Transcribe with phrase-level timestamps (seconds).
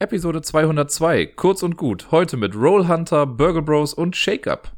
[0.00, 2.12] Episode 202, kurz und gut.
[2.12, 4.70] Heute mit Roll Hunter, Burger Bros und Shake Up.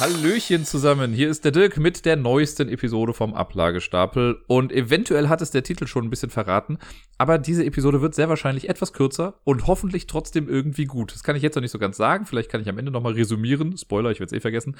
[0.00, 5.42] Hallöchen zusammen, hier ist der Dirk mit der neuesten Episode vom Ablagestapel und eventuell hat
[5.42, 6.78] es der Titel schon ein bisschen verraten,
[7.18, 11.12] aber diese Episode wird sehr wahrscheinlich etwas kürzer und hoffentlich trotzdem irgendwie gut.
[11.12, 13.12] Das kann ich jetzt noch nicht so ganz sagen, vielleicht kann ich am Ende nochmal
[13.12, 14.78] resümieren, Spoiler, ich werde es eh vergessen.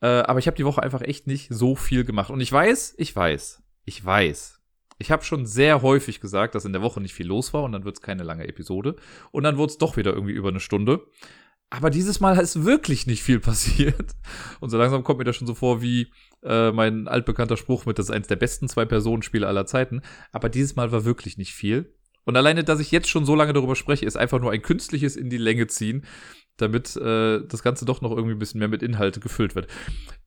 [0.00, 2.94] Äh, aber ich habe die Woche einfach echt nicht so viel gemacht und ich weiß,
[2.96, 4.61] ich weiß, ich weiß,
[5.02, 7.72] ich habe schon sehr häufig gesagt, dass in der Woche nicht viel los war und
[7.72, 8.94] dann wird es keine lange Episode.
[9.32, 11.06] Und dann wurde es doch wieder irgendwie über eine Stunde.
[11.70, 14.12] Aber dieses Mal ist wirklich nicht viel passiert.
[14.60, 16.12] Und so langsam kommt mir das schon so vor wie
[16.44, 20.02] äh, mein altbekannter Spruch mit, das ist eins der besten Zwei-Personen-Spiele aller Zeiten.
[20.30, 21.94] Aber dieses Mal war wirklich nicht viel.
[22.24, 25.16] Und alleine, dass ich jetzt schon so lange darüber spreche, ist einfach nur ein künstliches
[25.16, 26.04] in die Länge ziehen,
[26.56, 29.66] damit äh, das Ganze doch noch irgendwie ein bisschen mehr mit Inhalte gefüllt wird.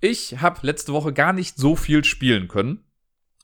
[0.01, 2.83] Ich habe letzte Woche gar nicht so viel spielen können.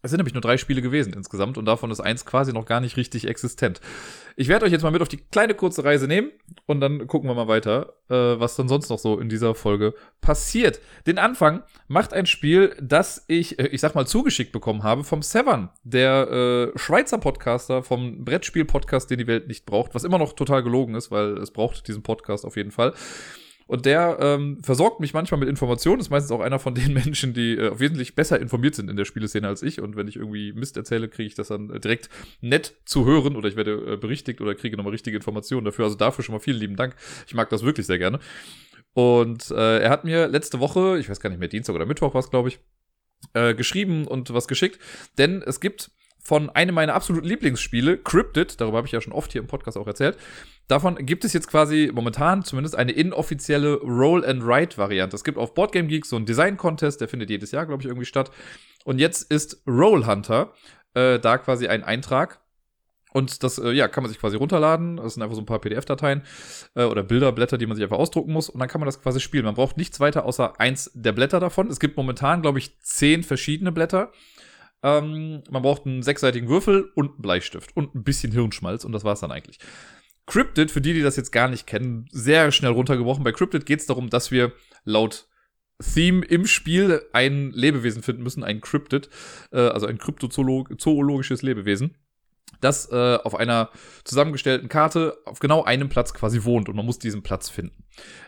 [0.02, 2.82] Es sind nämlich nur drei Spiele gewesen insgesamt und davon ist eins quasi noch gar
[2.82, 3.82] nicht richtig existent.
[4.36, 6.32] Ich werde euch jetzt mal mit auf die kleine kurze Reise nehmen
[6.66, 9.94] und dann gucken wir mal weiter, äh, was dann sonst noch so in dieser Folge
[10.20, 10.80] passiert.
[11.06, 15.22] Den Anfang macht ein Spiel, das ich, äh, ich sag mal, zugeschickt bekommen habe vom
[15.22, 20.34] Severn, der äh, Schweizer Podcaster vom Brettspiel-Podcast, den die Welt nicht braucht, was immer noch
[20.34, 22.94] total gelogen ist, weil es braucht diesen Podcast auf jeden Fall.
[23.72, 26.02] Und der ähm, versorgt mich manchmal mit Informationen.
[26.02, 29.06] Ist meistens auch einer von den Menschen, die äh, wesentlich besser informiert sind in der
[29.06, 29.80] Spieleszene als ich.
[29.80, 32.10] Und wenn ich irgendwie Mist erzähle, kriege ich das dann äh, direkt
[32.42, 35.86] nett zu hören oder ich werde äh, berichtigt oder kriege nochmal richtige Informationen dafür.
[35.86, 36.98] Also dafür schon mal vielen lieben Dank.
[37.28, 38.20] Ich mag das wirklich sehr gerne.
[38.92, 42.14] Und äh, er hat mir letzte Woche, ich weiß gar nicht mehr, Dienstag oder Mittwoch
[42.14, 42.60] war es, glaube ich,
[43.32, 44.80] äh, geschrieben und was geschickt.
[45.18, 45.92] Denn es gibt
[46.22, 49.78] von einem meiner absoluten Lieblingsspiele, Cryptid, darüber habe ich ja schon oft hier im Podcast
[49.78, 50.18] auch erzählt,
[50.72, 55.18] Davon gibt es jetzt quasi momentan zumindest eine inoffizielle Roll-and-Write-Variante.
[55.18, 58.06] Es gibt auf Boardgame Geek so einen Design-Contest, der findet jedes Jahr, glaube ich, irgendwie
[58.06, 58.32] statt.
[58.86, 60.54] Und jetzt ist Roll Hunter
[60.94, 62.40] äh, da quasi ein Eintrag.
[63.12, 64.96] Und das, äh, ja, kann man sich quasi runterladen.
[64.96, 66.24] Das sind einfach so ein paar PDF-Dateien
[66.76, 68.50] äh, oder Bilderblätter, die man sich einfach ausdrucken muss.
[68.50, 69.44] Und dann kann man das quasi spielen.
[69.44, 71.68] Man braucht nichts weiter außer eins der Blätter davon.
[71.68, 74.14] Es gibt momentan, glaube ich, zehn verschiedene Blätter.
[74.84, 78.84] Ähm, man braucht einen sechsseitigen Würfel und einen Bleistift und ein bisschen Hirnschmalz.
[78.86, 79.60] Und das war's dann eigentlich.
[80.28, 83.24] Cryptid, für die, die das jetzt gar nicht kennen, sehr schnell runtergebrochen.
[83.24, 84.54] Bei Cryptid geht es darum, dass wir
[84.84, 85.28] laut
[85.82, 89.10] Theme im Spiel ein Lebewesen finden müssen, ein Cryptid,
[89.52, 91.98] äh, also ein kryptozoologisches Lebewesen,
[92.62, 93.70] das äh, auf einer
[94.04, 97.84] zusammengestellten Karte auf genau einem Platz quasi wohnt und man muss diesen Platz finden.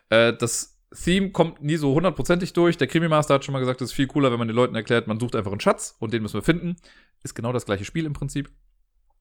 [0.10, 2.78] Äh, das Theme kommt nie so hundertprozentig durch.
[2.78, 4.76] Der Krimi Master hat schon mal gesagt, es ist viel cooler, wenn man den Leuten
[4.76, 6.76] erklärt, man sucht einfach einen Schatz und den müssen wir finden.
[7.24, 8.50] Ist genau das gleiche Spiel im Prinzip.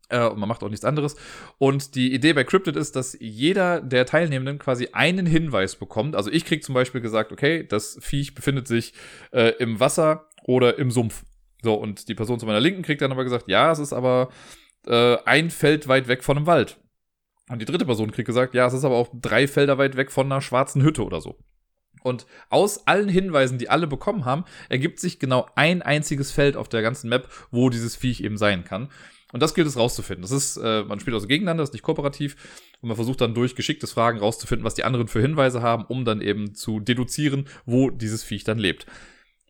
[0.08, 1.16] Äh, und man macht auch nichts anderes.
[1.58, 6.14] Und die Idee bei Cryptid ist, dass jeder der Teilnehmenden quasi einen Hinweis bekommt.
[6.14, 8.92] Also ich krieg zum Beispiel gesagt, okay, das Viech befindet sich
[9.32, 11.24] äh, im Wasser oder im Sumpf.
[11.62, 14.28] So, und die Person zu meiner Linken kriegt dann aber gesagt, ja, es ist aber
[14.86, 16.78] äh, ein Feld weit weg von einem Wald.
[17.48, 20.10] Und die dritte Person kriegt gesagt, ja, es ist aber auch drei Felder weit weg
[20.10, 21.38] von einer schwarzen Hütte oder so.
[22.02, 26.68] Und aus allen Hinweisen, die alle bekommen haben, ergibt sich genau ein einziges Feld auf
[26.68, 28.88] der ganzen Map, wo dieses Viech eben sein kann.
[29.32, 30.22] Und das gilt es rauszufinden.
[30.22, 32.36] Das ist, äh, man spielt also gegeneinander, das ist nicht kooperativ.
[32.82, 36.04] Und man versucht dann durch geschicktes Fragen rauszufinden, was die anderen für Hinweise haben, um
[36.04, 38.86] dann eben zu deduzieren, wo dieses Viech dann lebt.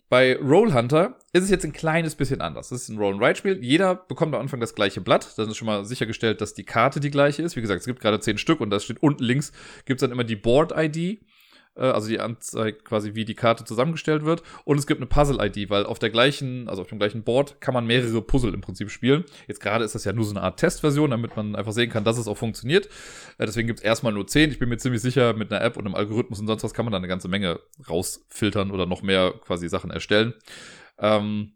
[0.09, 2.69] Bei Roll Hunter ist es jetzt ein kleines bisschen anders.
[2.69, 3.64] Das ist ein Roll-and-Write-Spiel.
[3.64, 5.38] Jeder bekommt am Anfang das gleiche Blatt.
[5.38, 7.56] Dann ist schon mal sichergestellt, dass die Karte die gleiche ist.
[7.56, 9.53] Wie gesagt, es gibt gerade zehn Stück und da steht unten links,
[9.86, 11.22] gibt es dann immer die Board-ID.
[11.77, 14.43] Äh, also die anzeigt quasi, wie die Karte zusammengestellt wird.
[14.65, 17.75] Und es gibt eine Puzzle-ID, weil auf der gleichen, also auf dem gleichen Board kann
[17.75, 19.25] man mehrere Puzzle im Prinzip spielen.
[19.49, 22.05] Jetzt gerade ist das ja nur so eine Art Testversion, damit man einfach sehen kann,
[22.05, 22.87] dass es auch funktioniert.
[23.38, 24.50] Äh, deswegen gibt es erstmal nur 10.
[24.50, 26.84] Ich bin mir ziemlich sicher, mit einer App und einem Algorithmus und sonst was kann
[26.84, 30.34] man da eine ganze Menge rausfiltern oder noch mehr quasi Sachen erstellen.
[30.99, 31.53] Ähm,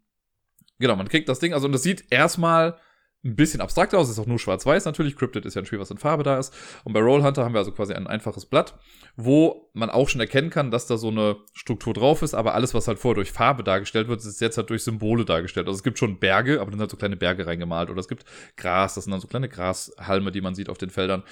[0.79, 2.79] genau, man kriegt das Ding, also und das sieht erstmal
[3.27, 5.17] ein bisschen abstrakter aus, ist auch nur schwarz-weiß natürlich.
[5.17, 6.55] Cryptid ist ja ein Spiel, was in Farbe da ist.
[6.85, 8.75] Und bei Rollhunter haben wir also quasi ein einfaches Blatt,
[9.17, 12.75] wo man auch schon erkennen kann, dass da so eine Struktur drauf ist, aber alles,
[12.75, 15.67] was halt vorher durch Farbe dargestellt wird, ist jetzt halt durch Symbole dargestellt.
[15.67, 17.91] Also es gibt schon Berge, aber dann halt so kleine Berge reingemalt.
[17.91, 18.25] Oder es gibt
[18.57, 21.23] Gras, das sind dann so kleine Grashalme, die man sieht auf den Feldern.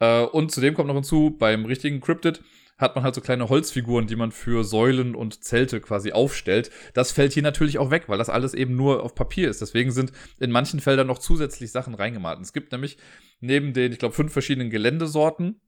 [0.00, 2.42] Äh, und zudem kommt noch hinzu, beim richtigen Cryptid
[2.78, 6.70] hat man halt so kleine Holzfiguren, die man für Säulen und Zelte quasi aufstellt.
[6.94, 9.60] Das fällt hier natürlich auch weg, weil das alles eben nur auf Papier ist.
[9.60, 12.40] Deswegen sind in manchen Feldern noch zusätzlich Sachen reingemalt.
[12.40, 12.96] Es gibt nämlich
[13.40, 15.60] neben den, ich glaube, fünf verschiedenen Geländesorten,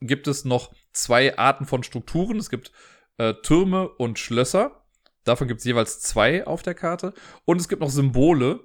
[0.00, 2.38] gibt es noch zwei Arten von Strukturen.
[2.38, 2.72] Es gibt
[3.18, 4.84] äh, Türme und Schlösser.
[5.24, 7.12] Davon gibt es jeweils zwei auf der Karte.
[7.44, 8.60] Und es gibt noch Symbole.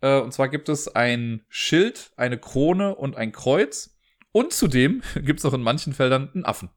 [0.00, 3.96] Äh, und zwar gibt es ein Schild, eine Krone und ein Kreuz.
[4.32, 6.70] Und zudem gibt es auch in manchen Feldern einen Affen.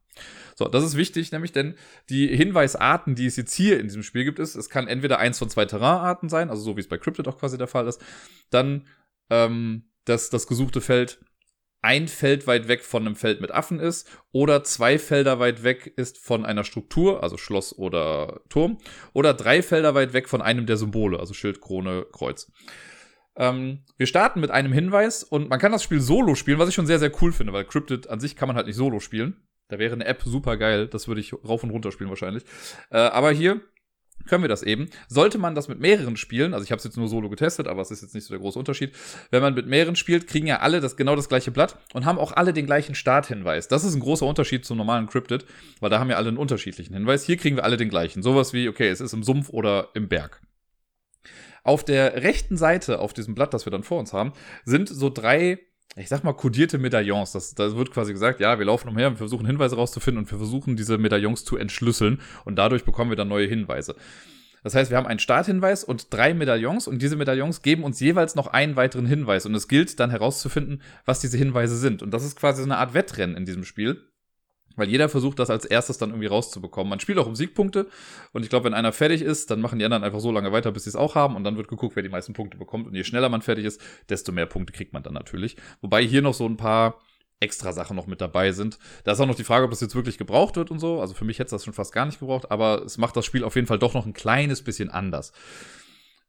[0.58, 1.74] So, das ist wichtig, nämlich denn
[2.08, 5.38] die Hinweisarten, die es jetzt hier in diesem Spiel gibt, ist, es kann entweder eins
[5.38, 8.02] von zwei Terrainarten sein, also so wie es bei Cryptid auch quasi der Fall ist,
[8.50, 8.86] dann
[9.30, 11.20] ähm, dass das gesuchte Feld
[11.82, 15.92] ein Feld weit weg von einem Feld mit Affen ist oder zwei Felder weit weg
[15.96, 18.78] ist von einer Struktur, also Schloss oder Turm,
[19.12, 22.50] oder drei Felder weit weg von einem der Symbole, also Schild, Krone, Kreuz.
[23.36, 26.74] Ähm, wir starten mit einem Hinweis und man kann das Spiel solo spielen, was ich
[26.74, 29.45] schon sehr, sehr cool finde, weil Cryptid an sich kann man halt nicht solo spielen.
[29.68, 32.44] Da wäre eine App super geil, das würde ich rauf und runter spielen wahrscheinlich.
[32.90, 33.60] Äh, aber hier
[34.26, 34.88] können wir das eben.
[35.08, 37.82] Sollte man das mit mehreren spielen, also ich habe es jetzt nur solo getestet, aber
[37.82, 38.92] es ist jetzt nicht so der große Unterschied.
[39.30, 42.18] Wenn man mit mehreren spielt, kriegen ja alle das genau das gleiche Blatt und haben
[42.18, 43.68] auch alle den gleichen Starthinweis.
[43.68, 45.44] Das ist ein großer Unterschied zum normalen Cryptid,
[45.80, 47.24] weil da haben ja alle einen unterschiedlichen Hinweis.
[47.24, 48.22] Hier kriegen wir alle den gleichen.
[48.22, 50.40] Sowas wie, okay, es ist im Sumpf oder im Berg.
[51.62, 54.32] Auf der rechten Seite auf diesem Blatt, das wir dann vor uns haben,
[54.64, 55.58] sind so drei,
[55.94, 57.32] ich sag mal, kodierte Medaillons.
[57.32, 60.38] Das, da wird quasi gesagt, ja, wir laufen umher, wir versuchen Hinweise rauszufinden und wir
[60.38, 63.96] versuchen diese Medaillons zu entschlüsseln und dadurch bekommen wir dann neue Hinweise.
[64.62, 68.34] Das heißt, wir haben einen Starthinweis und drei Medaillons und diese Medaillons geben uns jeweils
[68.34, 72.02] noch einen weiteren Hinweis und es gilt dann herauszufinden, was diese Hinweise sind.
[72.02, 74.02] Und das ist quasi so eine Art Wettrennen in diesem Spiel.
[74.76, 76.90] Weil jeder versucht, das als erstes dann irgendwie rauszubekommen.
[76.90, 77.88] Man spielt auch um Siegpunkte.
[78.32, 80.70] Und ich glaube, wenn einer fertig ist, dann machen die anderen einfach so lange weiter,
[80.70, 81.34] bis sie es auch haben.
[81.34, 82.86] Und dann wird geguckt, wer die meisten Punkte bekommt.
[82.86, 85.56] Und je schneller man fertig ist, desto mehr Punkte kriegt man dann natürlich.
[85.80, 87.00] Wobei hier noch so ein paar
[87.40, 88.78] extra Sachen noch mit dabei sind.
[89.04, 91.00] Da ist auch noch die Frage, ob das jetzt wirklich gebraucht wird und so.
[91.00, 92.50] Also für mich hätte es das schon fast gar nicht gebraucht.
[92.50, 95.32] Aber es macht das Spiel auf jeden Fall doch noch ein kleines bisschen anders.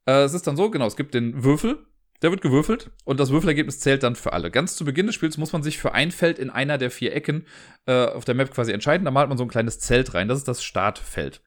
[0.06, 1.86] Äh, es ist dann so, genau, es gibt den Würfel.
[2.22, 4.50] Der wird gewürfelt und das Würfelergebnis zählt dann für alle.
[4.50, 7.16] Ganz zu Beginn des Spiels muss man sich für ein Feld in einer der vier
[7.16, 7.46] Ecken
[7.86, 9.06] äh, auf der Map quasi entscheiden.
[9.06, 10.28] Da malt man so ein kleines Zelt rein.
[10.28, 11.42] Das ist das Startfeld.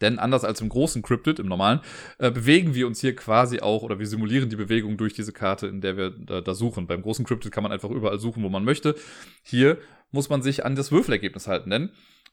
[0.00, 1.80] Denn anders als im großen Cryptid, im normalen,
[2.18, 5.66] äh, bewegen wir uns hier quasi auch oder wir simulieren die Bewegung durch diese Karte,
[5.66, 6.86] in der wir da, da suchen.
[6.86, 8.94] Beim großen Cryptid kann man einfach überall suchen, wo man möchte.
[9.42, 9.78] Hier
[10.10, 11.68] muss man sich an das Würfelergebnis halten.
[11.68, 11.90] Denn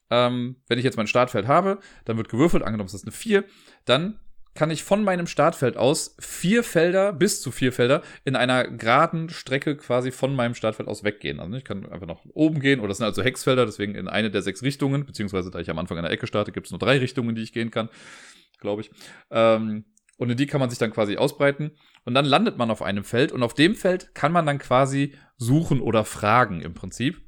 [0.10, 3.44] ähm, wenn ich jetzt mein Startfeld habe, dann wird gewürfelt, angenommen es ist eine 4,
[3.84, 4.20] dann
[4.57, 9.30] kann ich von meinem Startfeld aus vier Felder, bis zu vier Felder, in einer geraden
[9.30, 11.39] Strecke quasi von meinem Startfeld aus weggehen.
[11.39, 14.31] Also ich kann einfach nach oben gehen, oder das sind also Hexfelder, deswegen in eine
[14.31, 16.80] der sechs Richtungen, beziehungsweise da ich am Anfang an der Ecke starte, gibt es nur
[16.80, 17.89] drei Richtungen, die ich gehen kann,
[18.59, 18.89] glaube ich.
[19.30, 19.86] Ähm,
[20.18, 21.71] und in die kann man sich dann quasi ausbreiten.
[22.03, 25.13] Und dann landet man auf einem Feld und auf dem Feld kann man dann quasi
[25.38, 27.21] suchen oder fragen im Prinzip.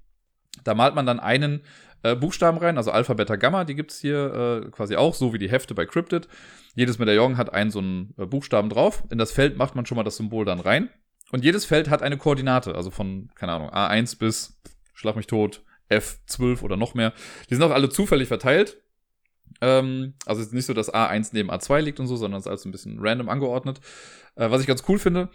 [0.64, 1.62] Da malt man dann einen
[2.04, 5.38] äh, Buchstaben rein, also Alpha, Beta, Gamma, die gibt's hier äh, quasi auch, so wie
[5.38, 6.28] die Hefte bei Cryptid.
[6.76, 9.04] Jedes Medaillon hat einen so einen äh, Buchstaben drauf.
[9.10, 10.90] In das Feld macht man schon mal das Symbol dann rein.
[11.32, 14.60] Und jedes Feld hat eine Koordinate, also von, keine Ahnung, A1 bis,
[14.94, 17.14] schlag mich tot, F12 oder noch mehr.
[17.50, 18.82] Die sind auch alle zufällig verteilt.
[19.62, 22.46] Ähm, also es ist nicht so, dass A1 neben A2 liegt und so, sondern es
[22.46, 23.80] ist alles ein bisschen random angeordnet.
[24.36, 25.30] Äh, was ich ganz cool finde.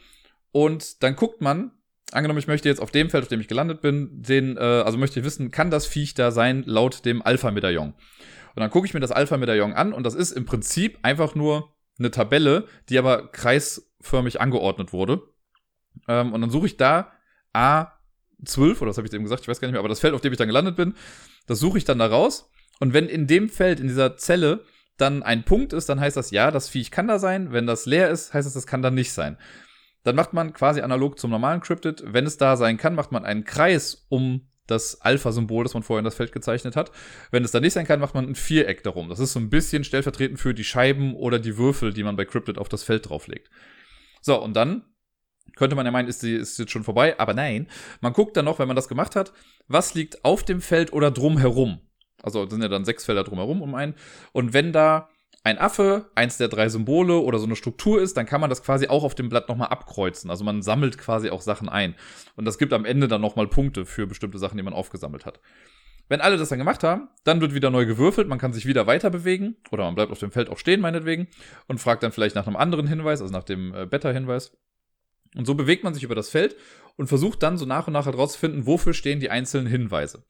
[0.51, 1.73] Und dann guckt man,
[2.15, 4.99] angenommen, ich möchte jetzt auf dem Feld, auf dem ich gelandet bin, den, äh, also
[4.99, 7.89] möchte ich wissen, kann das Viech da sein laut dem Alpha-Medaillon?
[7.89, 11.75] Und dann gucke ich mir das Alpha-Medaillon an und das ist im Prinzip einfach nur
[11.99, 15.23] eine Tabelle, die aber kreisförmig angeordnet wurde.
[16.09, 17.13] Ähm, und dann suche ich da
[17.53, 20.15] A12, oder das habe ich eben gesagt, ich weiß gar nicht mehr, aber das Feld,
[20.15, 20.95] auf dem ich dann gelandet bin,
[21.47, 22.51] das suche ich dann da raus.
[22.81, 24.65] Und wenn in dem Feld, in dieser Zelle,
[24.97, 27.53] dann ein Punkt ist, dann heißt das ja, das Viech kann da sein.
[27.53, 29.37] Wenn das leer ist, heißt es, das kann da nicht sein.
[30.05, 33.25] Dann macht man quasi analog zum normalen Cryptid, wenn es da sein kann, macht man
[33.25, 36.91] einen Kreis um das Alpha-Symbol, das man vorher in das Feld gezeichnet hat.
[37.31, 39.09] Wenn es da nicht sein kann, macht man ein Viereck darum.
[39.09, 42.25] Das ist so ein bisschen stellvertretend für die Scheiben oder die Würfel, die man bei
[42.25, 43.51] Cryptid auf das Feld drauflegt.
[44.23, 44.85] So, und dann
[45.57, 47.69] könnte man ja meinen, ist, die, ist jetzt schon vorbei, aber nein.
[48.01, 49.33] Man guckt dann noch, wenn man das gemacht hat,
[49.69, 51.81] was liegt auf dem Feld oder drumherum.
[52.23, 53.95] Also sind ja dann sechs Felder drumherum um einen.
[54.33, 55.11] Und wenn da
[55.45, 58.63] ein Affe eins der drei Symbole oder so eine Struktur ist, dann kann man das
[58.63, 60.31] quasi auch auf dem Blatt nochmal abkreuzen.
[60.31, 61.95] Also man sammelt quasi auch Sachen ein.
[62.35, 65.41] Und das gibt am Ende dann nochmal Punkte für bestimmte Sachen, die man aufgesammelt hat.
[66.09, 68.87] Wenn alle das dann gemacht haben, dann wird wieder neu gewürfelt, man kann sich wieder
[68.87, 71.29] weiter bewegen oder man bleibt auf dem Feld auch stehen, meinetwegen,
[71.67, 74.57] und fragt dann vielleicht nach einem anderen Hinweis, also nach dem äh, Beta-Hinweis.
[75.35, 76.57] Und so bewegt man sich über das Feld
[76.97, 80.25] und versucht dann so nach und nach herauszufinden, wofür stehen die einzelnen Hinweise.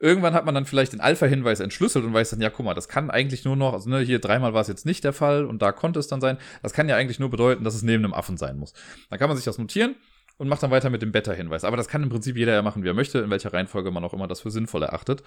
[0.00, 2.88] Irgendwann hat man dann vielleicht den Alpha-Hinweis entschlüsselt und weiß dann, ja, guck mal, das
[2.88, 5.60] kann eigentlich nur noch, also ne, hier dreimal war es jetzt nicht der Fall und
[5.60, 6.38] da konnte es dann sein.
[6.62, 8.74] Das kann ja eigentlich nur bedeuten, dass es neben einem Affen sein muss.
[9.10, 9.96] Dann kann man sich das notieren
[10.36, 11.64] und macht dann weiter mit dem Beta-Hinweis.
[11.64, 14.04] Aber das kann im Prinzip jeder ja machen, wie er möchte, in welcher Reihenfolge man
[14.04, 15.24] auch immer das für sinnvoll erachtet.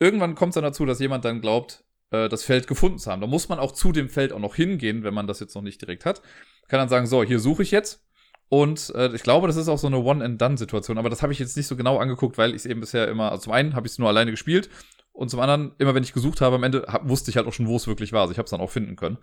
[0.00, 3.20] Irgendwann kommt es dann dazu, dass jemand dann glaubt, äh, das Feld gefunden zu haben.
[3.20, 5.62] Da muss man auch zu dem Feld auch noch hingehen, wenn man das jetzt noch
[5.62, 6.20] nicht direkt hat.
[6.66, 8.04] Kann dann sagen, so, hier suche ich jetzt
[8.52, 11.56] und äh, ich glaube, das ist auch so eine One-and-Done-Situation, aber das habe ich jetzt
[11.56, 13.94] nicht so genau angeguckt, weil ich es eben bisher immer, also zum einen habe ich
[13.94, 14.68] es nur alleine gespielt
[15.12, 17.54] und zum anderen, immer wenn ich gesucht habe, am Ende hab, wusste ich halt auch
[17.54, 18.20] schon, wo es wirklich war.
[18.20, 19.16] Also ich habe es dann auch finden können.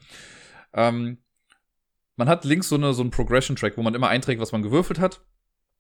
[0.74, 1.20] Ähm,
[2.16, 4.98] man hat links so, eine, so einen Progression-Track, wo man immer einträgt, was man gewürfelt
[5.00, 5.22] hat.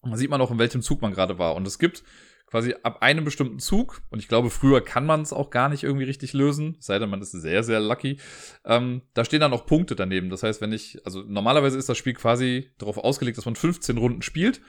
[0.03, 1.55] Da sieht man auch, in welchem Zug man gerade war.
[1.55, 2.03] Und es gibt
[2.49, 5.83] quasi ab einem bestimmten Zug, und ich glaube, früher kann man es auch gar nicht
[5.83, 8.19] irgendwie richtig lösen, sei denn man ist sehr, sehr lucky,
[8.65, 10.29] ähm, da stehen dann auch Punkte daneben.
[10.29, 13.97] Das heißt, wenn ich, also normalerweise ist das Spiel quasi darauf ausgelegt, dass man 15
[13.97, 14.61] Runden spielt.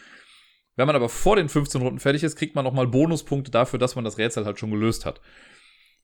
[0.77, 3.97] Wenn man aber vor den 15 Runden fertig ist, kriegt man nochmal Bonuspunkte dafür, dass
[3.97, 5.21] man das Rätsel halt schon gelöst hat.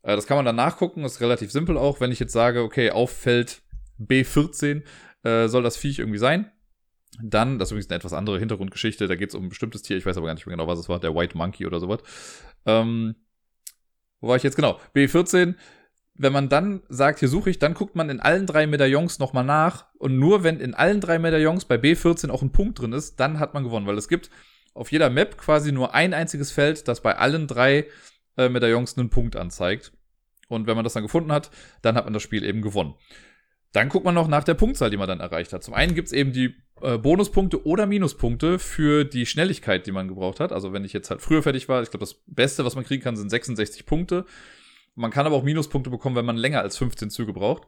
[0.03, 2.01] Äh, das kann man dann nachgucken, ist relativ simpel auch.
[2.01, 3.63] Wenn ich jetzt sage, okay, auf Feld
[4.01, 4.83] B14
[5.25, 6.51] äh, soll das Viech irgendwie sein,
[7.23, 9.97] dann, das ist übrigens eine etwas andere Hintergrundgeschichte, da geht es um ein bestimmtes Tier,
[9.97, 12.01] ich weiß aber gar nicht mehr genau, was es war, der White Monkey oder sowas.
[12.65, 13.17] Ähm,
[14.21, 14.81] wo war ich jetzt genau?
[14.95, 15.55] B14.
[16.19, 19.45] Wenn man dann sagt, hier suche ich, dann guckt man in allen drei Medaillons nochmal
[19.45, 19.87] nach.
[19.99, 23.39] Und nur wenn in allen drei Medaillons bei B14 auch ein Punkt drin ist, dann
[23.39, 23.87] hat man gewonnen.
[23.87, 24.31] Weil es gibt
[24.73, 27.87] auf jeder Map quasi nur ein einziges Feld, das bei allen drei
[28.39, 29.93] äh, Medaillons einen Punkt anzeigt.
[30.49, 31.51] Und wenn man das dann gefunden hat,
[31.83, 32.95] dann hat man das Spiel eben gewonnen.
[33.77, 35.63] Dann guckt man noch nach der Punktzahl, die man dann erreicht hat.
[35.63, 40.41] Zum einen gibt's eben die äh, Bonuspunkte oder Minuspunkte für die Schnelligkeit, die man gebraucht
[40.41, 40.51] hat.
[40.51, 43.03] Also wenn ich jetzt halt früher fertig war, ich glaube, das Beste, was man kriegen
[43.03, 44.25] kann, sind 66 Punkte.
[44.95, 47.65] Man kann aber auch Minuspunkte bekommen, wenn man länger als 15 Züge braucht.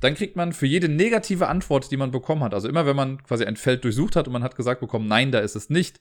[0.00, 3.22] Dann kriegt man für jede negative Antwort, die man bekommen hat, also immer wenn man
[3.22, 6.00] quasi ein Feld durchsucht hat und man hat gesagt bekommen, nein, da ist es nicht,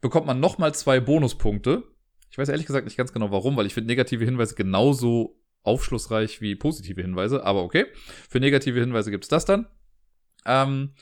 [0.00, 1.82] bekommt man nochmal zwei Bonuspunkte.
[2.30, 5.37] Ich weiß ehrlich gesagt nicht ganz genau warum, weil ich finde negative Hinweise genauso
[5.68, 7.86] aufschlussreich wie positive Hinweise, aber okay.
[8.28, 9.66] Für negative Hinweise gibt's das dann.
[10.46, 10.94] Ähm,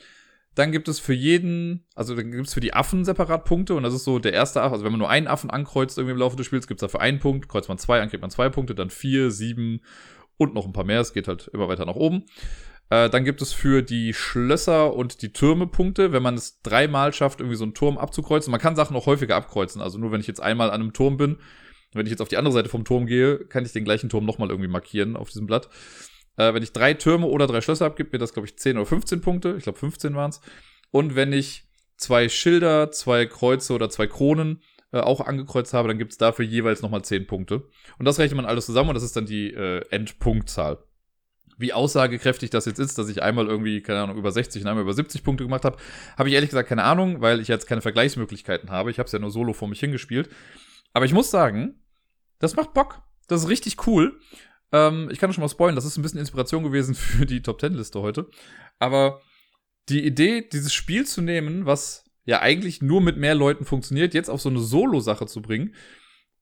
[0.55, 3.83] dann gibt es für jeden, also dann gibt es für die Affen separat Punkte und
[3.83, 4.73] das ist so der erste Affe.
[4.73, 7.01] Also wenn man nur einen Affen ankreuzt irgendwie im Laufe des Spiels, gibt es dafür
[7.01, 7.47] einen Punkt.
[7.47, 9.81] Kreuzt man zwei an, kriegt man zwei Punkte, dann vier, sieben
[10.37, 10.99] und noch ein paar mehr.
[10.99, 12.25] Es geht halt immer weiter nach oben.
[12.89, 17.13] Äh, dann gibt es für die Schlösser und die Türme Punkte, wenn man es dreimal
[17.13, 18.49] schafft, irgendwie so einen Turm abzukreuzen.
[18.49, 19.81] Man kann Sachen auch häufiger abkreuzen.
[19.81, 21.37] Also nur wenn ich jetzt einmal an einem Turm bin,
[21.97, 24.25] wenn ich jetzt auf die andere Seite vom Turm gehe, kann ich den gleichen Turm
[24.25, 25.69] nochmal irgendwie markieren auf diesem Blatt.
[26.37, 28.77] Äh, wenn ich drei Türme oder drei Schlösser habe, gibt mir das, glaube ich, 10
[28.77, 29.55] oder 15 Punkte.
[29.57, 30.41] Ich glaube, 15 waren es.
[30.91, 34.61] Und wenn ich zwei Schilder, zwei Kreuze oder zwei Kronen
[34.93, 37.67] äh, auch angekreuzt habe, dann gibt es dafür jeweils nochmal 10 Punkte.
[37.97, 40.77] Und das rechnet man alles zusammen und das ist dann die äh, Endpunktzahl.
[41.57, 44.83] Wie aussagekräftig das jetzt ist, dass ich einmal irgendwie, keine Ahnung, über 60 und einmal
[44.83, 45.77] über 70 Punkte gemacht habe,
[46.15, 48.91] habe ich ehrlich gesagt keine Ahnung, weil ich jetzt keine Vergleichsmöglichkeiten habe.
[48.91, 50.29] Ich habe es ja nur solo vor mich hingespielt.
[50.93, 51.81] Aber ich muss sagen,
[52.39, 53.01] das macht Bock.
[53.27, 54.19] Das ist richtig cool.
[54.71, 57.59] Ähm, ich kann schon mal spoilen, das ist ein bisschen Inspiration gewesen für die Top
[57.59, 58.29] 10 Liste heute.
[58.79, 59.21] Aber
[59.89, 64.29] die Idee, dieses Spiel zu nehmen, was ja eigentlich nur mit mehr Leuten funktioniert, jetzt
[64.29, 65.73] auf so eine Solo-Sache zu bringen,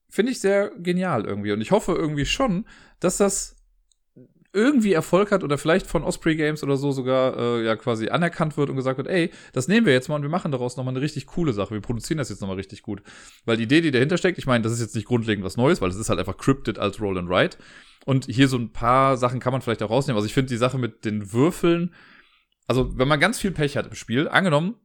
[0.09, 1.51] finde ich sehr genial irgendwie.
[1.51, 2.67] Und ich hoffe irgendwie schon,
[2.99, 3.55] dass das
[4.55, 8.57] irgendwie Erfolg hat oder vielleicht von Osprey Games oder so sogar äh, ja quasi anerkannt
[8.57, 10.93] wird und gesagt wird, ey, das nehmen wir jetzt mal und wir machen daraus nochmal
[10.93, 11.73] eine richtig coole Sache.
[11.73, 13.03] Wir produzieren das jetzt nochmal richtig gut.
[13.45, 15.81] Weil die Idee, die dahinter steckt, ich meine, das ist jetzt nicht grundlegend was Neues,
[15.81, 17.57] weil es ist halt einfach cryptid als Roll and Write.
[18.05, 20.17] Und hier so ein paar Sachen kann man vielleicht auch rausnehmen.
[20.17, 21.93] Also ich finde die Sache mit den Würfeln,
[22.67, 24.75] also wenn man ganz viel Pech hat im Spiel, angenommen,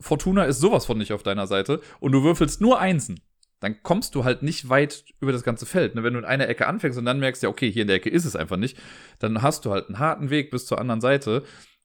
[0.00, 3.20] Fortuna ist sowas von nicht auf deiner Seite und du würfelst nur Einsen,
[3.60, 5.94] dann kommst du halt nicht weit über das ganze Feld.
[5.94, 6.02] Ne?
[6.02, 8.10] Wenn du in einer Ecke anfängst und dann merkst, ja, okay, hier in der Ecke
[8.10, 8.78] ist es einfach nicht,
[9.18, 11.42] dann hast du halt einen harten Weg bis zur anderen Seite.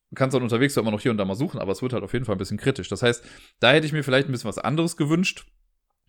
[0.09, 2.03] Du kannst dann unterwegs immer noch hier und da mal suchen, aber es wird halt
[2.03, 2.89] auf jeden Fall ein bisschen kritisch.
[2.89, 3.25] Das heißt,
[3.59, 5.45] da hätte ich mir vielleicht ein bisschen was anderes gewünscht.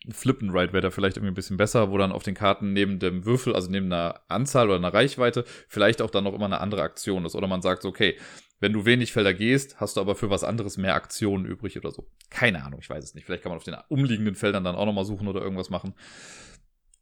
[0.07, 2.99] Ein Flippenride wäre da vielleicht irgendwie ein bisschen besser, wo dann auf den Karten neben
[2.99, 6.61] dem Würfel, also neben einer Anzahl oder einer Reichweite, vielleicht auch dann noch immer eine
[6.61, 7.35] andere Aktion ist.
[7.35, 8.19] Oder man sagt okay,
[8.61, 11.91] wenn du wenig Felder gehst, hast du aber für was anderes mehr Aktionen übrig oder
[11.91, 12.07] so.
[12.31, 13.25] Keine Ahnung, ich weiß es nicht.
[13.25, 15.95] Vielleicht kann man auf den umliegenden Feldern dann auch nochmal suchen oder irgendwas machen.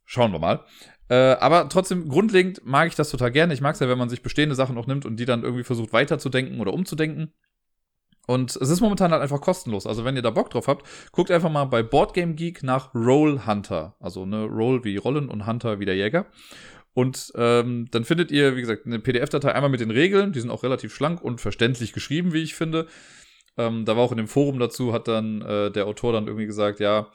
[0.05, 0.65] Schauen wir mal.
[1.09, 3.53] Äh, aber trotzdem, grundlegend mag ich das total gerne.
[3.53, 5.63] Ich mag es ja, wenn man sich bestehende Sachen auch nimmt und die dann irgendwie
[5.63, 7.33] versucht weiterzudenken oder umzudenken.
[8.25, 9.85] Und es ist momentan halt einfach kostenlos.
[9.85, 13.45] Also wenn ihr da Bock drauf habt, guckt einfach mal bei Boardgame Geek nach Roll
[13.45, 13.95] Hunter.
[13.99, 16.25] Also ne Roll wie Rollen und Hunter wie der Jäger.
[16.93, 20.31] Und ähm, dann findet ihr, wie gesagt, eine PDF-Datei einmal mit den Regeln.
[20.31, 22.87] Die sind auch relativ schlank und verständlich geschrieben, wie ich finde.
[23.57, 26.45] Ähm, da war auch in dem Forum dazu, hat dann äh, der Autor dann irgendwie
[26.45, 27.11] gesagt, ja,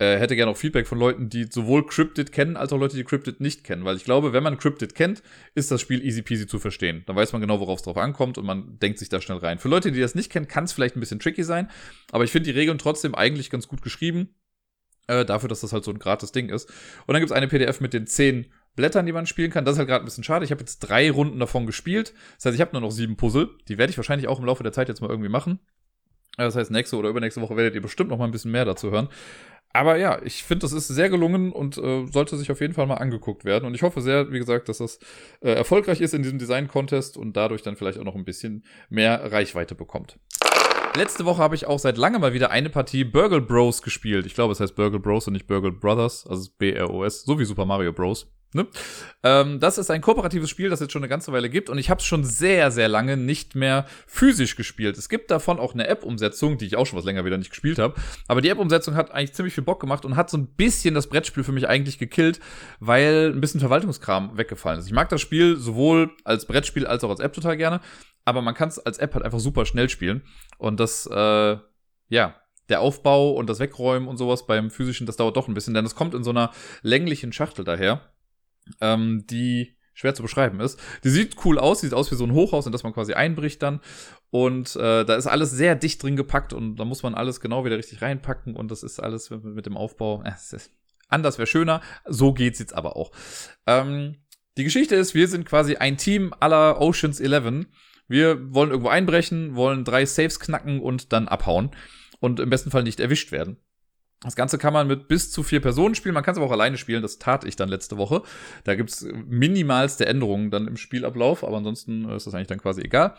[0.00, 3.02] er hätte gerne auch Feedback von Leuten, die sowohl Cryptid kennen, als auch Leute, die
[3.02, 3.84] Cryptid nicht kennen.
[3.84, 5.24] Weil ich glaube, wenn man Cryptid kennt,
[5.56, 7.02] ist das Spiel easy peasy zu verstehen.
[7.06, 9.58] Dann weiß man genau, worauf es drauf ankommt und man denkt sich da schnell rein.
[9.58, 11.68] Für Leute, die das nicht kennen, kann es vielleicht ein bisschen tricky sein.
[12.12, 14.36] Aber ich finde die Regeln trotzdem eigentlich ganz gut geschrieben.
[15.08, 16.68] Äh, dafür, dass das halt so ein gratis Ding ist.
[17.06, 19.64] Und dann gibt es eine PDF mit den zehn Blättern, die man spielen kann.
[19.64, 20.44] Das ist halt gerade ein bisschen schade.
[20.44, 22.14] Ich habe jetzt drei Runden davon gespielt.
[22.36, 23.50] Das heißt, ich habe nur noch sieben Puzzle.
[23.66, 25.58] Die werde ich wahrscheinlich auch im Laufe der Zeit jetzt mal irgendwie machen.
[26.36, 28.92] Das heißt, nächste oder übernächste Woche werdet ihr bestimmt noch mal ein bisschen mehr dazu
[28.92, 29.08] hören.
[29.72, 32.86] Aber ja, ich finde, das ist sehr gelungen und äh, sollte sich auf jeden Fall
[32.86, 33.64] mal angeguckt werden.
[33.64, 35.00] Und ich hoffe sehr, wie gesagt, dass das
[35.40, 39.32] äh, erfolgreich ist in diesem Design-Contest und dadurch dann vielleicht auch noch ein bisschen mehr
[39.32, 40.20] Reichweite bekommt.
[40.94, 44.24] Letzte Woche habe ich auch seit langem mal wieder eine Partie Burgle Bros gespielt.
[44.24, 47.66] Ich glaube, es heißt Burgle Bros und nicht Burgle Brothers, also B-R-O-S, so wie Super
[47.66, 48.32] Mario Bros.
[48.54, 48.66] Ne?
[49.22, 51.90] Ähm, das ist ein kooperatives Spiel, das jetzt schon eine ganze Weile gibt und ich
[51.90, 54.96] habe es schon sehr, sehr lange nicht mehr physisch gespielt.
[54.96, 57.78] Es gibt davon auch eine App-Umsetzung, die ich auch schon was länger wieder nicht gespielt
[57.78, 57.94] habe.
[58.26, 61.08] Aber die App-Umsetzung hat eigentlich ziemlich viel Bock gemacht und hat so ein bisschen das
[61.08, 62.40] Brettspiel für mich eigentlich gekillt,
[62.80, 64.86] weil ein bisschen Verwaltungskram weggefallen ist.
[64.86, 67.80] Ich mag das Spiel sowohl als Brettspiel als auch als App total gerne,
[68.24, 70.22] aber man kann es als App halt einfach super schnell spielen.
[70.56, 71.56] Und das, äh,
[72.08, 72.34] ja,
[72.70, 75.84] der Aufbau und das Wegräumen und sowas beim physischen, das dauert doch ein bisschen, denn
[75.84, 76.50] es kommt in so einer
[76.82, 78.00] länglichen Schachtel daher
[78.80, 80.78] ähm, die schwer zu beschreiben ist.
[81.02, 83.62] Die sieht cool aus, sieht aus wie so ein Hochhaus, in das man quasi einbricht
[83.62, 83.80] dann.
[84.30, 87.64] Und äh, da ist alles sehr dicht drin gepackt und da muss man alles genau
[87.64, 90.22] wieder richtig reinpacken und das ist alles mit, mit dem Aufbau.
[90.22, 90.32] Äh,
[91.08, 93.10] anders wäre schöner, so geht's jetzt aber auch.
[93.66, 94.16] Ähm,
[94.56, 97.66] die Geschichte ist, wir sind quasi ein Team aller Oceans 11.
[98.06, 101.70] Wir wollen irgendwo einbrechen, wollen drei Saves knacken und dann abhauen
[102.20, 103.58] und im besten Fall nicht erwischt werden.
[104.20, 106.14] Das Ganze kann man mit bis zu vier Personen spielen.
[106.14, 107.02] Man kann es aber auch alleine spielen.
[107.02, 108.22] Das tat ich dann letzte Woche.
[108.64, 113.14] Da gibt's minimalste Änderungen dann im Spielablauf, aber ansonsten ist das eigentlich dann quasi egal.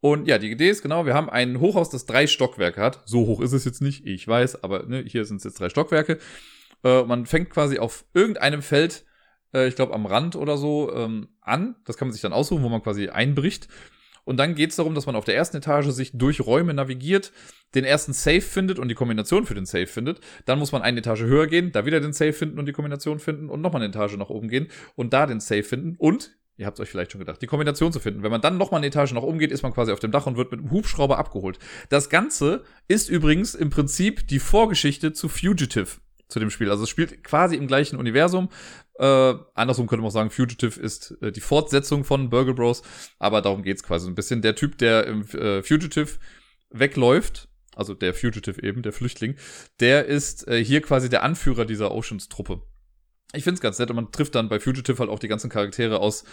[0.00, 3.00] Und ja, die Idee ist genau, wir haben ein Hochhaus, das drei Stockwerke hat.
[3.06, 5.70] So hoch ist es jetzt nicht, ich weiß, aber ne, hier sind es jetzt drei
[5.70, 6.18] Stockwerke.
[6.82, 9.06] Äh, man fängt quasi auf irgendeinem Feld,
[9.54, 11.76] äh, ich glaube am Rand oder so, ähm, an.
[11.86, 13.68] Das kann man sich dann aussuchen, wo man quasi einbricht.
[14.24, 17.32] Und dann geht es darum, dass man auf der ersten Etage sich durch Räume navigiert,
[17.74, 20.20] den ersten Safe findet und die Kombination für den Safe findet.
[20.44, 23.18] Dann muss man eine Etage höher gehen, da wieder den Safe finden und die Kombination
[23.18, 26.66] finden und nochmal eine Etage nach oben gehen und da den Safe finden und Ihr
[26.66, 28.22] habt euch vielleicht schon gedacht, die Kombination zu finden.
[28.22, 30.26] Wenn man dann nochmal eine Etage nach oben geht, ist man quasi auf dem Dach
[30.26, 31.58] und wird mit einem Hubschrauber abgeholt.
[31.88, 35.96] Das Ganze ist übrigens im Prinzip die Vorgeschichte zu Fugitive
[36.28, 36.70] zu dem Spiel.
[36.70, 38.48] Also es spielt quasi im gleichen Universum.
[38.98, 42.82] Äh, andersrum könnte man auch sagen, Fugitive ist äh, die Fortsetzung von Burgle Bros.
[43.18, 44.42] Aber darum geht's quasi so ein bisschen.
[44.42, 46.18] Der Typ, der im äh, Fugitive
[46.70, 49.36] wegläuft, also der Fugitive eben, der Flüchtling,
[49.80, 52.62] der ist äh, hier quasi der Anführer dieser Oceans-Truppe.
[53.32, 55.98] Ich find's ganz nett und man trifft dann bei Fugitive halt auch die ganzen Charaktere
[55.98, 56.24] aus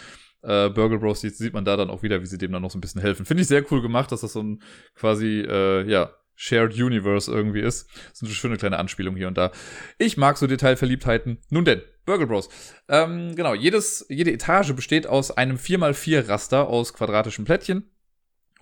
[0.42, 1.20] äh, Burgle Bros.
[1.20, 3.00] Die sieht man da dann auch wieder, wie sie dem dann noch so ein bisschen
[3.00, 3.26] helfen.
[3.26, 4.62] Finde ich sehr cool gemacht, dass das so ein
[4.94, 7.88] quasi, äh, ja, Shared Universe irgendwie ist.
[8.10, 9.52] Das ist eine schöne kleine Anspielung hier und da.
[9.98, 11.38] Ich mag so Detailverliebtheiten.
[11.50, 12.48] Nun denn, Burgle Bros.
[12.88, 17.90] Ähm, genau, jedes, jede Etage besteht aus einem 4x4 Raster aus quadratischen Plättchen.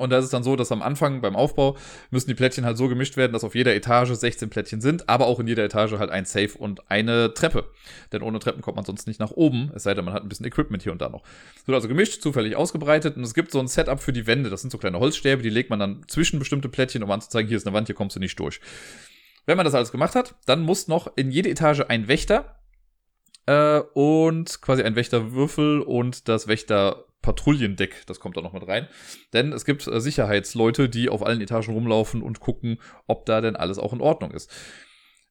[0.01, 1.77] Und da ist es dann so, dass am Anfang beim Aufbau
[2.11, 5.27] müssen die Plättchen halt so gemischt werden, dass auf jeder Etage 16 Plättchen sind, aber
[5.27, 7.71] auch in jeder Etage halt ein Safe und eine Treppe.
[8.13, 10.29] Denn ohne Treppen kommt man sonst nicht nach oben, es sei denn, man hat ein
[10.29, 11.23] bisschen Equipment hier und da noch.
[11.57, 14.49] Es wird also gemischt, zufällig ausgebreitet und es gibt so ein Setup für die Wände.
[14.49, 17.59] Das sind so kleine Holzstäbe, die legt man dann zwischen bestimmte Plättchen, um anzuzeigen, hier
[17.59, 18.61] ist eine Wand, hier kommst du nicht durch.
[19.47, 22.57] Wenn man das alles gemacht hat, dann muss noch in jede Etage ein Wächter
[23.47, 28.89] äh, und quasi ein Wächterwürfel und das Wächter Patrouillendeck, das kommt da noch mit rein.
[29.33, 33.57] Denn es gibt äh, Sicherheitsleute, die auf allen Etagen rumlaufen und gucken, ob da denn
[33.57, 34.51] alles auch in Ordnung ist.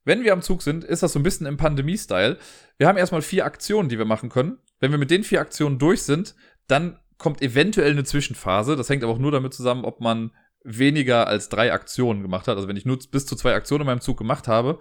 [0.05, 2.37] Wenn wir am Zug sind, ist das so ein bisschen im Pandemie-Style.
[2.77, 4.59] Wir haben erstmal vier Aktionen, die wir machen können.
[4.79, 6.35] Wenn wir mit den vier Aktionen durch sind,
[6.67, 8.75] dann kommt eventuell eine Zwischenphase.
[8.75, 10.31] Das hängt aber auch nur damit zusammen, ob man
[10.63, 12.55] weniger als drei Aktionen gemacht hat.
[12.55, 14.79] Also wenn ich nur bis zu zwei Aktionen in meinem Zug gemacht habe,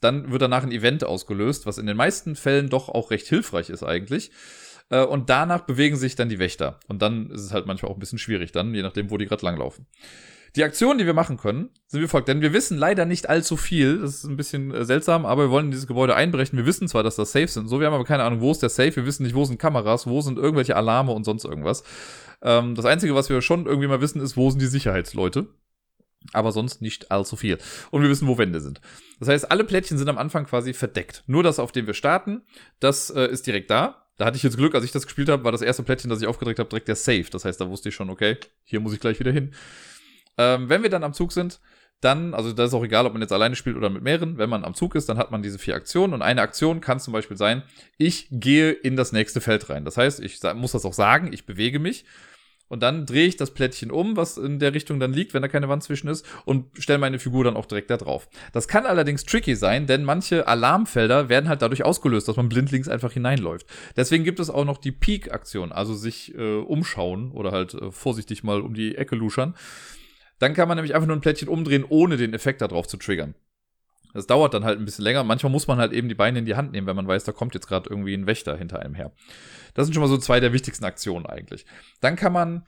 [0.00, 3.70] dann wird danach ein Event ausgelöst, was in den meisten Fällen doch auch recht hilfreich
[3.70, 4.30] ist eigentlich.
[4.90, 6.78] Äh, und danach bewegen sich dann die Wächter.
[6.88, 9.26] Und dann ist es halt manchmal auch ein bisschen schwierig dann, je nachdem, wo die
[9.26, 9.86] gerade langlaufen.
[10.54, 13.58] Die Aktionen, die wir machen können, sind wie folgt, denn wir wissen leider nicht allzu
[13.58, 13.98] viel.
[13.98, 16.56] Das ist ein bisschen äh, seltsam, aber wir wollen in dieses Gebäude einbrechen.
[16.56, 18.62] Wir wissen zwar, dass das Safe sind, so, wir haben aber keine Ahnung, wo ist
[18.62, 18.96] der Safe.
[18.96, 21.84] Wir wissen nicht, wo sind Kameras, wo sind irgendwelche Alarme und sonst irgendwas.
[22.40, 25.48] Ähm, das Einzige, was wir schon irgendwie mal wissen, ist, wo sind die Sicherheitsleute
[26.32, 27.58] aber sonst nicht allzu viel.
[27.92, 28.80] Und wir wissen, wo Wände sind.
[29.20, 31.22] Das heißt, alle Plättchen sind am Anfang quasi verdeckt.
[31.26, 32.42] Nur das, auf dem wir starten,
[32.80, 34.05] das äh, ist direkt da.
[34.16, 36.20] Da hatte ich jetzt Glück, als ich das gespielt habe, war das erste Plättchen, das
[36.20, 37.26] ich aufgedrückt habe, direkt der Safe.
[37.30, 39.52] Das heißt, da wusste ich schon, okay, hier muss ich gleich wieder hin.
[40.38, 41.60] Ähm, wenn wir dann am Zug sind,
[42.00, 44.50] dann, also das ist auch egal, ob man jetzt alleine spielt oder mit mehreren, wenn
[44.50, 47.12] man am Zug ist, dann hat man diese vier Aktionen und eine Aktion kann zum
[47.12, 47.62] Beispiel sein,
[47.96, 49.84] ich gehe in das nächste Feld rein.
[49.84, 52.04] Das heißt, ich muss das auch sagen, ich bewege mich
[52.68, 55.48] und dann drehe ich das Plättchen um, was in der Richtung dann liegt, wenn da
[55.48, 58.28] keine Wand zwischen ist, und stelle meine Figur dann auch direkt da drauf.
[58.52, 62.88] Das kann allerdings tricky sein, denn manche Alarmfelder werden halt dadurch ausgelöst, dass man blindlings
[62.88, 63.66] einfach hineinläuft.
[63.96, 68.42] Deswegen gibt es auch noch die Peak-Aktion, also sich äh, umschauen oder halt äh, vorsichtig
[68.44, 69.54] mal um die Ecke luschern.
[70.38, 73.34] Dann kann man nämlich einfach nur ein Plättchen umdrehen, ohne den Effekt darauf zu triggern.
[74.16, 75.24] Das dauert dann halt ein bisschen länger.
[75.24, 77.32] Manchmal muss man halt eben die Beine in die Hand nehmen, wenn man weiß, da
[77.32, 79.12] kommt jetzt gerade irgendwie ein Wächter hinter einem her.
[79.74, 81.66] Das sind schon mal so zwei der wichtigsten Aktionen eigentlich.
[82.00, 82.64] Dann kann man,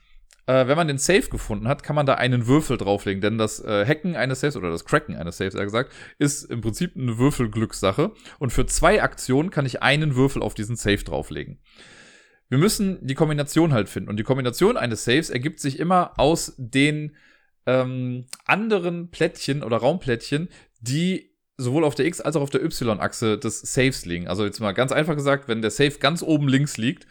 [0.47, 3.65] äh, wenn man den Safe gefunden hat, kann man da einen Würfel drauflegen, denn das
[3.65, 7.17] äh, Hacken eines Saves oder das Cracken eines Saves, eher gesagt, ist im Prinzip eine
[7.17, 8.13] Würfelglückssache.
[8.39, 11.61] Und für zwei Aktionen kann ich einen Würfel auf diesen Safe drauflegen.
[12.51, 14.11] Wir müssen die Kombination halt finden.
[14.11, 17.17] Und die Kombination eines Saves ergibt sich immer aus den
[17.67, 20.49] ähm, anderen Plättchen oder Raumplättchen,
[20.81, 24.29] die sowohl auf der X- als auch auf der Y-Achse des Saves liegen.
[24.29, 27.07] Also jetzt mal ganz einfach gesagt, wenn der Safe ganz oben links liegt,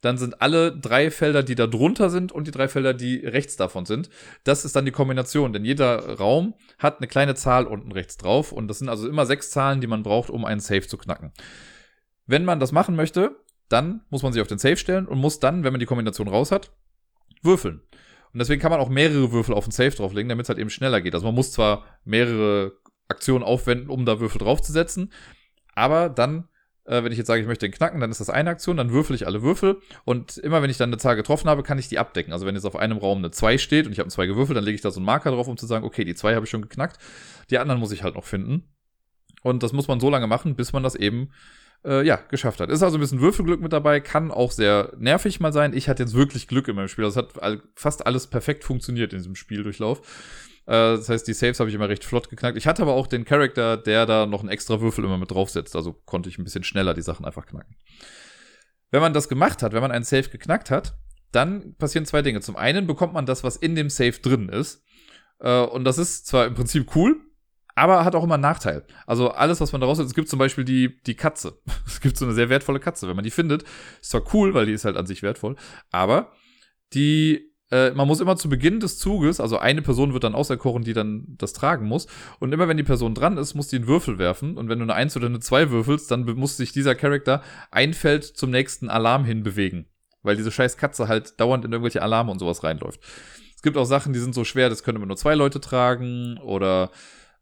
[0.00, 3.56] dann sind alle drei Felder, die da drunter sind und die drei Felder, die rechts
[3.56, 4.08] davon sind.
[4.44, 8.52] Das ist dann die Kombination, denn jeder Raum hat eine kleine Zahl unten rechts drauf
[8.52, 11.32] und das sind also immer sechs Zahlen, die man braucht, um einen Safe zu knacken.
[12.26, 13.34] Wenn man das machen möchte,
[13.68, 16.28] dann muss man sich auf den Safe stellen und muss dann, wenn man die Kombination
[16.28, 16.70] raus hat,
[17.42, 17.82] würfeln.
[18.32, 20.70] Und deswegen kann man auch mehrere Würfel auf den Safe drauflegen, damit es halt eben
[20.70, 21.14] schneller geht.
[21.14, 22.72] Also man muss zwar mehrere
[23.08, 25.12] Aktionen aufwenden, um da Würfel draufzusetzen,
[25.74, 26.48] aber dann
[26.88, 28.90] äh, wenn ich jetzt sage, ich möchte den knacken, dann ist das eine Aktion, dann
[28.90, 31.88] würfel ich alle Würfel und immer wenn ich dann eine Zahl getroffen habe, kann ich
[31.88, 32.32] die abdecken.
[32.32, 34.64] Also wenn jetzt auf einem Raum eine 2 steht und ich habe 2 gewürfelt, dann
[34.64, 36.50] lege ich da so einen Marker drauf, um zu sagen, okay, die 2 habe ich
[36.50, 36.98] schon geknackt,
[37.50, 38.64] die anderen muss ich halt noch finden.
[39.42, 41.30] Und das muss man so lange machen, bis man das eben
[41.84, 42.70] äh, ja, geschafft hat.
[42.70, 45.74] Ist also ein bisschen Würfelglück mit dabei, kann auch sehr nervig mal sein.
[45.74, 47.04] Ich hatte jetzt wirklich Glück in meinem Spiel.
[47.04, 50.00] Das hat all, fast alles perfekt funktioniert in diesem Spieldurchlauf.
[50.68, 52.58] Äh, das heißt, die Saves habe ich immer recht flott geknackt.
[52.58, 55.74] Ich hatte aber auch den Charakter, der da noch einen extra Würfel immer mit draufsetzt.
[55.74, 57.74] Also konnte ich ein bisschen schneller die Sachen einfach knacken.
[58.90, 60.98] Wenn man das gemacht hat, wenn man einen Save geknackt hat,
[61.32, 62.40] dann passieren zwei Dinge.
[62.40, 64.84] Zum einen bekommt man das, was in dem Save drin ist.
[65.40, 67.16] Äh, und das ist zwar im Prinzip cool,
[67.74, 68.84] aber hat auch immer einen Nachteil.
[69.06, 71.60] Also alles, was man daraus hat, es gibt zum Beispiel die, die Katze.
[71.86, 73.08] Es gibt so eine sehr wertvolle Katze.
[73.08, 73.64] Wenn man die findet,
[74.00, 75.56] ist zwar cool, weil die ist halt an sich wertvoll,
[75.90, 76.32] aber
[76.92, 80.82] die äh, man muss immer zu Beginn des Zuges, also eine Person wird dann auserkoren,
[80.82, 82.06] die dann das tragen muss.
[82.38, 84.56] Und immer wenn die Person dran ist, muss die einen Würfel werfen.
[84.56, 87.92] Und wenn du eine 1 oder eine 2 würfelst, dann muss sich dieser Charakter ein
[87.92, 89.86] Feld zum nächsten Alarm hin bewegen.
[90.22, 93.00] Weil diese scheiß Katze halt dauernd in irgendwelche Alarme und sowas reinläuft.
[93.54, 96.38] Es gibt auch Sachen, die sind so schwer, das können immer nur zwei Leute tragen.
[96.38, 96.90] Oder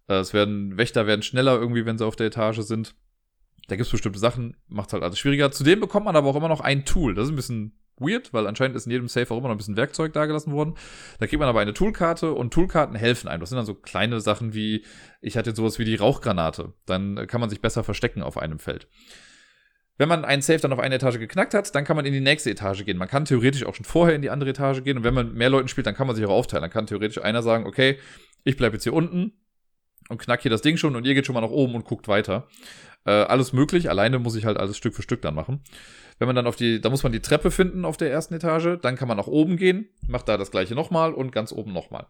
[0.09, 2.97] äh, es werden, Wächter werden schneller irgendwie, wenn sie auf der Etage sind.
[3.69, 5.53] Da gibt es bestimmte Sachen, macht halt alles schwieriger.
[5.53, 7.15] Zudem bekommt man aber auch immer noch ein Tool.
[7.15, 9.59] Das ist ein bisschen weird, weil anscheinend ist in jedem Safe auch immer noch ein
[9.59, 10.75] bisschen Werkzeug dagelassen worden.
[11.19, 13.41] Da kriegt man aber eine Toolkarte und Toolkarten helfen einem.
[13.41, 14.85] Das sind dann so kleine Sachen wie,
[15.21, 16.75] ich hatte sowas wie die Rauchgranate.
[16.87, 18.89] Dann kann man sich besser verstecken auf einem Feld.
[19.99, 22.21] Wenn man einen Safe dann auf eine Etage geknackt hat, dann kann man in die
[22.21, 22.99] nächste Etage gehen.
[22.99, 25.49] Man kann theoretisch auch schon vorher in die andere Etage gehen und wenn man mehr
[25.49, 26.63] Leuten spielt, dann kann man sich auch aufteilen.
[26.63, 27.99] Dann kann theoretisch einer sagen, okay,
[28.45, 29.33] ich bleibe jetzt hier unten
[30.11, 32.09] und knack hier das Ding schon und ihr geht schon mal nach oben und guckt
[32.09, 32.47] weiter.
[33.07, 35.61] Äh, alles möglich, alleine muss ich halt alles Stück für Stück dann machen.
[36.19, 38.79] Wenn man dann auf die, da muss man die Treppe finden auf der ersten Etage,
[38.81, 42.07] dann kann man nach oben gehen, macht da das gleiche nochmal und ganz oben nochmal.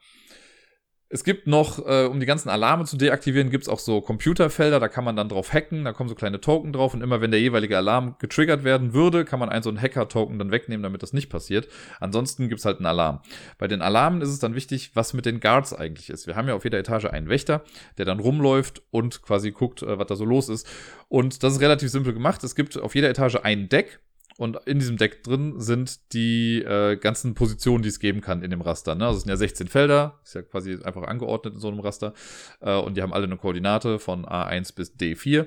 [1.08, 4.80] Es gibt noch, äh, um die ganzen Alarme zu deaktivieren, gibt es auch so Computerfelder,
[4.80, 7.30] da kann man dann drauf hacken, da kommen so kleine Token drauf und immer wenn
[7.30, 11.04] der jeweilige Alarm getriggert werden würde, kann man einen so einen Hacker-Token dann wegnehmen, damit
[11.04, 11.68] das nicht passiert.
[12.00, 13.20] Ansonsten gibt es halt einen Alarm.
[13.56, 16.26] Bei den Alarmen ist es dann wichtig, was mit den Guards eigentlich ist.
[16.26, 17.62] Wir haben ja auf jeder Etage einen Wächter,
[17.98, 20.66] der dann rumläuft und quasi guckt, äh, was da so los ist.
[21.08, 22.42] Und das ist relativ simpel gemacht.
[22.42, 24.00] Es gibt auf jeder Etage ein Deck,
[24.38, 28.50] und in diesem Deck drin sind die äh, ganzen Positionen, die es geben kann in
[28.50, 28.94] dem Raster.
[28.94, 29.06] Ne?
[29.06, 32.12] Also es sind ja 16 Felder, ist ja quasi einfach angeordnet in so einem Raster.
[32.60, 35.46] Äh, und die haben alle eine Koordinate von A1 bis D4.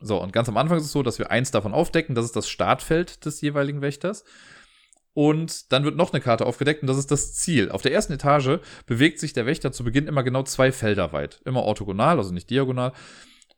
[0.00, 2.14] So, und ganz am Anfang ist es so, dass wir eins davon aufdecken.
[2.14, 4.24] Das ist das Startfeld des jeweiligen Wächters.
[5.12, 7.72] Und dann wird noch eine Karte aufgedeckt und das ist das Ziel.
[7.72, 11.40] Auf der ersten Etage bewegt sich der Wächter zu Beginn immer genau zwei Felder weit.
[11.44, 12.92] Immer orthogonal, also nicht diagonal.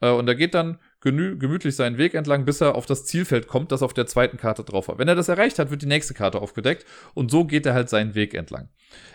[0.00, 3.72] Äh, und er geht dann gemütlich seinen Weg entlang, bis er auf das Zielfeld kommt,
[3.72, 4.98] das auf der zweiten Karte drauf war.
[4.98, 6.84] Wenn er das erreicht hat, wird die nächste Karte aufgedeckt
[7.14, 8.68] und so geht er halt seinen Weg entlang.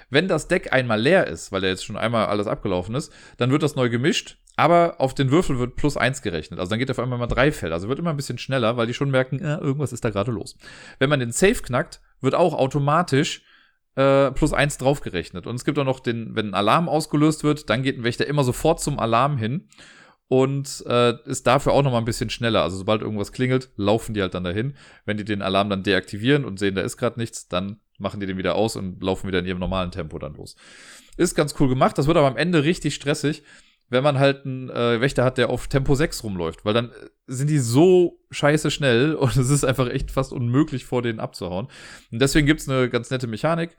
[0.10, 3.52] Wenn das Deck einmal leer ist, weil er jetzt schon einmal alles abgelaufen ist, dann
[3.52, 6.60] wird das neu gemischt, aber auf den Würfel wird plus eins gerechnet.
[6.60, 7.76] Also dann geht er auf einmal mal drei Felder.
[7.76, 10.32] Also wird immer ein bisschen schneller, weil die schon merken, äh, irgendwas ist da gerade
[10.32, 10.58] los.
[10.98, 13.44] Wenn man den Safe knackt, wird auch automatisch
[13.96, 15.46] äh, plus eins draufgerechnet.
[15.46, 18.28] Und es gibt auch noch den, wenn ein Alarm ausgelöst wird, dann geht ein Wächter
[18.28, 19.68] immer sofort zum Alarm hin
[20.28, 22.64] und äh, ist dafür auch noch mal ein bisschen schneller.
[22.64, 24.76] Also sobald irgendwas klingelt, laufen die halt dann dahin.
[25.06, 28.26] Wenn die den Alarm dann deaktivieren und sehen, da ist gerade nichts, dann machen die
[28.26, 30.56] den wieder aus und laufen wieder in ihrem normalen Tempo dann los.
[31.18, 31.98] Ist ganz cool gemacht.
[31.98, 33.44] Das wird aber am Ende richtig stressig,
[33.90, 37.10] wenn man halt einen äh, Wächter hat, der auf Tempo 6 rumläuft, weil dann äh,
[37.28, 41.68] sind die so scheiße schnell und es ist einfach echt fast unmöglich vor denen abzuhauen.
[42.12, 43.78] Und deswegen gibt's eine ganz nette Mechanik.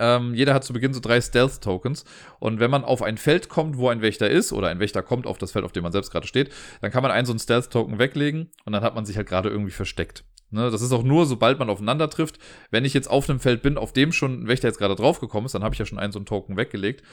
[0.00, 2.04] Ähm, jeder hat zu Beginn so drei Stealth-Tokens.
[2.40, 5.26] Und wenn man auf ein Feld kommt, wo ein Wächter ist, oder ein Wächter kommt
[5.26, 7.38] auf das Feld, auf dem man selbst gerade steht, dann kann man einen so einen
[7.38, 10.24] Stealth-Token weglegen und dann hat man sich halt gerade irgendwie versteckt.
[10.52, 12.40] Ne, das ist auch nur, sobald man aufeinander trifft.
[12.72, 15.46] Wenn ich jetzt auf einem Feld bin, auf dem schon ein Wächter jetzt gerade draufgekommen
[15.46, 17.04] ist, dann habe ich ja schon einen so einen Token weggelegt.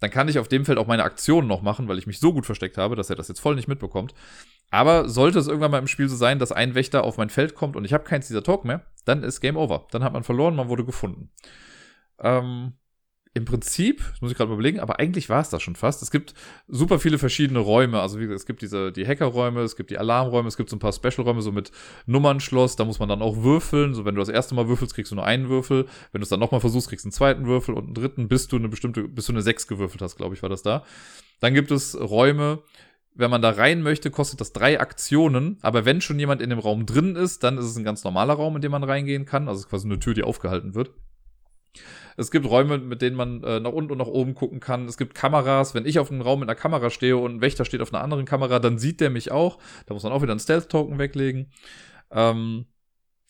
[0.00, 2.32] Dann kann ich auf dem Feld auch meine Aktionen noch machen, weil ich mich so
[2.32, 4.14] gut versteckt habe, dass er das jetzt voll nicht mitbekommt.
[4.70, 7.54] Aber sollte es irgendwann mal im Spiel so sein, dass ein Wächter auf mein Feld
[7.54, 9.86] kommt und ich habe keins dieser Token mehr, dann ist Game Over.
[9.90, 11.30] Dann hat man verloren, man wurde gefunden.
[12.18, 12.72] Ähm,
[13.34, 16.00] Im Prinzip, das muss ich gerade überlegen, aber eigentlich war es das schon fast.
[16.02, 16.32] Es gibt
[16.68, 18.00] super viele verschiedene Räume.
[18.00, 20.76] Also wie gesagt, es gibt diese die Hackerräume, es gibt die Alarmräume, es gibt so
[20.76, 21.70] ein paar Specialräume so mit
[22.06, 22.76] Nummernschloss.
[22.76, 23.92] Da muss man dann auch würfeln.
[23.92, 25.84] So wenn du das erste Mal würfelst, kriegst du nur einen Würfel.
[26.12, 28.48] Wenn du es dann nochmal versuchst, kriegst du einen zweiten Würfel und einen dritten, bis
[28.48, 30.84] du eine bestimmte, bis du eine sechs gewürfelt hast, glaube ich, war das da.
[31.40, 32.62] Dann gibt es Räume,
[33.14, 35.58] wenn man da rein möchte, kostet das drei Aktionen.
[35.60, 38.32] Aber wenn schon jemand in dem Raum drin ist, dann ist es ein ganz normaler
[38.32, 39.46] Raum, in dem man reingehen kann.
[39.48, 40.90] Also quasi eine Tür, die aufgehalten wird.
[42.16, 44.86] Es gibt Räume, mit denen man äh, nach unten und nach oben gucken kann.
[44.86, 45.74] Es gibt Kameras.
[45.74, 48.02] Wenn ich auf einem Raum mit einer Kamera stehe und ein Wächter steht auf einer
[48.02, 49.58] anderen Kamera, dann sieht der mich auch.
[49.86, 51.50] Da muss man auch wieder einen Stealth-Token weglegen.
[52.10, 52.66] Ähm,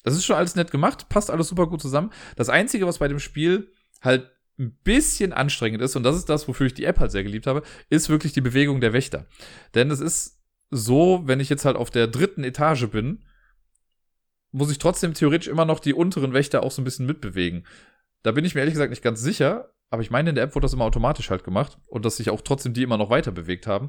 [0.05, 2.13] das ist schon alles nett gemacht, passt alles super gut zusammen.
[2.37, 3.73] Das Einzige, was bei dem Spiel
[4.03, 7.25] halt ein bisschen anstrengend ist, und das ist das, wofür ich die App halt sehr
[7.25, 9.27] geliebt habe, ist wirklich die Bewegung der Wächter.
[9.75, 13.25] Denn es ist so, wenn ich jetzt halt auf der dritten Etage bin,
[14.53, 17.67] muss ich trotzdem theoretisch immer noch die unteren Wächter auch so ein bisschen mitbewegen.
[18.23, 20.55] Da bin ich mir ehrlich gesagt nicht ganz sicher, aber ich meine, in der App
[20.55, 23.33] wurde das immer automatisch halt gemacht und dass sich auch trotzdem die immer noch weiter
[23.33, 23.89] bewegt haben.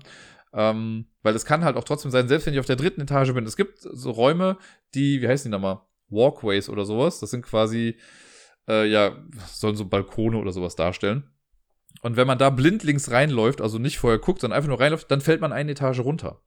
[0.54, 3.34] Ähm, weil es kann halt auch trotzdem sein, selbst wenn ich auf der dritten Etage
[3.34, 4.58] bin, es gibt so Räume,
[4.94, 5.82] die, wie heißen die nochmal?
[6.10, 7.20] Walkways oder sowas.
[7.20, 7.98] Das sind quasi,
[8.68, 11.30] äh, ja, sollen so Balkone oder sowas darstellen.
[12.02, 15.22] Und wenn man da blindlings reinläuft, also nicht vorher guckt, sondern einfach nur reinläuft, dann
[15.22, 16.42] fällt man eine Etage runter.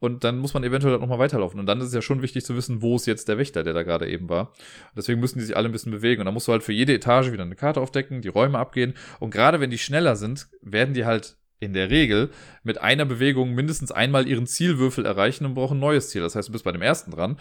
[0.00, 1.58] Und dann muss man eventuell nochmal weiterlaufen.
[1.58, 3.72] Und dann ist es ja schon wichtig zu wissen, wo ist jetzt der Wächter, der
[3.72, 4.52] da gerade eben war.
[4.96, 6.20] Deswegen müssen die sich alle ein bisschen bewegen.
[6.20, 8.94] Und dann musst du halt für jede Etage wieder eine Karte aufdecken, die Räume abgehen.
[9.20, 12.30] Und gerade wenn die schneller sind, werden die halt in der Regel
[12.62, 16.20] mit einer Bewegung mindestens einmal ihren Zielwürfel erreichen und brauchen ein neues Ziel.
[16.20, 17.38] Das heißt, du bist bei dem ersten dran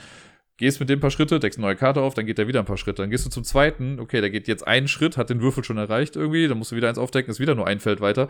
[0.63, 2.59] gehst mit dem ein paar Schritte, deckst eine neue Karte auf, dann geht der wieder
[2.59, 3.01] ein paar Schritte.
[3.01, 5.77] Dann gehst du zum zweiten, okay, der geht jetzt einen Schritt, hat den Würfel schon
[5.77, 8.27] erreicht irgendwie, dann musst du wieder eins aufdecken, ist wieder nur ein Feld weiter.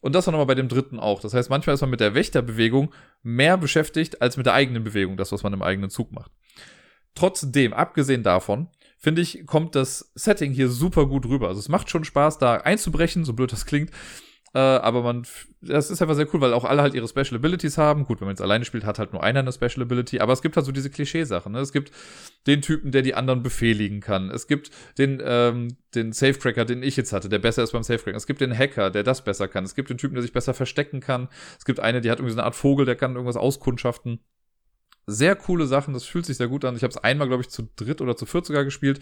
[0.00, 1.20] Und das dann aber bei dem dritten auch.
[1.20, 5.16] Das heißt, manchmal ist man mit der Wächterbewegung mehr beschäftigt als mit der eigenen Bewegung,
[5.16, 6.30] das, was man im eigenen Zug macht.
[7.14, 8.68] Trotzdem, abgesehen davon,
[8.98, 11.48] finde ich, kommt das Setting hier super gut rüber.
[11.48, 13.90] Also es macht schon Spaß, da einzubrechen, so blöd das klingt.
[14.56, 15.26] Äh, aber man,
[15.60, 18.06] das ist einfach sehr cool, weil auch alle halt ihre Special Abilities haben.
[18.06, 20.20] Gut, wenn man jetzt alleine spielt, hat halt nur einer eine Special Ability.
[20.20, 21.52] Aber es gibt halt so diese Klischeesachen.
[21.52, 21.58] Ne?
[21.58, 21.92] Es gibt
[22.46, 24.30] den Typen, der die anderen befehligen kann.
[24.30, 28.16] Es gibt den, ähm, den Safecracker, den ich jetzt hatte, der besser ist beim Safecracker.
[28.16, 29.64] Es gibt den Hacker, der das besser kann.
[29.64, 31.28] Es gibt den Typen, der sich besser verstecken kann.
[31.58, 34.20] Es gibt eine, die hat irgendwie so eine Art Vogel, der kann irgendwas auskundschaften
[35.06, 36.74] sehr coole Sachen, das fühlt sich sehr gut an.
[36.74, 39.00] Ich habe es einmal, glaube ich, zu dritt oder zu viert sogar gespielt.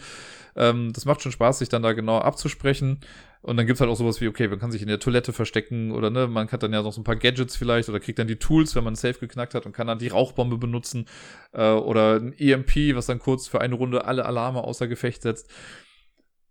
[0.55, 2.99] Ähm, das macht schon Spaß, sich dann da genau abzusprechen.
[3.41, 5.91] Und dann gibt's halt auch sowas wie, okay, man kann sich in der Toilette verstecken
[5.91, 8.27] oder ne, man hat dann ja noch so ein paar Gadgets vielleicht oder kriegt dann
[8.27, 11.07] die Tools, wenn man Safe geknackt hat und kann dann die Rauchbombe benutzen
[11.53, 15.49] äh, oder ein EMP, was dann kurz für eine Runde alle Alarme außer Gefecht setzt.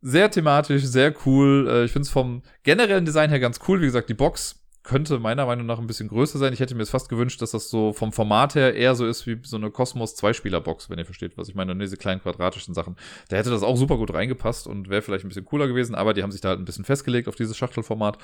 [0.02, 1.68] Sehr thematisch, sehr cool.
[1.68, 3.80] Äh, ich finde es vom generellen Design her ganz cool.
[3.80, 6.52] Wie gesagt, die Box könnte meiner Meinung nach ein bisschen größer sein.
[6.52, 9.26] Ich hätte mir es fast gewünscht, dass das so vom Format her eher so ist
[9.26, 12.96] wie so eine Cosmos Zweispieler-Box, wenn ihr versteht, was ich meine, diese kleinen quadratischen Sachen.
[13.28, 16.12] Da hätte das auch super gut reingepasst und wäre vielleicht ein bisschen cooler gewesen, aber
[16.12, 18.18] die haben sich da halt ein bisschen festgelegt auf dieses Schachtelformat.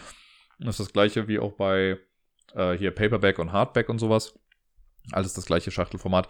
[0.59, 1.99] Und das ist das gleiche wie auch bei
[2.55, 4.38] äh, hier Paperback und Hardback und sowas.
[5.12, 6.29] Alles das gleiche Schachtelformat.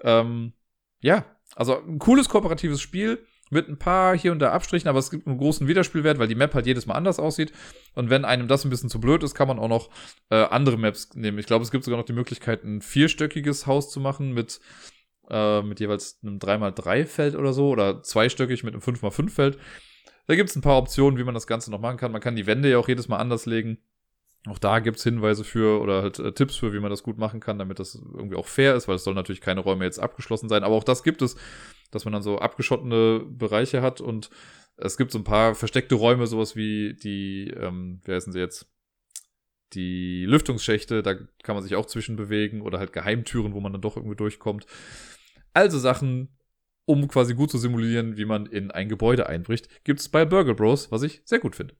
[0.00, 0.54] Ähm,
[1.00, 3.18] ja, also ein cooles kooperatives Spiel
[3.50, 6.34] mit ein paar hier und da Abstrichen, aber es gibt einen großen Wiederspielwert, weil die
[6.34, 7.52] Map halt jedes Mal anders aussieht.
[7.94, 9.90] Und wenn einem das ein bisschen zu blöd ist, kann man auch noch
[10.30, 11.38] äh, andere Maps nehmen.
[11.38, 14.60] Ich glaube, es gibt sogar noch die Möglichkeit, ein vierstöckiges Haus zu machen mit,
[15.30, 19.58] äh, mit jeweils einem 3x3-Feld oder so oder zweistöckig mit einem 5x5-Feld.
[20.26, 22.10] Da gibt es ein paar Optionen, wie man das Ganze noch machen kann.
[22.10, 23.78] Man kann die Wände ja auch jedes Mal anders legen.
[24.48, 27.40] Auch da gibt's Hinweise für oder halt äh, Tipps für, wie man das gut machen
[27.40, 30.48] kann, damit das irgendwie auch fair ist, weil es soll natürlich keine Räume jetzt abgeschlossen
[30.48, 30.62] sein.
[30.62, 31.36] Aber auch das gibt es,
[31.90, 34.30] dass man dann so abgeschottene Bereiche hat und
[34.76, 38.68] es gibt so ein paar versteckte Räume, sowas wie die, ähm, wie heißen sie jetzt?
[39.72, 43.96] Die Lüftungsschächte, da kann man sich auch zwischenbewegen oder halt Geheimtüren, wo man dann doch
[43.96, 44.66] irgendwie durchkommt.
[45.54, 46.36] Also Sachen,
[46.84, 50.92] um quasi gut zu simulieren, wie man in ein Gebäude einbricht, gibt's bei Burger Bros,
[50.92, 51.74] was ich sehr gut finde.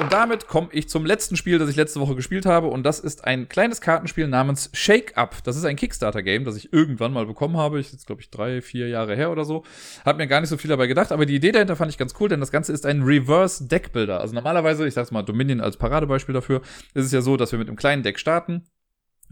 [0.00, 2.66] Und damit komme ich zum letzten Spiel, das ich letzte Woche gespielt habe.
[2.66, 5.36] Und das ist ein kleines Kartenspiel namens Shake Up.
[5.44, 7.78] Das ist ein Kickstarter-Game, das ich irgendwann mal bekommen habe.
[7.78, 9.62] Ich jetzt, glaube ich, drei, vier Jahre her oder so.
[10.04, 12.14] Hab mir gar nicht so viel dabei gedacht, aber die Idee dahinter fand ich ganz
[12.18, 14.20] cool, denn das Ganze ist ein Reverse Deck Builder.
[14.20, 16.60] Also normalerweise, ich sag's mal, Dominion als Paradebeispiel dafür,
[16.94, 18.64] ist es ja so, dass wir mit einem kleinen Deck starten.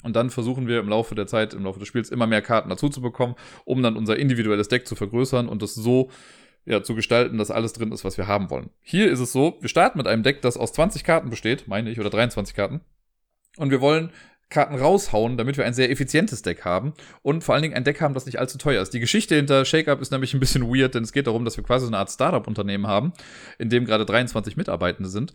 [0.05, 2.69] Und dann versuchen wir im Laufe der Zeit, im Laufe des Spiels immer mehr Karten
[2.69, 6.11] dazu zu bekommen, um dann unser individuelles Deck zu vergrößern und das so
[6.65, 8.71] ja, zu gestalten, dass alles drin ist, was wir haben wollen.
[8.81, 11.91] Hier ist es so, wir starten mit einem Deck, das aus 20 Karten besteht, meine
[11.91, 12.81] ich, oder 23 Karten.
[13.57, 14.13] Und wir wollen
[14.49, 18.01] Karten raushauen, damit wir ein sehr effizientes Deck haben und vor allen Dingen ein Deck
[18.01, 18.93] haben, das nicht allzu teuer ist.
[18.93, 21.65] Die Geschichte hinter Shake-Up ist nämlich ein bisschen weird, denn es geht darum, dass wir
[21.65, 23.13] quasi so eine Art Startup-Unternehmen haben,
[23.59, 25.33] in dem gerade 23 Mitarbeitende sind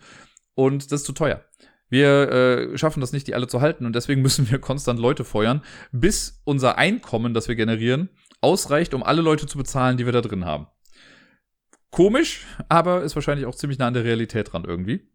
[0.54, 1.44] und das ist zu teuer.
[1.90, 5.24] Wir äh, schaffen das nicht, die alle zu halten und deswegen müssen wir konstant Leute
[5.24, 5.62] feuern,
[5.92, 8.08] bis unser Einkommen, das wir generieren,
[8.40, 10.68] ausreicht, um alle Leute zu bezahlen, die wir da drin haben.
[11.90, 15.08] Komisch, aber ist wahrscheinlich auch ziemlich nah an der Realität dran irgendwie.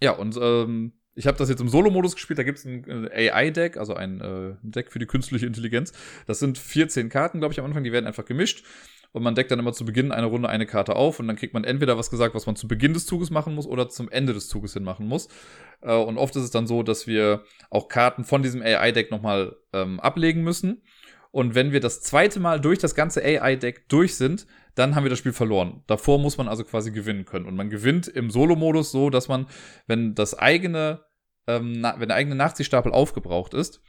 [0.00, 3.30] Ja, und ähm, ich habe das jetzt im Solo-Modus gespielt, da gibt es ein äh,
[3.30, 5.92] AI-Deck, also ein äh, Deck für die künstliche Intelligenz.
[6.26, 8.64] Das sind 14 Karten, glaube ich, am Anfang, die werden einfach gemischt.
[9.10, 11.54] Und man deckt dann immer zu Beginn einer Runde eine Karte auf und dann kriegt
[11.54, 14.34] man entweder was gesagt, was man zu Beginn des Zuges machen muss oder zum Ende
[14.34, 15.28] des Zuges hin machen muss.
[15.80, 19.56] Äh, und oft ist es dann so, dass wir auch Karten von diesem AI-Deck nochmal
[19.72, 20.82] ähm, ablegen müssen.
[21.30, 24.46] Und wenn wir das zweite Mal durch das ganze AI-Deck durch sind,
[24.78, 25.82] dann haben wir das Spiel verloren.
[25.86, 27.46] Davor muss man also quasi gewinnen können.
[27.46, 29.46] Und man gewinnt im Solo-Modus so, dass man,
[29.86, 31.04] wenn das eigene,
[31.46, 33.80] ähm, wenn der eigene Nachziehstapel aufgebraucht ist,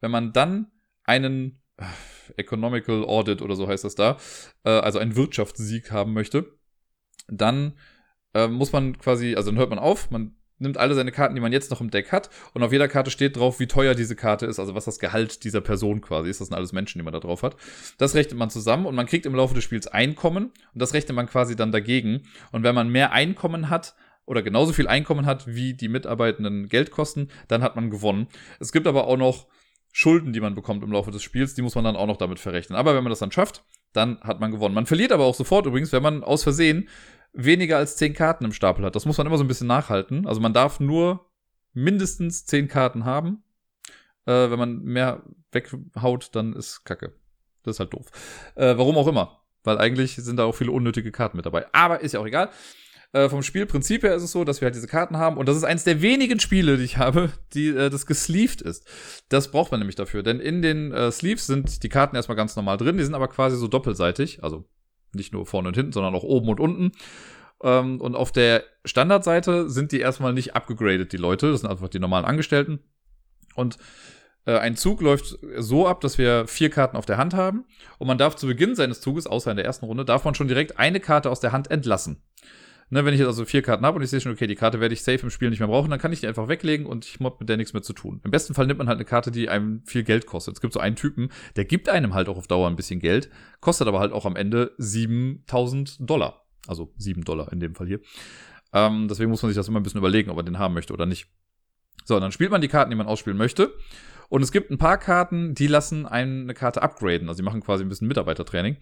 [0.00, 0.70] wenn man dann
[1.04, 1.84] einen äh,
[2.36, 4.18] Economical Audit oder so heißt das da,
[4.64, 6.58] äh, also einen Wirtschaftssieg haben möchte,
[7.28, 7.78] dann
[8.34, 11.40] äh, muss man quasi, also dann hört man auf, man nimmt alle seine Karten, die
[11.40, 14.16] man jetzt noch im Deck hat, und auf jeder Karte steht drauf, wie teuer diese
[14.16, 16.40] Karte ist, also was das Gehalt dieser Person quasi ist.
[16.40, 17.56] Das sind alles Menschen, die man da drauf hat.
[17.98, 21.14] Das rechnet man zusammen und man kriegt im Laufe des Spiels Einkommen und das rechnet
[21.14, 22.22] man quasi dann dagegen.
[22.50, 23.94] Und wenn man mehr Einkommen hat,
[24.26, 28.28] oder genauso viel Einkommen hat, wie die Mitarbeitenden Geld kosten, dann hat man gewonnen.
[28.58, 29.46] Es gibt aber auch noch
[29.92, 32.40] Schulden, die man bekommt im Laufe des Spiels, die muss man dann auch noch damit
[32.40, 32.76] verrechnen.
[32.76, 34.74] Aber wenn man das dann schafft, dann hat man gewonnen.
[34.74, 36.88] Man verliert aber auch sofort übrigens, wenn man aus Versehen
[37.34, 38.96] weniger als zehn Karten im Stapel hat.
[38.96, 40.26] Das muss man immer so ein bisschen nachhalten.
[40.26, 41.26] Also man darf nur
[41.72, 43.42] mindestens zehn Karten haben.
[44.26, 47.12] Äh, wenn man mehr weghaut, dann ist Kacke.
[47.62, 48.06] Das ist halt doof.
[48.54, 49.40] Äh, warum auch immer.
[49.64, 51.66] Weil eigentlich sind da auch viele unnötige Karten mit dabei.
[51.72, 52.50] Aber ist ja auch egal.
[53.12, 55.36] Äh, vom Spielprinzip her ist es so, dass wir halt diese Karten haben.
[55.36, 58.86] Und das ist eins der wenigen Spiele, die ich habe, die äh, das gesleeved ist.
[59.28, 60.22] Das braucht man nämlich dafür.
[60.22, 62.98] Denn in den äh, Sleeves sind die Karten erstmal ganz normal drin.
[62.98, 64.42] Die sind aber quasi so doppelseitig.
[64.42, 64.68] Also
[65.14, 66.92] nicht nur vorne und hinten, sondern auch oben und unten.
[67.62, 71.50] Ähm, und auf der Standardseite sind die erstmal nicht abgegradet, die Leute.
[71.50, 72.80] Das sind einfach die normalen Angestellten.
[73.54, 73.78] Und
[74.46, 77.64] äh, ein Zug läuft so ab, dass wir vier Karten auf der Hand haben.
[77.98, 80.48] Und man darf zu Beginn seines Zuges, außer in der ersten Runde, darf man schon
[80.48, 82.22] direkt eine Karte aus der Hand entlassen.
[82.90, 84.80] Ne, wenn ich jetzt also vier Karten habe und ich sehe schon, okay, die Karte
[84.80, 87.06] werde ich safe im Spiel nicht mehr brauchen, dann kann ich die einfach weglegen und
[87.06, 88.20] ich habe mit der nichts mehr zu tun.
[88.24, 90.54] Im besten Fall nimmt man halt eine Karte, die einem viel Geld kostet.
[90.54, 93.30] Es gibt so einen Typen, der gibt einem halt auch auf Dauer ein bisschen Geld,
[93.60, 96.44] kostet aber halt auch am Ende 7000 Dollar.
[96.66, 98.00] Also 7 Dollar in dem Fall hier.
[98.72, 100.92] Ähm, deswegen muss man sich das immer ein bisschen überlegen, ob man den haben möchte
[100.92, 101.28] oder nicht.
[102.04, 103.72] So, dann spielt man die Karten, die man ausspielen möchte.
[104.34, 107.28] Und es gibt ein paar Karten, die lassen eine Karte upgraden.
[107.28, 108.78] Also die machen quasi ein bisschen Mitarbeitertraining.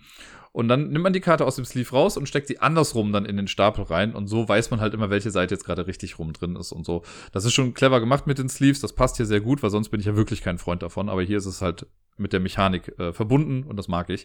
[0.51, 3.27] Und dann nimmt man die Karte aus dem Sleeve raus und steckt sie andersrum dann
[3.27, 4.15] in den Stapel rein.
[4.15, 6.87] Und so weiß man halt immer, welche Seite jetzt gerade richtig rum drin ist und
[6.87, 7.03] so.
[7.33, 8.81] Das ist schon clever gemacht mit den Sleeves.
[8.81, 11.11] Das passt hier sehr gut, weil sonst bin ich ja wirklich kein Freund davon.
[11.11, 11.85] Aber hier ist es halt
[12.17, 14.25] mit der Mechanik äh, verbunden und das mag ich.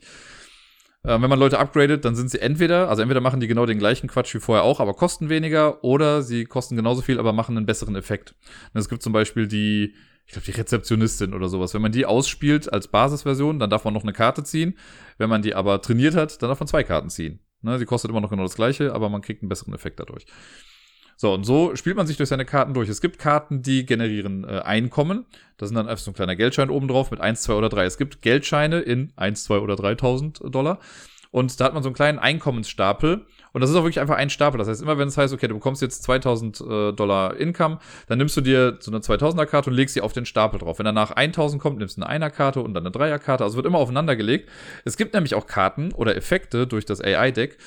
[1.03, 3.79] Äh, wenn man Leute upgradet, dann sind sie entweder, also entweder machen die genau den
[3.79, 7.57] gleichen Quatsch wie vorher auch, aber kosten weniger, oder sie kosten genauso viel, aber machen
[7.57, 8.33] einen besseren Effekt.
[8.73, 9.93] Und es gibt zum Beispiel die,
[10.27, 11.73] ich glaube, die Rezeptionistin oder sowas.
[11.73, 14.77] Wenn man die ausspielt als Basisversion, dann darf man noch eine Karte ziehen.
[15.17, 17.39] Wenn man die aber trainiert hat, dann darf man zwei Karten ziehen.
[17.61, 20.25] Ne, sie kostet immer noch genau das gleiche, aber man kriegt einen besseren Effekt dadurch.
[21.15, 22.89] So, und so spielt man sich durch seine Karten durch.
[22.89, 25.25] Es gibt Karten, die generieren äh, Einkommen.
[25.55, 27.85] Da sind dann einfach so ein kleiner Geldschein oben drauf mit 1, 2 oder 3.
[27.85, 30.79] Es gibt Geldscheine in 1, 2 oder 3.000 Dollar.
[31.31, 33.25] Und da hat man so einen kleinen Einkommensstapel.
[33.57, 34.59] Und das ist auch wirklich einfach ein Stapel.
[34.59, 38.19] Das heißt, immer wenn es heißt, okay, du bekommst jetzt 2000 äh, Dollar Income, dann
[38.19, 40.77] nimmst du dir so eine 2000er Karte und legst sie auf den Stapel drauf.
[40.77, 43.43] Wenn danach 1000 kommt, nimmst du eine Einer Karte und dann eine Dreier Karte.
[43.43, 44.47] Also wird immer aufeinander gelegt.
[44.85, 47.57] Es gibt nämlich auch Karten oder Effekte durch das AI-Deck,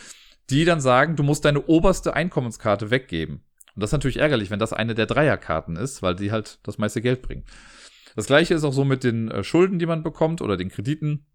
[0.48, 3.42] die dann sagen, du musst deine oberste Einkommenskarte weggeben.
[3.74, 6.78] Und das ist natürlich ärgerlich, wenn das eine der Dreierkarten ist, weil die halt das
[6.78, 7.42] meiste Geld bringen.
[8.14, 11.26] Das gleiche ist auch so mit den äh, Schulden, die man bekommt oder den Krediten.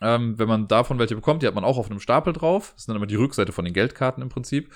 [0.00, 2.72] Ähm, wenn man davon welche bekommt, die hat man auch auf einem Stapel drauf.
[2.72, 4.72] Das ist dann immer die Rückseite von den Geldkarten im Prinzip.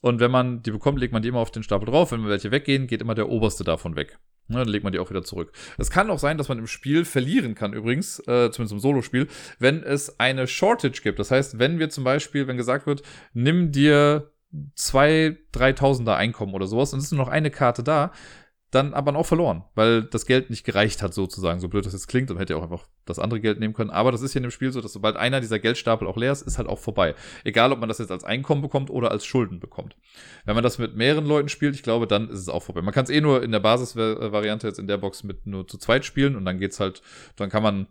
[0.00, 2.12] Und wenn man die bekommt, legt man die immer auf den Stapel drauf.
[2.12, 4.18] Wenn welche weggehen, geht immer der oberste davon weg.
[4.48, 5.52] Ja, dann legt man die auch wieder zurück.
[5.78, 9.28] Es kann auch sein, dass man im Spiel verlieren kann, übrigens, äh, zumindest im Solospiel,
[9.58, 11.18] wenn es eine Shortage gibt.
[11.18, 14.32] Das heißt, wenn wir zum Beispiel, wenn gesagt wird, nimm dir
[14.74, 18.12] zwei, dreitausender Einkommen oder sowas und es ist nur noch eine Karte da,
[18.72, 21.60] dann aber auch verloren, weil das Geld nicht gereicht hat, sozusagen.
[21.60, 23.90] So blöd das jetzt klingt, dann hätte er auch einfach das andere Geld nehmen können.
[23.90, 26.32] Aber das ist hier in dem Spiel so, dass sobald einer dieser Geldstapel auch leer
[26.32, 27.14] ist, ist halt auch vorbei.
[27.44, 29.94] Egal, ob man das jetzt als Einkommen bekommt oder als Schulden bekommt.
[30.46, 32.80] Wenn man das mit mehreren Leuten spielt, ich glaube, dann ist es auch vorbei.
[32.80, 35.76] Man kann es eh nur in der Basisvariante jetzt in der Box mit nur zu
[35.76, 37.02] zweit spielen und dann geht's halt,
[37.36, 37.88] dann kann man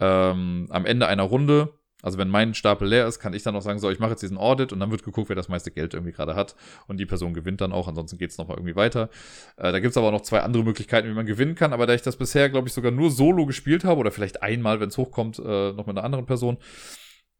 [0.00, 3.62] ähm, am Ende einer Runde also wenn mein Stapel leer ist, kann ich dann auch
[3.62, 5.94] sagen, so, ich mache jetzt diesen Audit und dann wird geguckt, wer das meiste Geld
[5.94, 6.54] irgendwie gerade hat.
[6.86, 9.08] Und die Person gewinnt dann auch, ansonsten geht es nochmal irgendwie weiter.
[9.56, 11.72] Äh, da gibt es aber auch noch zwei andere Möglichkeiten, wie man gewinnen kann.
[11.72, 14.78] Aber da ich das bisher, glaube ich, sogar nur solo gespielt habe, oder vielleicht einmal,
[14.78, 16.58] wenn es hochkommt, äh, noch mit einer anderen Person,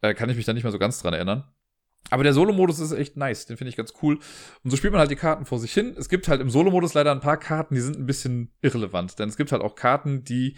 [0.01, 1.45] äh, kann ich mich da nicht mehr so ganz dran erinnern.
[2.11, 4.19] Aber der Solo-Modus ist echt nice, den finde ich ganz cool.
[4.63, 5.95] Und so spielt man halt die Karten vor sich hin.
[5.99, 9.29] Es gibt halt im Solo-Modus leider ein paar Karten, die sind ein bisschen irrelevant, denn
[9.29, 10.57] es gibt halt auch Karten, die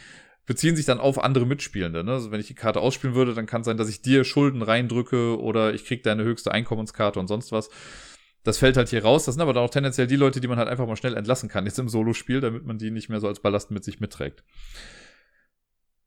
[0.49, 2.03] beziehen sich dann auf andere Mitspielende.
[2.03, 2.13] Ne?
[2.13, 4.63] Also wenn ich die Karte ausspielen würde, dann kann es sein, dass ich dir Schulden
[4.63, 7.69] reindrücke oder ich krieg deine höchste Einkommenskarte und sonst was.
[8.45, 9.27] Das fällt halt hier raus.
[9.27, 11.51] Das sind aber dann auch tendenziell die Leute, die man halt einfach mal schnell entlassen
[11.51, 14.43] kann, jetzt im Solospiel, damit man die nicht mehr so als Ballast mit sich mitträgt.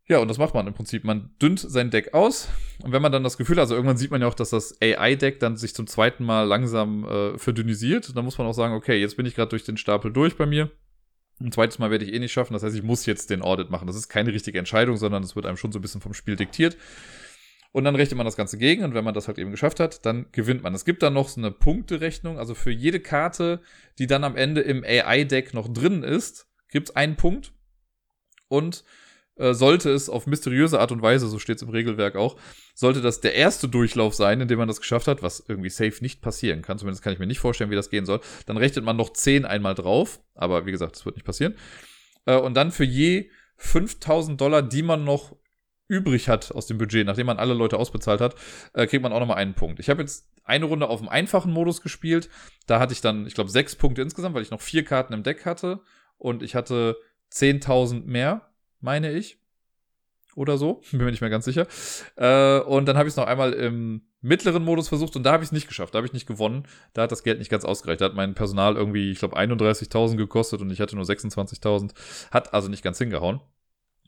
[0.07, 1.03] Ja, und das macht man im Prinzip.
[1.03, 2.49] Man dünnt sein Deck aus.
[2.82, 4.76] Und wenn man dann das Gefühl hat, also irgendwann sieht man ja auch, dass das
[4.82, 8.18] AI-Deck dann sich zum zweiten Mal langsam äh, verdünnisiert.
[8.18, 10.47] Dann muss man auch sagen, okay, jetzt bin ich gerade durch den Stapel durch bei
[10.47, 10.72] mir.
[11.43, 12.53] Ein zweites Mal werde ich eh nicht schaffen.
[12.53, 13.87] Das heißt, ich muss jetzt den Audit machen.
[13.87, 16.35] Das ist keine richtige Entscheidung, sondern es wird einem schon so ein bisschen vom Spiel
[16.35, 16.77] diktiert.
[17.71, 20.05] Und dann rechnet man das Ganze gegen und wenn man das halt eben geschafft hat,
[20.05, 20.75] dann gewinnt man.
[20.75, 23.61] Es gibt dann noch so eine Punkterechnung, also für jede Karte,
[23.97, 27.53] die dann am Ende im AI-Deck noch drin ist, gibt es einen Punkt.
[28.49, 28.83] Und
[29.41, 32.37] äh, sollte es auf mysteriöse Art und Weise, so steht es im Regelwerk auch,
[32.75, 35.95] sollte das der erste Durchlauf sein, in dem man das geschafft hat, was irgendwie safe
[36.01, 38.85] nicht passieren kann, zumindest kann ich mir nicht vorstellen, wie das gehen soll, dann rechnet
[38.85, 41.55] man noch 10 einmal drauf, aber wie gesagt, das wird nicht passieren.
[42.25, 45.35] Äh, und dann für je 5000 Dollar, die man noch
[45.87, 48.35] übrig hat aus dem Budget, nachdem man alle Leute ausbezahlt hat,
[48.73, 49.79] äh, kriegt man auch nochmal einen Punkt.
[49.79, 52.29] Ich habe jetzt eine Runde auf dem einfachen Modus gespielt.
[52.65, 55.23] Da hatte ich dann, ich glaube, sechs Punkte insgesamt, weil ich noch vier Karten im
[55.23, 55.81] Deck hatte.
[56.17, 56.97] Und ich hatte
[57.33, 58.51] 10.000 mehr
[58.82, 59.38] meine ich.
[60.36, 60.82] Oder so.
[60.91, 61.67] Bin mir nicht mehr ganz sicher.
[62.15, 65.43] Äh, und dann habe ich es noch einmal im mittleren Modus versucht und da habe
[65.43, 65.93] ich es nicht geschafft.
[65.93, 66.67] Da habe ich nicht gewonnen.
[66.93, 68.01] Da hat das Geld nicht ganz ausgereicht.
[68.01, 71.93] Da hat mein Personal irgendwie, ich glaube, 31.000 gekostet und ich hatte nur 26.000.
[72.29, 73.41] Hat also nicht ganz hingehauen.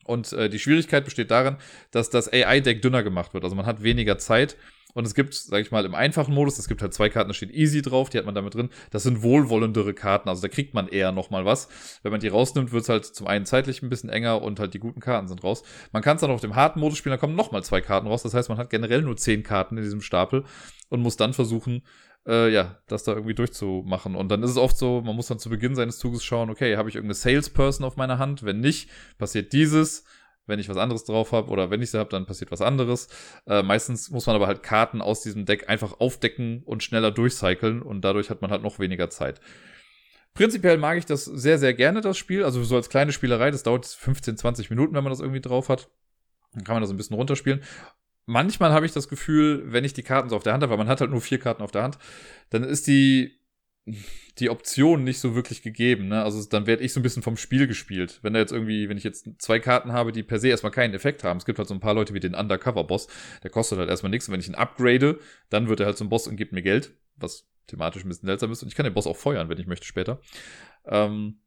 [0.06, 1.58] Und äh, die Schwierigkeit besteht darin,
[1.92, 3.44] dass das AI-Deck dünner gemacht wird.
[3.44, 4.58] Also man hat weniger Zeit
[4.94, 7.34] und es gibt, sag ich mal, im einfachen Modus, es gibt halt zwei Karten, da
[7.34, 8.70] steht Easy drauf, die hat man damit drin.
[8.92, 11.68] Das sind wohlwollendere Karten, also da kriegt man eher nochmal was.
[12.04, 14.74] Wenn man die rausnimmt, wird es halt zum einen zeitlich ein bisschen enger und halt
[14.74, 15.64] die guten Karten sind raus.
[15.92, 18.24] Man kann es dann auf dem harten Modus spielen, da kommen nochmal zwei Karten raus.
[18.24, 20.44] Das heißt, man hat generell nur zehn Karten in diesem Stapel
[20.90, 21.84] und muss dann versuchen,
[22.28, 24.16] äh, ja, das da irgendwie durchzumachen.
[24.16, 26.78] Und dann ist es oft so, man muss dann zu Beginn seines Zuges schauen, okay,
[26.78, 28.44] habe ich irgendeine Salesperson auf meiner Hand?
[28.44, 30.06] Wenn nicht, passiert dieses
[30.46, 33.08] wenn ich was anderes drauf habe oder wenn ich sie habe, dann passiert was anderes.
[33.48, 37.82] Äh, meistens muss man aber halt Karten aus diesem Deck einfach aufdecken und schneller durchcyclen
[37.82, 39.40] und dadurch hat man halt noch weniger Zeit.
[40.34, 42.44] Prinzipiell mag ich das sehr, sehr gerne, das Spiel.
[42.44, 45.70] Also so als kleine Spielerei, das dauert 15, 20 Minuten, wenn man das irgendwie drauf
[45.70, 45.90] hat.
[46.54, 47.62] Dann kann man das ein bisschen runterspielen.
[48.26, 50.78] Manchmal habe ich das Gefühl, wenn ich die Karten so auf der Hand habe, weil
[50.78, 51.98] man hat halt nur vier Karten auf der Hand,
[52.50, 53.43] dann ist die
[53.86, 56.08] die Option nicht so wirklich gegeben.
[56.08, 56.24] Ne?
[56.24, 58.20] Also dann werde ich so ein bisschen vom Spiel gespielt.
[58.22, 60.94] Wenn da jetzt irgendwie, wenn ich jetzt zwei Karten habe, die per se erstmal keinen
[60.94, 61.38] Effekt haben.
[61.38, 63.08] Es gibt halt so ein paar Leute wie den Undercover-Boss,
[63.44, 64.28] der kostet halt erstmal nichts.
[64.28, 65.20] Und wenn ich ihn upgrade,
[65.50, 68.52] dann wird er halt zum Boss und gibt mir Geld, was thematisch ein bisschen seltsam
[68.52, 68.64] ist.
[68.64, 70.22] Und ich kann den Boss auch feuern, wenn ich möchte später.
[70.86, 71.40] Ähm,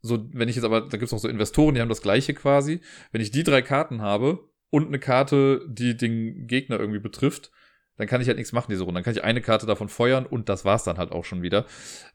[0.00, 2.34] so, wenn ich jetzt aber, da gibt es noch so Investoren, die haben das gleiche
[2.34, 2.80] quasi.
[3.12, 7.50] Wenn ich die drei Karten habe und eine Karte, die den Gegner irgendwie betrifft,
[7.98, 8.98] dann kann ich halt nichts machen diese Runde.
[8.98, 11.66] Dann kann ich eine Karte davon feuern und das war's dann halt auch schon wieder.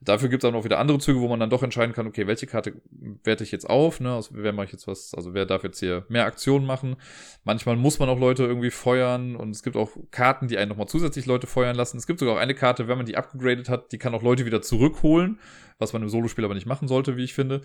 [0.01, 2.47] Dafür gibt's dann auch wieder andere Züge, wo man dann doch entscheiden kann, okay, welche
[2.47, 2.81] Karte
[3.23, 4.15] werte ich jetzt auf, ne?
[4.15, 6.95] Also wer mache ich jetzt was, also wer darf jetzt hier mehr Aktionen machen.
[7.43, 10.87] Manchmal muss man auch Leute irgendwie feuern und es gibt auch Karten, die einen nochmal
[10.87, 11.97] zusätzlich Leute feuern lassen.
[11.97, 14.45] Es gibt sogar auch eine Karte, wenn man die abgegradet hat, die kann auch Leute
[14.45, 15.39] wieder zurückholen,
[15.79, 17.61] was man im Solospiel aber nicht machen sollte, wie ich finde.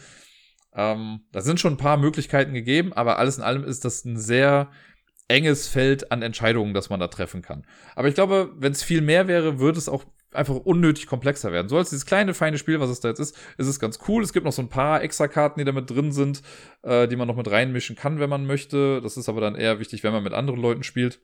[0.75, 4.17] Ähm, da sind schon ein paar Möglichkeiten gegeben, aber alles in allem ist das ein
[4.17, 4.71] sehr
[5.29, 7.65] enges Feld an Entscheidungen, das man da treffen kann.
[7.95, 11.69] Aber ich glaube, wenn es viel mehr wäre, würde es auch einfach unnötig komplexer werden.
[11.69, 14.23] So als dieses kleine, feine Spiel, was es da jetzt ist, ist es ganz cool.
[14.23, 16.43] Es gibt noch so ein paar extra Karten, die da mit drin sind,
[16.83, 19.01] äh, die man noch mit reinmischen kann, wenn man möchte.
[19.01, 21.21] Das ist aber dann eher wichtig, wenn man mit anderen Leuten spielt.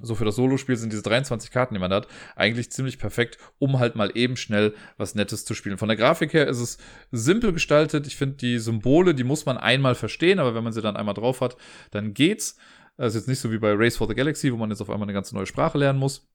[0.00, 3.78] So für das Solospiel sind diese 23 Karten, die man hat, eigentlich ziemlich perfekt, um
[3.78, 5.76] halt mal eben schnell was Nettes zu spielen.
[5.76, 6.78] Von der Grafik her ist es
[7.10, 8.06] simpel gestaltet.
[8.06, 11.14] Ich finde, die Symbole, die muss man einmal verstehen, aber wenn man sie dann einmal
[11.14, 11.58] drauf hat,
[11.90, 12.56] dann geht's.
[13.02, 14.88] Das ist jetzt nicht so wie bei Race for the Galaxy, wo man jetzt auf
[14.88, 16.28] einmal eine ganz neue Sprache lernen muss.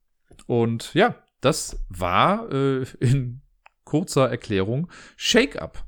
[0.46, 3.40] Und ja, das war äh, in
[3.84, 5.82] kurzer Erklärung Shake Up.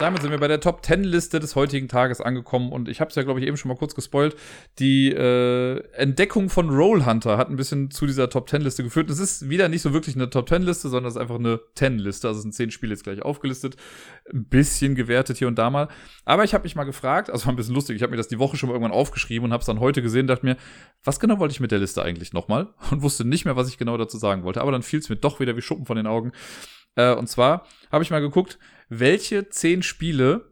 [0.00, 3.10] Damit sind wir bei der Top 10 Liste des heutigen Tages angekommen und ich habe
[3.10, 4.34] es ja, glaube ich, eben schon mal kurz gespoilt.
[4.78, 9.10] Die äh, Entdeckung von Roll Hunter hat ein bisschen zu dieser Top 10 Liste geführt.
[9.10, 11.60] Es ist wieder nicht so wirklich eine Top 10 Liste, sondern es ist einfach eine
[11.74, 12.28] 10 Liste.
[12.28, 13.76] Also sind 10 Spiele jetzt gleich aufgelistet.
[14.32, 15.88] Ein bisschen gewertet hier und da mal.
[16.24, 18.28] Aber ich habe mich mal gefragt, also war ein bisschen lustig, ich habe mir das
[18.28, 20.56] die Woche schon mal irgendwann aufgeschrieben und habe es dann heute gesehen dachte mir,
[21.04, 22.68] was genau wollte ich mit der Liste eigentlich nochmal?
[22.90, 24.62] Und wusste nicht mehr, was ich genau dazu sagen wollte.
[24.62, 26.32] Aber dann fiel es mir doch wieder wie Schuppen von den Augen.
[26.96, 28.58] Äh, und zwar habe ich mal geguckt,
[28.90, 30.50] welche zehn Spiele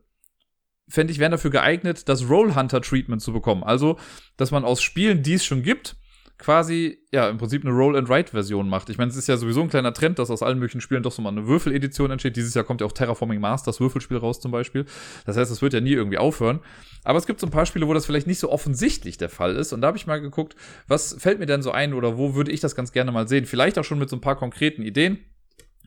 [0.88, 3.62] fände ich wären dafür geeignet, das Roll Hunter Treatment zu bekommen.
[3.62, 3.98] Also,
[4.38, 5.96] dass man aus Spielen, die es schon gibt,
[6.38, 8.90] quasi, ja, im Prinzip eine Roll-and-Write-Version macht.
[8.90, 11.10] Ich meine, es ist ja sowieso ein kleiner Trend, dass aus allen möglichen Spielen doch
[11.10, 12.36] so mal eine Würfeledition entsteht.
[12.36, 14.86] Dieses Jahr kommt ja auch Terraforming Mars, das Würfelspiel raus zum Beispiel.
[15.26, 16.60] Das heißt, es wird ja nie irgendwie aufhören.
[17.02, 19.56] Aber es gibt so ein paar Spiele, wo das vielleicht nicht so offensichtlich der Fall
[19.56, 19.72] ist.
[19.72, 20.54] Und da habe ich mal geguckt,
[20.86, 23.44] was fällt mir denn so ein oder wo würde ich das ganz gerne mal sehen?
[23.44, 25.18] Vielleicht auch schon mit so ein paar konkreten Ideen.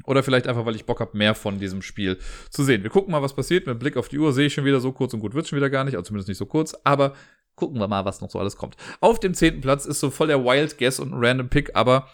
[0.05, 2.17] Oder vielleicht einfach, weil ich Bock habe, mehr von diesem Spiel
[2.49, 2.83] zu sehen.
[2.83, 3.67] Wir gucken mal, was passiert.
[3.67, 5.57] Mit Blick auf die Uhr sehe ich schon wieder, so kurz und gut wird schon
[5.57, 6.75] wieder gar nicht, also zumindest nicht so kurz.
[6.83, 7.13] Aber
[7.55, 8.75] gucken wir mal, was noch so alles kommt.
[8.99, 12.07] Auf dem zehnten Platz ist so voll der Wild Guess und ein Random Pick, aber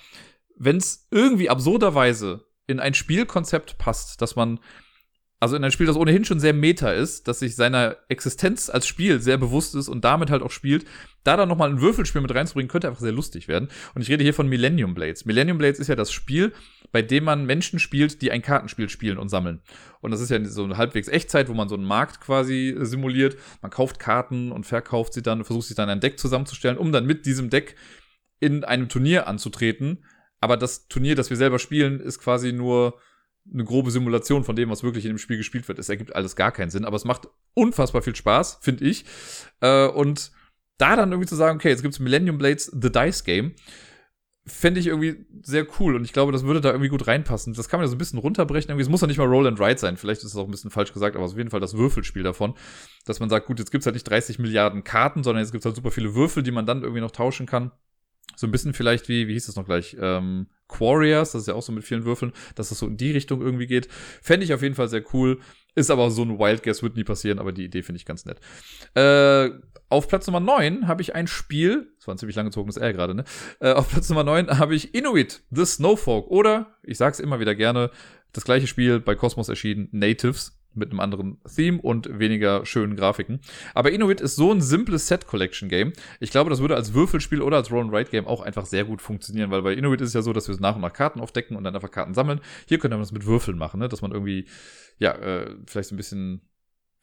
[0.58, 4.60] wenn es irgendwie absurderweise in ein Spielkonzept passt, dass man
[5.40, 8.88] also in ein Spiel, das ohnehin schon sehr meta ist, dass sich seiner Existenz als
[8.88, 10.86] Spiel sehr bewusst ist und damit halt auch spielt,
[11.28, 13.70] da dann nochmal ein Würfelspiel mit reinzubringen, könnte einfach sehr lustig werden.
[13.94, 15.26] Und ich rede hier von Millennium Blades.
[15.26, 16.54] Millennium Blades ist ja das Spiel,
[16.92, 19.62] bei dem man Menschen spielt, die ein Kartenspiel spielen und sammeln.
[20.02, 23.38] Und das ist ja so eine halbwegs Echtzeit, wo man so einen Markt quasi simuliert.
[23.62, 27.06] Man kauft Karten und verkauft sie dann, versucht sich dann ein Deck zusammenzustellen, um dann
[27.06, 27.76] mit diesem Deck
[28.40, 30.06] in einem Turnier anzutreten.
[30.40, 33.00] Aber das Turnier, das wir selber spielen, ist quasi nur
[33.54, 35.80] eine grobe Simulation von dem, was wirklich in dem Spiel gespielt wird.
[35.80, 39.06] Es ergibt alles gar keinen Sinn, aber es macht unfassbar viel Spaß, finde ich.
[39.62, 40.32] Äh, und
[40.78, 43.54] da dann irgendwie zu sagen, okay, jetzt gibt's Millennium Blades The Dice Game,
[44.48, 47.54] fände ich irgendwie sehr cool und ich glaube, das würde da irgendwie gut reinpassen.
[47.54, 48.70] Das kann man ja so ein bisschen runterbrechen.
[48.70, 49.98] Irgendwie, es muss ja nicht mal Roll and Ride sein.
[49.98, 52.54] Vielleicht ist es auch ein bisschen falsch gesagt, aber auf jeden Fall das Würfelspiel davon,
[53.06, 55.76] dass man sagt, gut, jetzt gibt's halt nicht 30 Milliarden Karten, sondern jetzt gibt's halt
[55.76, 57.72] super viele Würfel, die man dann irgendwie noch tauschen kann.
[58.36, 59.98] So ein bisschen vielleicht wie, wie hieß das noch gleich?
[60.00, 63.12] Ähm, Quarriors, das ist ja auch so mit vielen Würfeln, dass das so in die
[63.12, 63.88] Richtung irgendwie geht.
[64.22, 65.40] Fände ich auf jeden Fall sehr cool.
[65.78, 68.26] Ist aber so ein Wild Guess, wird nie passieren, aber die Idee finde ich ganz
[68.26, 68.40] nett.
[68.96, 69.52] Äh,
[69.90, 73.14] auf Platz Nummer 9 habe ich ein Spiel, das war ein ziemlich langgezogenes R gerade,
[73.14, 73.26] ne?
[73.60, 77.54] Äh, auf Platz Nummer 9 habe ich Inuit, The Snowfolk oder, ich sag's immer wieder
[77.54, 77.92] gerne,
[78.34, 83.40] das gleiche Spiel bei Cosmos erschienen, Natives mit einem anderen Theme und weniger schönen Grafiken.
[83.74, 85.94] Aber Inuit ist so ein simples Set-Collection-Game.
[86.20, 89.62] Ich glaube, das würde als Würfelspiel oder als Roll-and-Write-Game auch einfach sehr gut funktionieren, weil
[89.62, 91.76] bei Inuit ist es ja so, dass wir nach und nach Karten aufdecken und dann
[91.76, 92.40] einfach Karten sammeln.
[92.68, 93.90] Hier könnte man das mit Würfeln machen, ne?
[93.90, 94.48] dass man irgendwie,
[94.98, 96.42] ja, äh, vielleicht so ein bisschen,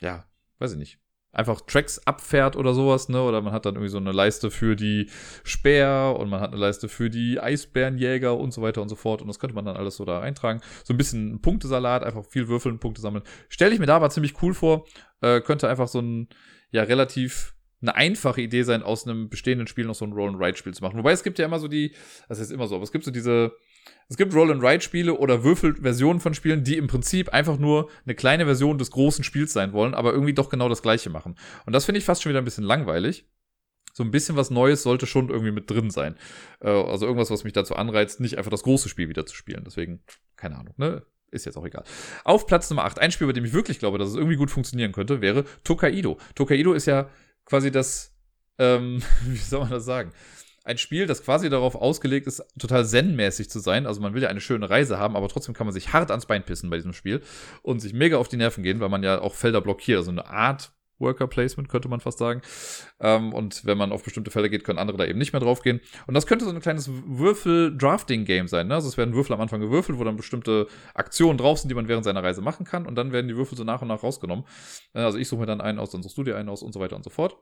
[0.00, 0.24] ja,
[0.58, 0.98] weiß ich nicht,
[1.34, 3.22] einfach Tracks abfährt oder sowas, ne?
[3.22, 5.10] Oder man hat dann irgendwie so eine Leiste für die
[5.42, 9.20] Speer und man hat eine Leiste für die Eisbärenjäger und so weiter und so fort.
[9.22, 10.60] Und das könnte man dann alles so da eintragen.
[10.84, 13.24] So ein bisschen Punktesalat, einfach viel würfeln, Punkte sammeln.
[13.48, 14.86] Stelle ich mir da aber ziemlich cool vor.
[15.20, 16.28] Äh, könnte einfach so ein,
[16.70, 20.82] ja, relativ eine einfache Idee sein, aus einem bestehenden Spiel noch so ein Roll-and-Ride-Spiel zu
[20.82, 20.98] machen.
[20.98, 21.94] Wobei es gibt ja immer so die,
[22.28, 23.52] das ist immer so, aber es gibt so diese,
[24.08, 28.78] es gibt Roll-and-Ride-Spiele oder Würfelversionen von Spielen, die im Prinzip einfach nur eine kleine Version
[28.78, 31.36] des großen Spiels sein wollen, aber irgendwie doch genau das gleiche machen.
[31.66, 33.26] Und das finde ich fast schon wieder ein bisschen langweilig.
[33.92, 36.16] So ein bisschen was Neues sollte schon irgendwie mit drin sein.
[36.60, 39.62] Äh, also irgendwas, was mich dazu anreizt, nicht einfach das große Spiel wieder zu spielen.
[39.64, 40.02] Deswegen,
[40.36, 41.02] keine Ahnung, ne?
[41.30, 41.84] Ist jetzt auch egal.
[42.24, 44.50] Auf Platz Nummer 8, ein Spiel, bei dem ich wirklich glaube, dass es irgendwie gut
[44.50, 46.18] funktionieren könnte, wäre Tokaido.
[46.34, 47.08] Tokaido ist ja
[47.44, 48.14] quasi das,
[48.58, 50.12] ähm, wie soll man das sagen?
[50.64, 53.86] Ein Spiel, das quasi darauf ausgelegt ist, total zen-mäßig zu sein.
[53.86, 56.26] Also man will ja eine schöne Reise haben, aber trotzdem kann man sich hart ans
[56.26, 57.22] Bein pissen bei diesem Spiel
[57.62, 59.98] und sich mega auf die Nerven gehen, weil man ja auch Felder blockiert.
[59.98, 62.40] Also eine Art Worker Placement, könnte man fast sagen.
[63.00, 65.62] Ähm, und wenn man auf bestimmte Felder geht, können andere da eben nicht mehr drauf
[65.62, 65.80] gehen.
[66.06, 68.68] Und das könnte so ein kleines Würfel-Drafting-Game sein.
[68.68, 68.74] Ne?
[68.74, 71.88] Also es werden Würfel am Anfang gewürfelt, wo dann bestimmte Aktionen drauf sind, die man
[71.88, 72.86] während seiner Reise machen kann.
[72.86, 74.44] Und dann werden die Würfel so nach und nach rausgenommen.
[74.92, 76.80] Also ich suche mir dann einen aus, dann suchst du dir einen aus und so
[76.80, 77.36] weiter und so fort.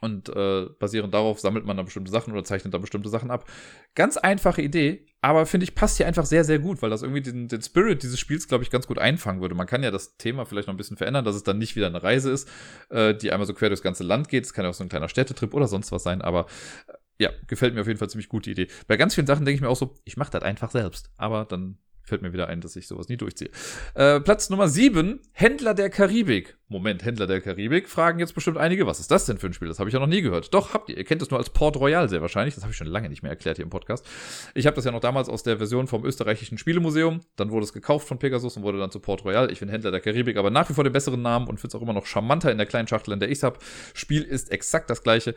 [0.00, 3.50] Und äh, basierend darauf sammelt man dann bestimmte Sachen oder zeichnet dann bestimmte Sachen ab.
[3.94, 7.22] Ganz einfache Idee, aber finde ich, passt hier einfach sehr, sehr gut, weil das irgendwie
[7.22, 9.54] den, den Spirit dieses Spiels, glaube ich, ganz gut einfangen würde.
[9.54, 11.86] Man kann ja das Thema vielleicht noch ein bisschen verändern, dass es dann nicht wieder
[11.86, 12.48] eine Reise ist,
[12.90, 14.44] äh, die einmal so quer durchs ganze Land geht.
[14.44, 16.46] Es kann ja auch so ein kleiner Städtetrip oder sonst was sein, aber
[16.88, 18.68] äh, ja, gefällt mir auf jeden Fall ziemlich gute Idee.
[18.86, 21.10] Bei ganz vielen Sachen denke ich mir auch so, ich mache das einfach selbst.
[21.16, 23.50] Aber dann Fällt mir wieder ein, dass ich sowas nie durchziehe.
[23.94, 26.56] Äh, Platz Nummer 7, Händler der Karibik.
[26.68, 27.88] Moment, Händler der Karibik?
[27.88, 29.66] Fragen jetzt bestimmt einige, was ist das denn für ein Spiel?
[29.66, 30.54] Das habe ich ja noch nie gehört.
[30.54, 30.96] Doch, habt ihr.
[30.96, 32.54] Ihr kennt es nur als Port Royal sehr wahrscheinlich.
[32.54, 34.06] Das habe ich schon lange nicht mehr erklärt hier im Podcast.
[34.54, 37.22] Ich habe das ja noch damals aus der Version vom österreichischen Spielemuseum.
[37.34, 39.50] Dann wurde es gekauft von Pegasus und wurde dann zu Port Royal.
[39.50, 41.74] Ich finde Händler der Karibik aber nach wie vor den besseren Namen und finde es
[41.74, 43.58] auch immer noch charmanter in der kleinen Schachtel, in der ich es habe.
[43.94, 45.34] Spiel ist exakt das gleiche.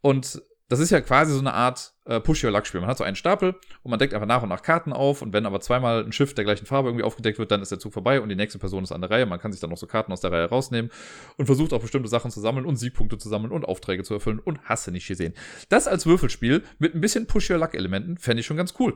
[0.00, 2.80] Und das ist ja quasi so eine Art äh, Push-Your-Luck-Spiel.
[2.80, 5.32] Man hat so einen Stapel und man deckt einfach nach und nach Karten auf und
[5.32, 7.94] wenn aber zweimal ein Schiff der gleichen Farbe irgendwie aufgedeckt wird, dann ist der Zug
[7.94, 9.24] vorbei und die nächste Person ist an der Reihe.
[9.24, 10.90] Man kann sich dann noch so Karten aus der Reihe rausnehmen
[11.38, 14.40] und versucht auch bestimmte Sachen zu sammeln und Siegpunkte zu sammeln und Aufträge zu erfüllen
[14.40, 15.32] und hasse nicht gesehen.
[15.70, 18.94] Das als Würfelspiel mit ein bisschen Push-Your-Luck-Elementen fände ich schon ganz cool.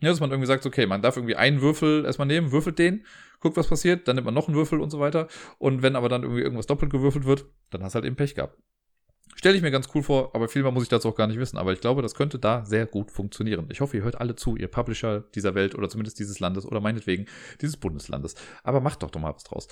[0.00, 3.04] Ja, dass man irgendwie sagt, okay, man darf irgendwie einen Würfel erstmal nehmen, würfelt den,
[3.40, 5.28] guckt, was passiert, dann nimmt man noch einen Würfel und so weiter.
[5.58, 8.34] Und wenn aber dann irgendwie irgendwas doppelt gewürfelt wird, dann hast du halt eben Pech
[8.34, 8.58] gehabt.
[9.36, 11.38] Stelle ich mir ganz cool vor, aber viel mehr muss ich dazu auch gar nicht
[11.38, 11.58] wissen.
[11.58, 13.66] Aber ich glaube, das könnte da sehr gut funktionieren.
[13.70, 16.80] Ich hoffe, ihr hört alle zu, ihr Publisher dieser Welt oder zumindest dieses Landes oder
[16.80, 17.26] meinetwegen
[17.60, 18.36] dieses Bundeslandes.
[18.62, 19.68] Aber macht doch doch mal was draus.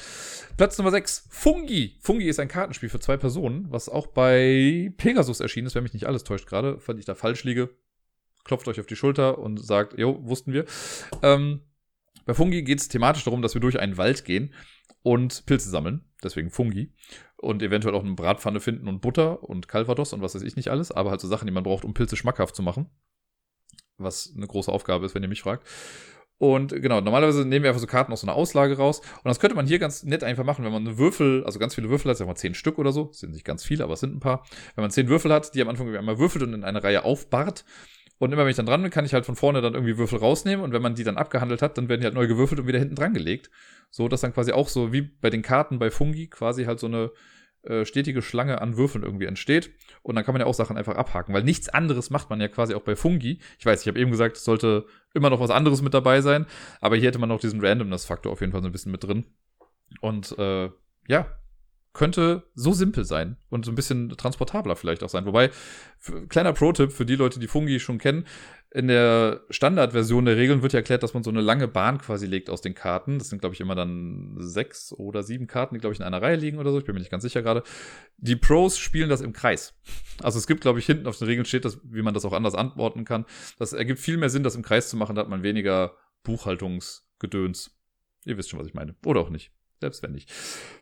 [0.57, 1.97] Platz Nummer 6, Fungi.
[2.01, 5.95] Fungi ist ein Kartenspiel für zwei Personen, was auch bei Pegasus erschienen ist, wenn mich
[5.95, 7.71] nicht alles täuscht gerade, falls ich da falsch liege.
[8.45, 10.67] Klopft euch auf die Schulter und sagt, jo, wussten wir.
[11.23, 11.61] Ähm,
[12.27, 14.53] bei Fungi geht es thematisch darum, dass wir durch einen Wald gehen
[15.03, 16.05] und Pilze sammeln.
[16.23, 16.93] Deswegen Fungi
[17.43, 20.68] und eventuell auch eine Bratpfanne finden und Butter und Calvados und was weiß ich nicht
[20.68, 22.88] alles, aber halt so Sachen, die man braucht, um Pilze schmackhaft zu machen.
[23.99, 25.66] Was eine große Aufgabe ist, wenn ihr mich fragt.
[26.38, 29.01] Und genau, normalerweise nehmen wir einfach so Karten aus so einer Auslage raus.
[29.01, 31.74] Und das könnte man hier ganz nett einfach machen, wenn man eine Würfel, also ganz
[31.74, 33.07] viele Würfel hat, sagen wir mal zehn Stück oder so.
[33.07, 34.45] Das sind nicht ganz viele, aber es sind ein paar.
[34.74, 37.64] Wenn man zehn Würfel hat, die am Anfang einmal würfelt und in eine Reihe aufbart.
[38.18, 40.18] Und immer wenn ich dann dran bin, kann ich halt von vorne dann irgendwie Würfel
[40.18, 40.64] rausnehmen.
[40.64, 42.78] Und wenn man die dann abgehandelt hat, dann werden die halt neu gewürfelt und wieder
[42.78, 43.51] hinten dran gelegt.
[43.90, 46.86] So, dass dann quasi auch so wie bei den Karten bei Fungi quasi halt so
[46.86, 47.12] eine
[47.65, 49.71] äh, stetige Schlange an Würfeln irgendwie entsteht.
[50.03, 52.49] Und dann kann man ja auch Sachen einfach abhaken, weil nichts anderes macht man ja
[52.49, 53.39] quasi auch bei Fungi.
[53.59, 56.47] Ich weiß, ich habe eben gesagt, es sollte immer noch was anderes mit dabei sein,
[56.81, 59.27] aber hier hätte man noch diesen Randomness-Faktor auf jeden Fall so ein bisschen mit drin.
[60.01, 60.71] Und äh,
[61.07, 61.27] ja,
[61.93, 65.26] könnte so simpel sein und so ein bisschen transportabler vielleicht auch sein.
[65.26, 65.51] Wobei,
[66.28, 68.26] kleiner Pro-Tipp für die Leute, die Fungi schon kennen,
[68.74, 72.26] in der Standardversion der Regeln wird ja erklärt, dass man so eine lange Bahn quasi
[72.26, 73.18] legt aus den Karten.
[73.18, 76.22] Das sind, glaube ich, immer dann sechs oder sieben Karten, die, glaube ich, in einer
[76.22, 76.78] Reihe liegen oder so.
[76.78, 77.62] Ich bin mir nicht ganz sicher gerade.
[78.16, 79.74] Die Pros spielen das im Kreis.
[80.22, 82.32] Also es gibt, glaube ich, hinten auf den Regeln steht, dass, wie man das auch
[82.32, 83.26] anders antworten kann.
[83.59, 85.16] Das ergibt viel mehr Sinn, das im Kreis zu machen.
[85.16, 87.76] Da hat man weniger Buchhaltungsgedöns.
[88.24, 88.95] Ihr wisst schon, was ich meine.
[89.05, 89.53] Oder auch nicht.
[89.83, 90.33] Selbst wenn nicht.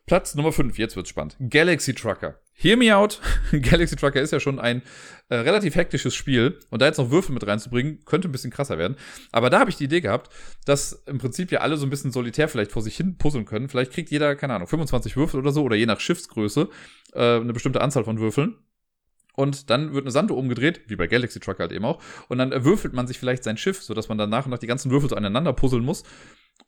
[0.05, 1.35] Platz Nummer 5, jetzt wird's spannend.
[1.41, 2.39] Galaxy Trucker.
[2.53, 3.19] Hear me out.
[3.51, 4.83] Galaxy Trucker ist ja schon ein
[5.31, 6.59] äh, relativ hektisches Spiel.
[6.69, 8.97] Und da jetzt noch Würfel mit reinzubringen, könnte ein bisschen krasser werden.
[9.33, 10.31] Aber da habe ich die Idee gehabt,
[10.67, 13.71] dass im Prinzip ja alle so ein bisschen solitär vielleicht vor sich hin puzzeln können.
[13.71, 16.69] Vielleicht kriegt jeder, keine Ahnung, 25 Würfel oder so, oder je nach Schiffsgröße,
[17.15, 18.59] äh, eine bestimmte Anzahl von Würfeln.
[19.35, 22.03] Und dann wird eine Sanduhr umgedreht, wie bei Galaxy Trucker halt eben auch.
[22.29, 24.67] Und dann würfelt man sich vielleicht sein Schiff, sodass man dann nach und nach die
[24.67, 26.05] ganzen Würfel so aneinander puzzeln muss.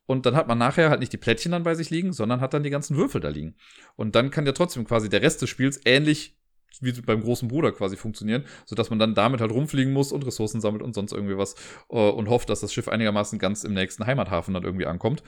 [0.06, 2.54] Und dann hat man nachher halt nicht die Plättchen dann bei sich liegen, sondern hat
[2.54, 3.56] dann die ganzen Würfel da liegen.
[3.96, 6.36] Und dann kann ja trotzdem quasi der Rest des Spiels ähnlich
[6.80, 10.60] wie beim großen Bruder quasi funktionieren, sodass man dann damit halt rumfliegen muss und Ressourcen
[10.60, 11.54] sammelt und sonst irgendwie was
[11.90, 15.22] äh, und hofft, dass das Schiff einigermaßen ganz im nächsten Heimathafen dann irgendwie ankommt.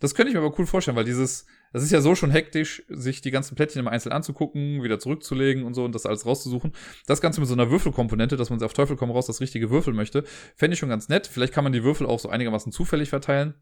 [0.00, 2.82] Das könnte ich mir aber cool vorstellen, weil dieses, das ist ja so schon hektisch,
[2.88, 6.72] sich die ganzen Plättchen immer einzeln anzugucken, wieder zurückzulegen und so und das alles rauszusuchen.
[7.06, 9.94] Das Ganze mit so einer Würfelkomponente, dass man auf Teufel komm raus das richtige Würfel
[9.94, 10.24] möchte,
[10.56, 11.26] fände ich schon ganz nett.
[11.26, 13.54] Vielleicht kann man die Würfel auch so einigermaßen zufällig verteilen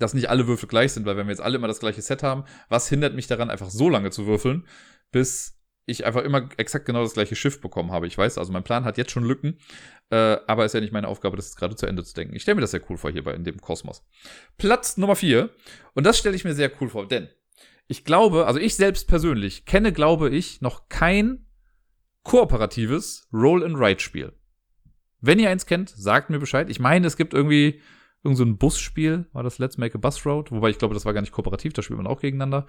[0.00, 2.22] dass nicht alle Würfel gleich sind, weil wenn wir jetzt alle immer das gleiche Set
[2.22, 4.66] haben, was hindert mich daran, einfach so lange zu würfeln,
[5.12, 8.06] bis ich einfach immer exakt genau das gleiche Schiff bekommen habe.
[8.06, 9.58] Ich weiß, also mein Plan hat jetzt schon Lücken,
[10.10, 12.34] äh, aber ist ja nicht meine Aufgabe, das gerade zu Ende zu denken.
[12.34, 14.04] Ich stelle mir das sehr cool vor hier bei in dem Kosmos.
[14.56, 15.50] Platz Nummer vier
[15.94, 17.28] und das stelle ich mir sehr cool vor, denn
[17.88, 21.46] ich glaube, also ich selbst persönlich kenne, glaube ich, noch kein
[22.22, 24.32] kooperatives Roll-and-Write-Spiel.
[25.20, 26.70] Wenn ihr eins kennt, sagt mir Bescheid.
[26.70, 27.80] Ich meine, es gibt irgendwie
[28.22, 31.04] irgend so ein Busspiel, war das Let's Make a Bus Road, wobei ich glaube, das
[31.04, 32.66] war gar nicht kooperativ, da spielt man auch gegeneinander.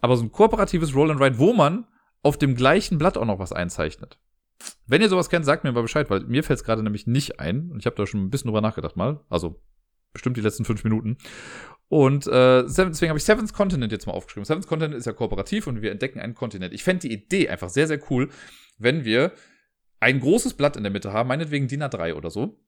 [0.00, 1.86] Aber so ein kooperatives Roll and Ride, wo man
[2.22, 4.18] auf dem gleichen Blatt auch noch was einzeichnet.
[4.86, 7.40] Wenn ihr sowas kennt, sagt mir mal Bescheid, weil mir fällt es gerade nämlich nicht
[7.40, 7.70] ein.
[7.70, 9.20] Und ich habe da schon ein bisschen drüber nachgedacht mal.
[9.28, 9.62] Also
[10.12, 11.18] bestimmt die letzten fünf Minuten.
[11.88, 14.44] Und äh, deswegen habe ich Seventh Continent jetzt mal aufgeschrieben.
[14.44, 16.74] Seventh Continent ist ja kooperativ und wir entdecken einen Kontinent.
[16.74, 18.30] Ich fände die Idee einfach sehr, sehr cool,
[18.78, 19.32] wenn wir
[20.00, 22.60] ein großes Blatt in der Mitte haben, meinetwegen DIN A3 oder so,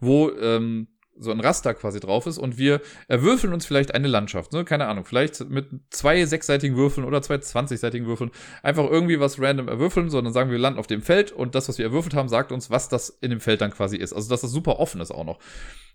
[0.00, 0.88] wo ähm,
[1.18, 4.64] so ein Raster quasi drauf ist und wir erwürfeln uns vielleicht eine Landschaft, ne?
[4.64, 8.30] keine Ahnung, vielleicht mit zwei sechsseitigen Würfeln oder zwei zwanzigseitigen Würfeln
[8.62, 11.78] einfach irgendwie was random erwürfeln, sondern sagen wir landen auf dem Feld und das, was
[11.78, 14.12] wir erwürfelt haben, sagt uns, was das in dem Feld dann quasi ist.
[14.12, 15.38] Also, dass das super offen ist auch noch.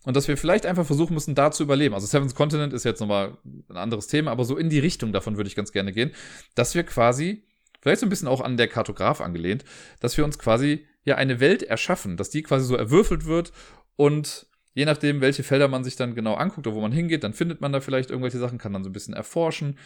[0.04, 1.94] Und dass wir vielleicht einfach versuchen müssen, da zu überleben.
[1.94, 3.38] Also Seventh Continent ist jetzt nochmal
[3.70, 6.12] ein anderes Thema, aber so in die Richtung davon würde ich ganz gerne gehen,
[6.56, 7.44] dass wir quasi,
[7.82, 9.64] vielleicht so ein bisschen auch an der Kartograf angelehnt,
[10.00, 13.52] dass wir uns quasi ja eine Welt erschaffen, dass die quasi so erwürfelt wird
[13.96, 17.34] und je nachdem, welche Felder man sich dann genau anguckt oder wo man hingeht, dann
[17.34, 19.78] findet man da vielleicht irgendwelche Sachen, kann dann so ein bisschen erforschen.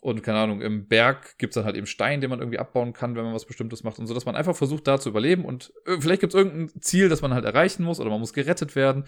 [0.00, 2.92] Und keine Ahnung, im Berg gibt es dann halt eben Stein, den man irgendwie abbauen
[2.92, 5.44] kann, wenn man was Bestimmtes macht und so, dass man einfach versucht, da zu überleben.
[5.44, 8.32] Und äh, vielleicht gibt es irgendein Ziel, das man halt erreichen muss oder man muss
[8.32, 9.04] gerettet werden.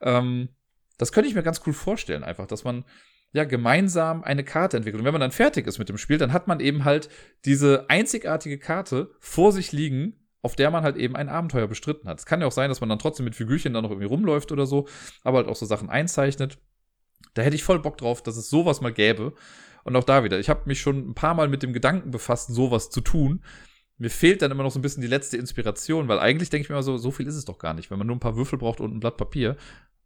[0.00, 0.48] Ähm,
[0.96, 2.84] das könnte ich mir ganz cool vorstellen, einfach, dass man
[3.32, 5.00] ja gemeinsam eine Karte entwickelt.
[5.00, 7.08] Und wenn man dann fertig ist mit dem Spiel, dann hat man eben halt
[7.44, 12.18] diese einzigartige Karte vor sich liegen, auf der man halt eben ein Abenteuer bestritten hat.
[12.18, 14.52] Es kann ja auch sein, dass man dann trotzdem mit Figürchen da noch irgendwie rumläuft
[14.52, 14.86] oder so,
[15.22, 16.58] aber halt auch so Sachen einzeichnet.
[17.34, 19.34] Da hätte ich voll Bock drauf, dass es sowas mal gäbe.
[19.84, 22.48] Und auch da wieder, ich habe mich schon ein paar Mal mit dem Gedanken befasst,
[22.52, 23.42] sowas zu tun.
[23.98, 26.68] Mir fehlt dann immer noch so ein bisschen die letzte Inspiration, weil eigentlich denke ich
[26.68, 27.90] mir immer so, so viel ist es doch gar nicht.
[27.90, 29.56] Wenn man nur ein paar Würfel braucht und ein Blatt Papier,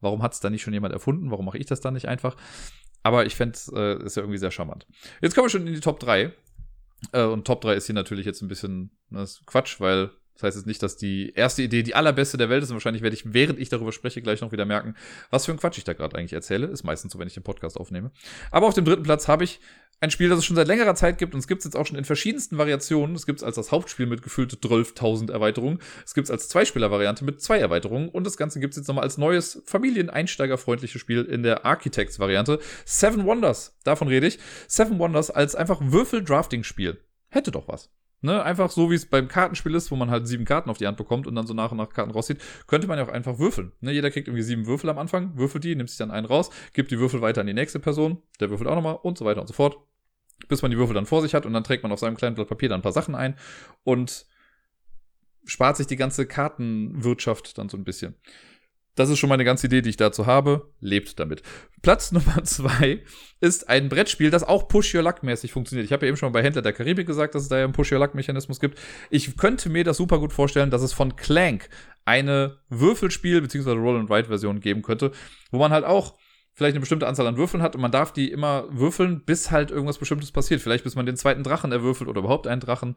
[0.00, 1.30] warum hat es da nicht schon jemand erfunden?
[1.30, 2.36] Warum mache ich das dann nicht einfach?
[3.02, 4.86] Aber ich fände es äh, ja irgendwie sehr charmant.
[5.20, 6.32] Jetzt kommen wir schon in die Top 3.
[7.12, 10.56] Äh, und Top 3 ist hier natürlich jetzt ein bisschen ne, Quatsch, weil das heißt
[10.58, 12.72] jetzt nicht, dass die erste Idee die allerbeste der Welt ist.
[12.72, 14.94] Wahrscheinlich werde ich, während ich darüber spreche, gleich noch wieder merken,
[15.30, 16.66] was für ein Quatsch ich da gerade eigentlich erzähle.
[16.66, 18.10] Ist meistens so, wenn ich den Podcast aufnehme.
[18.50, 19.60] Aber auf dem dritten Platz habe ich
[20.00, 21.86] ein Spiel, das es schon seit längerer Zeit gibt und es gibt es jetzt auch
[21.86, 23.14] schon in verschiedensten Variationen.
[23.14, 25.78] Es gibt es als das Hauptspiel mit gefühlt 12.000 Erweiterungen.
[26.04, 29.04] Es gibt es als Zweispieler-Variante mit zwei Erweiterungen und das Ganze gibt es jetzt nochmal
[29.04, 32.58] als neues familieneinsteigerfreundliches Spiel in der Architects-Variante.
[32.84, 34.38] Seven Wonders, davon rede ich.
[34.66, 36.98] Seven Wonders als einfach Würfel-Drafting-Spiel.
[37.30, 37.90] Hätte doch was.
[38.24, 40.86] Ne, einfach so wie es beim Kartenspiel ist, wo man halt sieben Karten auf die
[40.86, 43.38] Hand bekommt und dann so nach und nach Karten rauszieht, könnte man ja auch einfach
[43.38, 43.72] würfeln.
[43.82, 46.48] Ne, jeder kriegt irgendwie sieben Würfel am Anfang, würfelt die, nimmt sich dann einen raus,
[46.72, 49.42] gibt die Würfel weiter an die nächste Person, der würfelt auch nochmal und so weiter
[49.42, 49.76] und so fort,
[50.48, 52.34] bis man die Würfel dann vor sich hat und dann trägt man auf seinem kleinen
[52.34, 53.36] Blatt Papier dann ein paar Sachen ein
[53.82, 54.24] und
[55.44, 58.14] spart sich die ganze Kartenwirtschaft dann so ein bisschen.
[58.94, 60.70] Das ist schon mal eine ganze Idee, die ich dazu habe.
[60.80, 61.42] Lebt damit.
[61.82, 63.02] Platz Nummer zwei
[63.40, 65.86] ist ein Brettspiel, das auch Push-Your-Luck-mäßig funktioniert.
[65.86, 67.72] Ich habe ja eben schon bei Händler der Karibik gesagt, dass es da ja einen
[67.72, 68.78] Push-Your-Luck-Mechanismus gibt.
[69.10, 71.68] Ich könnte mir das super gut vorstellen, dass es von Clank
[72.04, 73.72] eine Würfelspiel- bzw.
[73.72, 75.10] Roll-and-Write-Version geben könnte,
[75.50, 76.14] wo man halt auch
[76.52, 79.70] vielleicht eine bestimmte Anzahl an Würfeln hat und man darf die immer würfeln, bis halt
[79.70, 80.60] irgendwas Bestimmtes passiert.
[80.60, 82.94] Vielleicht bis man den zweiten Drachen erwürfelt oder überhaupt einen Drachen.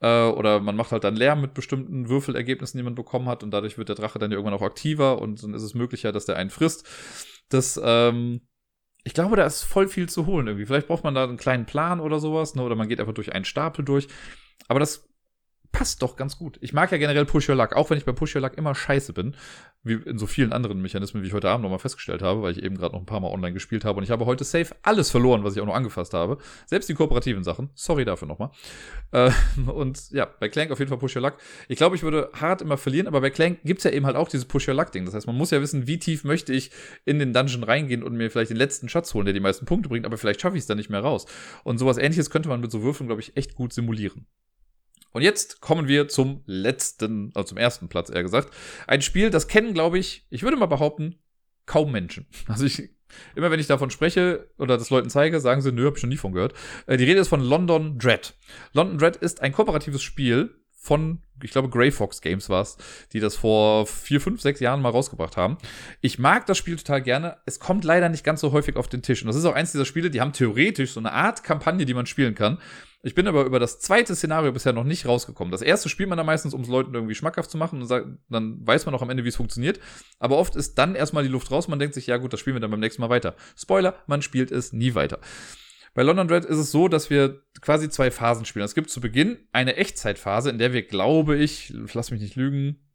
[0.00, 3.50] Äh, oder man macht halt dann Lärm mit bestimmten Würfelergebnissen, die man bekommen hat und
[3.50, 6.36] dadurch wird der Drache dann irgendwann auch aktiver und dann ist es möglicher, dass der
[6.36, 6.86] einen frisst.
[7.48, 8.42] Das, ähm,
[9.04, 10.66] ich glaube, da ist voll viel zu holen irgendwie.
[10.66, 12.62] Vielleicht braucht man da einen kleinen Plan oder sowas, ne?
[12.62, 14.08] oder man geht einfach durch einen Stapel durch.
[14.68, 15.08] Aber das
[15.72, 16.58] passt doch ganz gut.
[16.60, 18.74] Ich mag ja generell Push Your Luck, auch wenn ich bei Push Your Luck immer
[18.74, 19.36] scheiße bin,
[19.82, 22.62] wie in so vielen anderen Mechanismen, wie ich heute Abend nochmal festgestellt habe, weil ich
[22.62, 25.10] eben gerade noch ein paar Mal online gespielt habe und ich habe heute safe alles
[25.10, 26.38] verloren, was ich auch noch angefasst habe.
[26.66, 27.70] Selbst die kooperativen Sachen.
[27.74, 28.50] Sorry dafür nochmal.
[29.12, 29.30] Äh,
[29.70, 31.36] und ja, bei Clank auf jeden Fall Push Your Luck.
[31.68, 34.28] Ich glaube, ich würde hart immer verlieren, aber bei Clank gibt's ja eben halt auch
[34.28, 35.04] dieses Push Your Luck Ding.
[35.04, 36.70] Das heißt, man muss ja wissen, wie tief möchte ich
[37.04, 39.88] in den Dungeon reingehen und mir vielleicht den letzten Schatz holen, der die meisten Punkte
[39.88, 41.26] bringt, aber vielleicht schaffe ich es dann nicht mehr raus.
[41.64, 44.26] Und sowas ähnliches könnte man mit so Würfeln, glaube ich, echt gut simulieren.
[45.12, 48.52] Und jetzt kommen wir zum letzten, also zum ersten Platz eher gesagt.
[48.86, 51.16] Ein Spiel, das kennen, glaube ich, ich würde mal behaupten,
[51.64, 52.26] kaum Menschen.
[52.48, 52.90] Also ich,
[53.34, 56.10] immer wenn ich davon spreche oder das Leuten zeige, sagen sie, nö, hab ich schon
[56.10, 56.54] nie von gehört.
[56.86, 58.34] Äh, die Rede ist von London Dread.
[58.72, 60.54] London Dread ist ein kooperatives Spiel
[60.86, 62.76] von, ich glaube, Grey Fox Games war es,
[63.12, 65.58] die das vor vier, fünf, sechs Jahren mal rausgebracht haben.
[66.00, 67.38] Ich mag das Spiel total gerne.
[67.44, 69.22] Es kommt leider nicht ganz so häufig auf den Tisch.
[69.22, 71.94] Und das ist auch eins dieser Spiele, die haben theoretisch so eine Art Kampagne, die
[71.94, 72.58] man spielen kann.
[73.06, 75.52] Ich bin aber über das zweite Szenario bisher noch nicht rausgekommen.
[75.52, 77.80] Das erste spielt man da meistens, um es Leuten irgendwie schmackhaft zu machen.
[77.80, 79.78] Und dann weiß man auch am Ende, wie es funktioniert.
[80.18, 81.68] Aber oft ist dann erstmal die Luft raus.
[81.68, 83.36] Man denkt sich, ja gut, das spielen wir dann beim nächsten Mal weiter.
[83.56, 85.20] Spoiler, man spielt es nie weiter.
[85.94, 88.64] Bei London Dread ist es so, dass wir quasi zwei Phasen spielen.
[88.64, 92.85] Es gibt zu Beginn eine Echtzeitphase, in der wir, glaube ich, lass mich nicht lügen,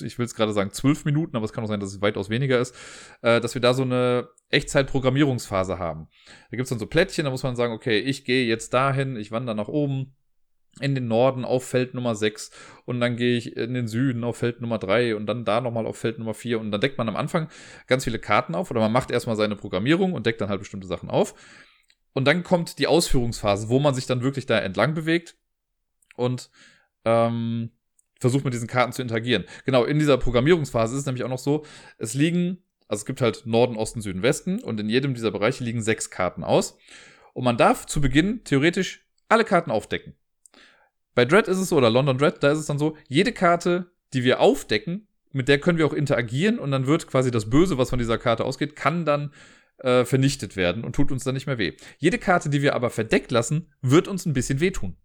[0.00, 2.30] ich will es gerade sagen, zwölf Minuten, aber es kann auch sein, dass es weitaus
[2.30, 2.74] weniger ist,
[3.22, 6.08] äh, dass wir da so eine Echtzeit-Programmierungsphase haben.
[6.50, 9.16] Da gibt es dann so Plättchen, da muss man sagen, okay, ich gehe jetzt dahin,
[9.16, 10.14] ich wandere nach oben
[10.78, 12.50] in den Norden auf Feld Nummer 6
[12.84, 15.86] und dann gehe ich in den Süden auf Feld Nummer 3 und dann da nochmal
[15.86, 17.48] auf Feld Nummer 4 und dann deckt man am Anfang
[17.86, 20.86] ganz viele Karten auf oder man macht erstmal seine Programmierung und deckt dann halt bestimmte
[20.86, 21.34] Sachen auf.
[22.12, 25.36] Und dann kommt die Ausführungsphase, wo man sich dann wirklich da entlang bewegt
[26.16, 26.50] und
[27.04, 27.70] ähm,
[28.20, 29.44] versucht mit diesen Karten zu interagieren.
[29.64, 31.64] Genau, in dieser Programmierungsphase ist es nämlich auch noch so,
[31.98, 35.64] es liegen, also es gibt halt Norden, Osten, Süden, Westen und in jedem dieser Bereiche
[35.64, 36.76] liegen sechs Karten aus.
[37.32, 40.14] Und man darf zu Beginn theoretisch alle Karten aufdecken.
[41.14, 43.90] Bei Dread ist es so, oder London Dread, da ist es dann so, jede Karte,
[44.12, 47.78] die wir aufdecken, mit der können wir auch interagieren und dann wird quasi das Böse,
[47.78, 49.32] was von dieser Karte ausgeht, kann dann
[49.78, 51.72] äh, vernichtet werden und tut uns dann nicht mehr weh.
[51.98, 54.96] Jede Karte, die wir aber verdeckt lassen, wird uns ein bisschen wehtun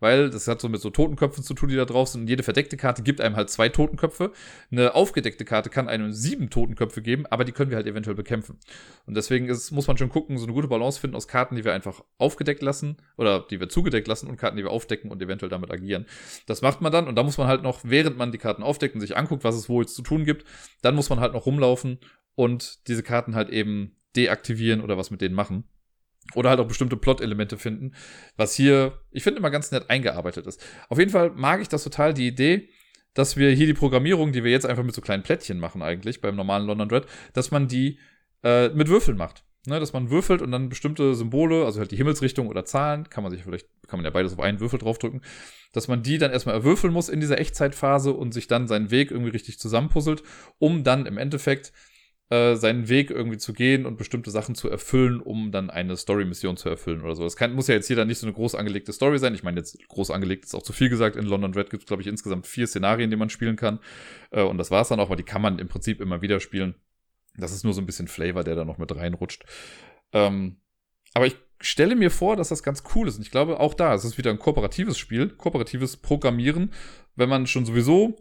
[0.00, 2.22] weil das hat so mit so Totenköpfen zu tun, die da drauf sind.
[2.22, 4.32] Und jede verdeckte Karte gibt einem halt zwei Totenköpfe.
[4.70, 8.58] Eine aufgedeckte Karte kann einem sieben Totenköpfe geben, aber die können wir halt eventuell bekämpfen.
[9.06, 11.64] Und deswegen ist, muss man schon gucken, so eine gute Balance finden aus Karten, die
[11.64, 15.20] wir einfach aufgedeckt lassen oder die wir zugedeckt lassen und Karten, die wir aufdecken und
[15.22, 16.06] eventuell damit agieren.
[16.46, 18.94] Das macht man dann und da muss man halt noch, während man die Karten aufdeckt
[18.94, 20.44] und sich anguckt, was es wohl zu tun gibt,
[20.82, 21.98] dann muss man halt noch rumlaufen
[22.34, 25.64] und diese Karten halt eben deaktivieren oder was mit denen machen.
[26.34, 27.94] Oder halt auch bestimmte Plot-Elemente finden,
[28.36, 30.62] was hier, ich finde, immer ganz nett eingearbeitet ist.
[30.88, 32.68] Auf jeden Fall mag ich das total, die Idee,
[33.14, 36.20] dass wir hier die Programmierung, die wir jetzt einfach mit so kleinen Plättchen machen eigentlich,
[36.20, 37.98] beim normalen London Dread, dass man die
[38.44, 39.44] äh, mit Würfeln macht.
[39.66, 43.22] Ne, dass man würfelt und dann bestimmte Symbole, also halt die Himmelsrichtung oder Zahlen, kann
[43.22, 45.20] man sich vielleicht, kann man ja beides auf einen Würfel draufdrücken,
[45.72, 49.10] dass man die dann erstmal erwürfeln muss in dieser Echtzeitphase und sich dann seinen Weg
[49.10, 50.22] irgendwie richtig zusammenpuzzelt,
[50.58, 51.72] um dann im Endeffekt
[52.30, 56.56] äh, seinen Weg irgendwie zu gehen und bestimmte Sachen zu erfüllen, um dann eine Story-Mission
[56.56, 57.24] zu erfüllen oder so.
[57.24, 59.34] Das kann, muss ja jetzt hier dann nicht so eine groß angelegte Story sein.
[59.34, 61.16] Ich meine, jetzt groß angelegt ist auch zu viel gesagt.
[61.16, 63.78] In London Red gibt es, glaube ich, insgesamt vier Szenarien, die man spielen kann.
[64.30, 66.40] Äh, und das war es dann auch, aber die kann man im Prinzip immer wieder
[66.40, 66.74] spielen.
[67.38, 69.44] Das ist nur so ein bisschen Flavor, der da noch mit reinrutscht.
[70.12, 70.56] Ähm,
[71.14, 73.16] aber ich stelle mir vor, dass das ganz cool ist.
[73.16, 76.72] Und ich glaube, auch da, es ist wieder ein kooperatives Spiel, kooperatives Programmieren.
[77.16, 78.16] Wenn man schon sowieso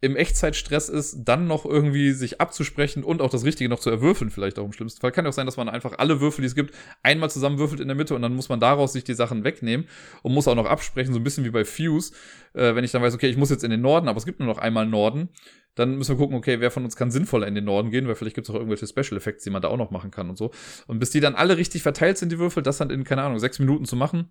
[0.00, 4.30] im Echtzeitstress ist, dann noch irgendwie sich abzusprechen und auch das Richtige noch zu erwürfeln,
[4.30, 5.10] vielleicht auch im schlimmsten Fall.
[5.10, 6.72] Kann ja auch sein, dass man einfach alle Würfel, die es gibt,
[7.02, 9.88] einmal zusammenwürfelt in der Mitte und dann muss man daraus sich die Sachen wegnehmen
[10.22, 12.12] und muss auch noch absprechen, so ein bisschen wie bei Fuse.
[12.54, 14.38] Äh, wenn ich dann weiß, okay, ich muss jetzt in den Norden, aber es gibt
[14.38, 15.30] nur noch einmal Norden,
[15.74, 18.14] dann müssen wir gucken, okay, wer von uns kann sinnvoller in den Norden gehen, weil
[18.14, 20.36] vielleicht gibt es auch irgendwelche Special Effects, die man da auch noch machen kann und
[20.36, 20.50] so.
[20.86, 23.38] Und bis die dann alle richtig verteilt sind, die Würfel, das dann in, keine Ahnung,
[23.38, 24.28] sechs Minuten zu machen,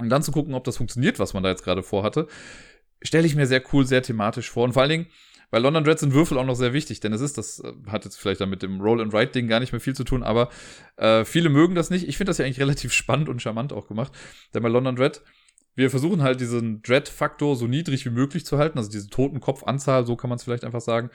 [0.00, 2.26] Und dann zu gucken, ob das funktioniert, was man da jetzt gerade vorhatte,
[3.02, 4.64] stelle ich mir sehr cool, sehr thematisch vor.
[4.64, 5.06] Und vor allen Dingen,
[5.50, 8.04] bei London Dread sind Würfel auch noch sehr wichtig, denn es ist, das äh, hat
[8.04, 10.48] jetzt vielleicht dann mit dem Roll-and-Write-Ding gar nicht mehr viel zu tun, aber
[10.96, 12.06] äh, viele mögen das nicht.
[12.08, 14.12] Ich finde das ja eigentlich relativ spannend und charmant auch gemacht.
[14.54, 15.22] Denn bei London Dread,
[15.74, 20.16] wir versuchen halt diesen Dread-Faktor so niedrig wie möglich zu halten, also diese Totenkopfanzahl, so
[20.16, 21.10] kann man es vielleicht einfach sagen.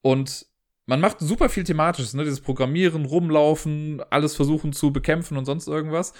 [0.00, 0.46] Und
[0.86, 2.24] man macht super viel Thematisches, ne?
[2.24, 6.14] Dieses Programmieren, rumlaufen, alles versuchen zu bekämpfen und sonst irgendwas.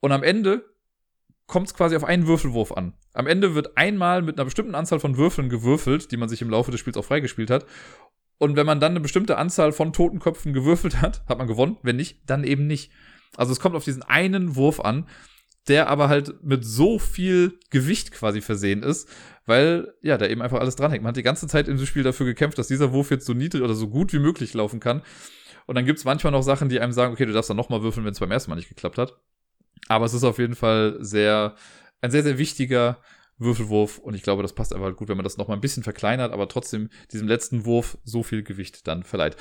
[0.00, 0.64] Und am Ende
[1.46, 2.94] kommt es quasi auf einen Würfelwurf an.
[3.12, 6.50] Am Ende wird einmal mit einer bestimmten Anzahl von Würfeln gewürfelt, die man sich im
[6.50, 7.66] Laufe des Spiels auch freigespielt hat.
[8.38, 11.78] Und wenn man dann eine bestimmte Anzahl von Totenköpfen gewürfelt hat, hat man gewonnen.
[11.82, 12.90] Wenn nicht, dann eben nicht.
[13.36, 15.08] Also es kommt auf diesen einen Wurf an,
[15.68, 19.08] der aber halt mit so viel Gewicht quasi versehen ist,
[19.46, 21.02] weil ja, da eben einfach alles dranhängt.
[21.02, 23.34] Man hat die ganze Zeit in dem Spiel dafür gekämpft, dass dieser Wurf jetzt so
[23.34, 25.02] niedrig oder so gut wie möglich laufen kann.
[25.66, 28.04] Und dann gibt's manchmal noch Sachen, die einem sagen, okay, du darfst dann nochmal würfeln,
[28.04, 29.18] wenn es beim ersten Mal nicht geklappt hat.
[29.88, 31.54] Aber es ist auf jeden Fall sehr,
[32.00, 32.98] ein sehr, sehr wichtiger
[33.38, 36.32] Würfelwurf und ich glaube, das passt einfach gut, wenn man das nochmal ein bisschen verkleinert,
[36.32, 39.36] aber trotzdem diesem letzten Wurf so viel Gewicht dann verleiht.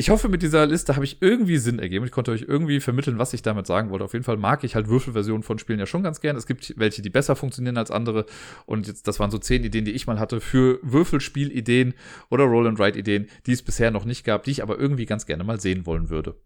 [0.00, 2.04] Ich hoffe, mit dieser Liste habe ich irgendwie Sinn ergeben.
[2.04, 4.04] Ich konnte euch irgendwie vermitteln, was ich damit sagen wollte.
[4.04, 6.36] Auf jeden Fall mag ich halt Würfelversionen von Spielen ja schon ganz gern.
[6.36, 8.24] Es gibt welche, die besser funktionieren als andere.
[8.64, 11.94] Und jetzt, das waren so zehn Ideen, die ich mal hatte für Würfelspielideen
[12.30, 15.58] oder Roll-and-Write-Ideen, die es bisher noch nicht gab, die ich aber irgendwie ganz gerne mal
[15.58, 16.36] sehen wollen würde.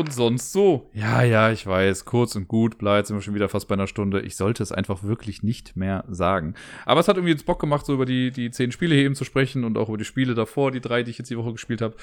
[0.00, 0.90] Und sonst so.
[0.92, 3.86] Ja, ja, ich weiß, kurz und gut, bleibt, sind wir schon wieder fast bei einer
[3.86, 4.20] Stunde.
[4.20, 6.54] Ich sollte es einfach wirklich nicht mehr sagen.
[6.84, 9.14] Aber es hat irgendwie jetzt Bock gemacht, so über die, die zehn Spiele hier eben
[9.14, 11.52] zu sprechen und auch über die Spiele davor, die drei, die ich jetzt die Woche
[11.52, 11.96] gespielt habe.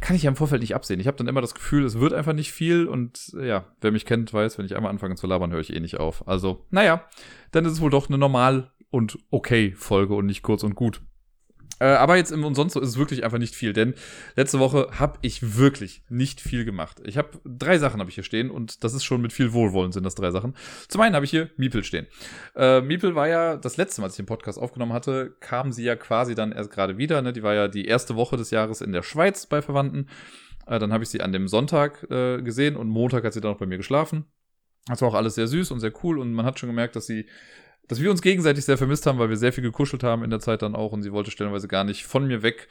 [0.00, 1.00] Kann ich ja im Vorfeld nicht absehen.
[1.00, 4.04] Ich habe dann immer das Gefühl, es wird einfach nicht viel und ja, wer mich
[4.04, 6.28] kennt, weiß, wenn ich einmal anfange zu labern, höre ich eh nicht auf.
[6.28, 7.04] Also, naja,
[7.52, 11.00] dann ist es wohl doch eine normal und okay Folge und nicht kurz und gut.
[11.78, 13.94] Äh, aber jetzt im und sonst so ist es wirklich einfach nicht viel, denn
[14.34, 17.00] letzte Woche habe ich wirklich nicht viel gemacht.
[17.04, 19.92] Ich habe drei Sachen habe ich hier stehen und das ist schon mit viel Wohlwollen
[19.92, 20.54] sind das drei Sachen.
[20.88, 22.06] Zum einen habe ich hier Miepel stehen.
[22.54, 25.84] Äh, Miepel war ja das letzte Mal, als ich den Podcast aufgenommen hatte, kam sie
[25.84, 27.20] ja quasi dann erst gerade wieder.
[27.20, 27.32] Ne?
[27.32, 30.08] Die war ja die erste Woche des Jahres in der Schweiz bei Verwandten.
[30.66, 33.52] Äh, dann habe ich sie an dem Sonntag äh, gesehen und Montag hat sie dann
[33.52, 34.24] noch bei mir geschlafen.
[34.86, 37.06] Das war auch alles sehr süß und sehr cool und man hat schon gemerkt, dass
[37.06, 37.26] sie
[37.88, 40.40] dass wir uns gegenseitig sehr vermisst haben, weil wir sehr viel gekuschelt haben in der
[40.40, 42.68] Zeit dann auch und sie wollte stellenweise gar nicht von mir weg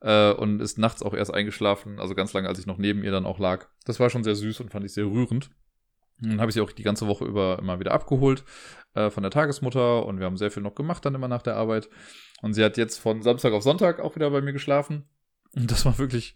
[0.00, 3.12] äh, und ist nachts auch erst eingeschlafen, also ganz lange, als ich noch neben ihr
[3.12, 3.66] dann auch lag.
[3.84, 5.50] Das war schon sehr süß und fand ich sehr rührend.
[6.18, 8.44] Dann habe ich sie auch die ganze Woche über immer wieder abgeholt
[8.94, 11.56] äh, von der Tagesmutter und wir haben sehr viel noch gemacht dann immer nach der
[11.56, 11.90] Arbeit.
[12.40, 15.04] Und sie hat jetzt von Samstag auf Sonntag auch wieder bei mir geschlafen.
[15.54, 16.34] Und das war wirklich,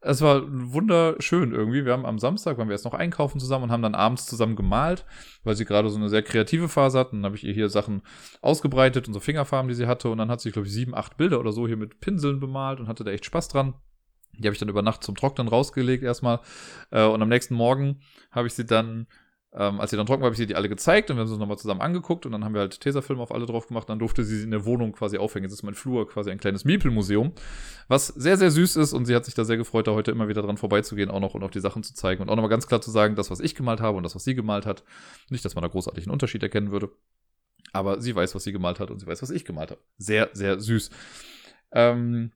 [0.00, 1.84] es war wunderschön irgendwie.
[1.84, 4.54] Wir haben am Samstag, waren wir erst noch einkaufen zusammen und haben dann abends zusammen
[4.54, 5.04] gemalt,
[5.42, 7.12] weil sie gerade so eine sehr kreative Phase hat.
[7.12, 8.02] Und dann habe ich ihr hier Sachen
[8.40, 10.08] ausgebreitet, unsere Fingerfarben, die sie hatte.
[10.08, 12.78] Und dann hat sie, glaube ich, sieben, acht Bilder oder so hier mit Pinseln bemalt
[12.78, 13.74] und hatte da echt Spaß dran.
[14.38, 16.40] Die habe ich dann über Nacht zum Trocknen rausgelegt erstmal.
[16.90, 19.08] Äh, und am nächsten Morgen habe ich sie dann
[19.52, 21.26] ähm, als sie dann trocken war, habe ich sie die alle gezeigt und wir haben
[21.26, 23.88] sie uns nochmal zusammen angeguckt und dann haben wir halt Tesafilm auf alle drauf gemacht.
[23.88, 25.44] Dann durfte sie sie in der Wohnung quasi aufhängen.
[25.44, 27.32] Jetzt ist mein Flur quasi ein kleines Miepel-Museum,
[27.88, 30.28] was sehr, sehr süß ist und sie hat sich da sehr gefreut, da heute immer
[30.28, 32.66] wieder dran vorbeizugehen, auch noch und auf die Sachen zu zeigen und auch nochmal ganz
[32.66, 34.84] klar zu sagen, das, was ich gemalt habe und das, was sie gemalt hat.
[35.30, 36.90] Nicht, dass man da großartig einen Unterschied erkennen würde,
[37.72, 39.80] aber sie weiß, was sie gemalt hat und sie weiß, was ich gemalt habe.
[39.96, 40.90] Sehr, sehr süß.
[41.72, 42.32] Ähm,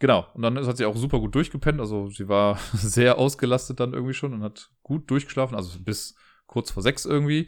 [0.00, 1.78] Genau, und dann hat sie auch super gut durchgepennt.
[1.78, 6.14] Also sie war sehr ausgelastet dann irgendwie schon und hat gut durchgeschlafen, also bis
[6.50, 7.46] kurz vor sechs irgendwie.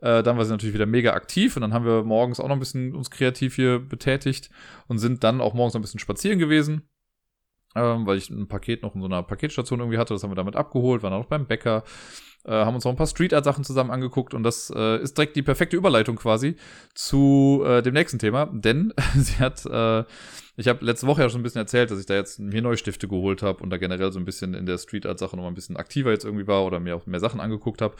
[0.00, 2.56] Äh, dann war sie natürlich wieder mega aktiv und dann haben wir morgens auch noch
[2.56, 4.50] ein bisschen uns kreativ hier betätigt
[4.88, 6.88] und sind dann auch morgens noch ein bisschen spazieren gewesen.
[7.76, 10.36] Ähm, weil ich ein Paket noch in so einer Paketstation irgendwie hatte, das haben wir
[10.36, 11.84] damit abgeholt, waren auch noch beim Bäcker,
[12.46, 15.18] äh, haben uns noch ein paar Street Art Sachen zusammen angeguckt und das äh, ist
[15.18, 16.56] direkt die perfekte Überleitung quasi
[16.94, 20.04] zu äh, dem nächsten Thema, denn sie hat äh,
[20.58, 22.78] ich habe letzte Woche ja schon ein bisschen erzählt, dass ich da jetzt mir neue
[22.78, 25.42] Stifte geholt habe und da generell so ein bisschen in der Street Art Sache noch
[25.42, 27.96] mal ein bisschen aktiver jetzt irgendwie war oder mir auch mehr Sachen angeguckt habe.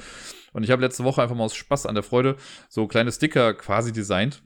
[0.55, 2.37] Und ich habe letzte Woche einfach mal aus Spaß an der Freude
[2.71, 4.43] so kleine Sticker quasi designt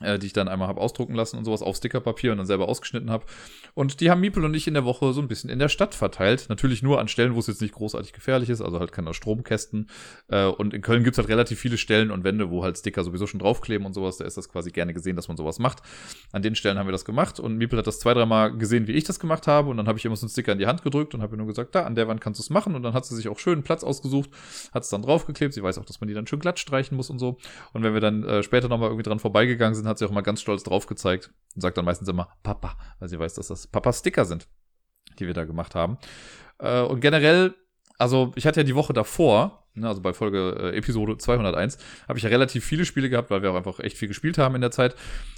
[0.00, 2.68] äh, die ich dann einmal habe ausdrucken lassen und sowas auf Stickerpapier und dann selber
[2.68, 3.26] ausgeschnitten habe.
[3.78, 5.94] Und die haben Miepel und ich in der Woche so ein bisschen in der Stadt
[5.94, 6.46] verteilt.
[6.48, 9.88] Natürlich nur an Stellen, wo es jetzt nicht großartig gefährlich ist, also halt keine Stromkästen.
[10.26, 13.28] Äh, und in Köln gibt's halt relativ viele Stellen und Wände, wo halt Sticker sowieso
[13.28, 14.16] schon draufkleben und sowas.
[14.16, 15.78] Da ist das quasi gerne gesehen, dass man sowas macht.
[16.32, 18.94] An den Stellen haben wir das gemacht und Miepel hat das zwei, dreimal gesehen, wie
[18.94, 19.70] ich das gemacht habe.
[19.70, 21.46] Und dann habe ich immer so einen Sticker in die Hand gedrückt und habe nur
[21.46, 22.74] gesagt, da, an der Wand kannst du es machen.
[22.74, 24.30] Und dann hat sie sich auch schön einen Platz ausgesucht,
[24.74, 25.54] hat es dann draufgeklebt.
[25.54, 27.38] Sie weiß auch, dass man die dann schön glatt streichen muss und so.
[27.72, 30.22] Und wenn wir dann äh, später nochmal irgendwie dran vorbeigegangen sind, hat sie auch mal
[30.22, 33.67] ganz stolz drauf gezeigt und sagt dann meistens immer Papa, weil sie weiß, dass das
[33.72, 34.48] Papa-Sticker sind,
[35.18, 35.98] die wir da gemacht haben.
[36.58, 37.54] Äh, und generell,
[37.98, 42.18] also ich hatte ja die Woche davor Ne, also bei Folge äh, Episode 201 habe
[42.18, 44.60] ich ja relativ viele Spiele gehabt, weil wir auch einfach echt viel gespielt haben in
[44.60, 44.94] der Zeit.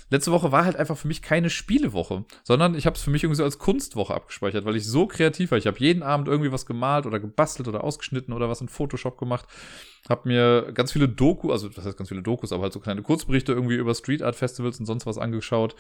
[0.09, 3.23] Letzte Woche war halt einfach für mich keine Spielewoche, sondern ich habe es für mich
[3.23, 5.59] irgendwie so als Kunstwoche abgespeichert, weil ich so kreativ war.
[5.59, 9.19] Ich habe jeden Abend irgendwie was gemalt oder gebastelt oder ausgeschnitten oder was in Photoshop
[9.19, 9.47] gemacht.
[10.09, 13.03] Habe mir ganz viele Doku, also was heißt ganz viele Dokus, aber halt so kleine
[13.03, 15.77] Kurzberichte irgendwie über Street Art Festivals und sonst was angeschaut.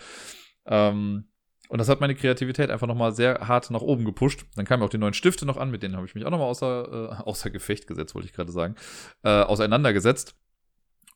[0.67, 1.30] Ähm,
[1.71, 4.45] und das hat meine Kreativität einfach nochmal sehr hart nach oben gepusht.
[4.57, 6.49] Dann kamen auch die neuen Stifte noch an, mit denen habe ich mich auch nochmal
[6.49, 8.75] außer, äh, außer Gefecht gesetzt, wollte ich gerade sagen,
[9.23, 10.35] äh, auseinandergesetzt.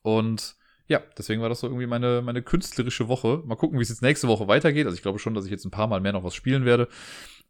[0.02, 0.54] Und
[0.86, 3.42] ja, deswegen war das so irgendwie meine, meine künstlerische Woche.
[3.44, 4.86] Mal gucken, wie es jetzt nächste Woche weitergeht.
[4.86, 6.86] Also ich glaube schon, dass ich jetzt ein paar Mal mehr noch was spielen werde.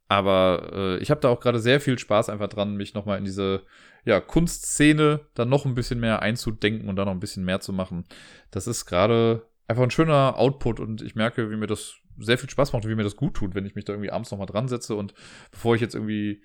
[0.09, 3.27] Aber äh, ich habe da auch gerade sehr viel Spaß einfach dran, mich nochmal in
[3.27, 3.65] diese
[4.07, 7.75] ja, Kunstszene dann noch ein bisschen mehr einzudenken und da noch ein bisschen mehr zu
[7.75, 8.05] machen.
[8.51, 12.51] Das ist gerade einfach ein schöner Output und ich merke, wie mir das sehr viel
[12.51, 14.47] Spaß macht und wie mir das gut tut, wenn ich mich da irgendwie abends nochmal
[14.47, 15.15] dran setze und
[15.51, 16.43] bevor ich jetzt irgendwie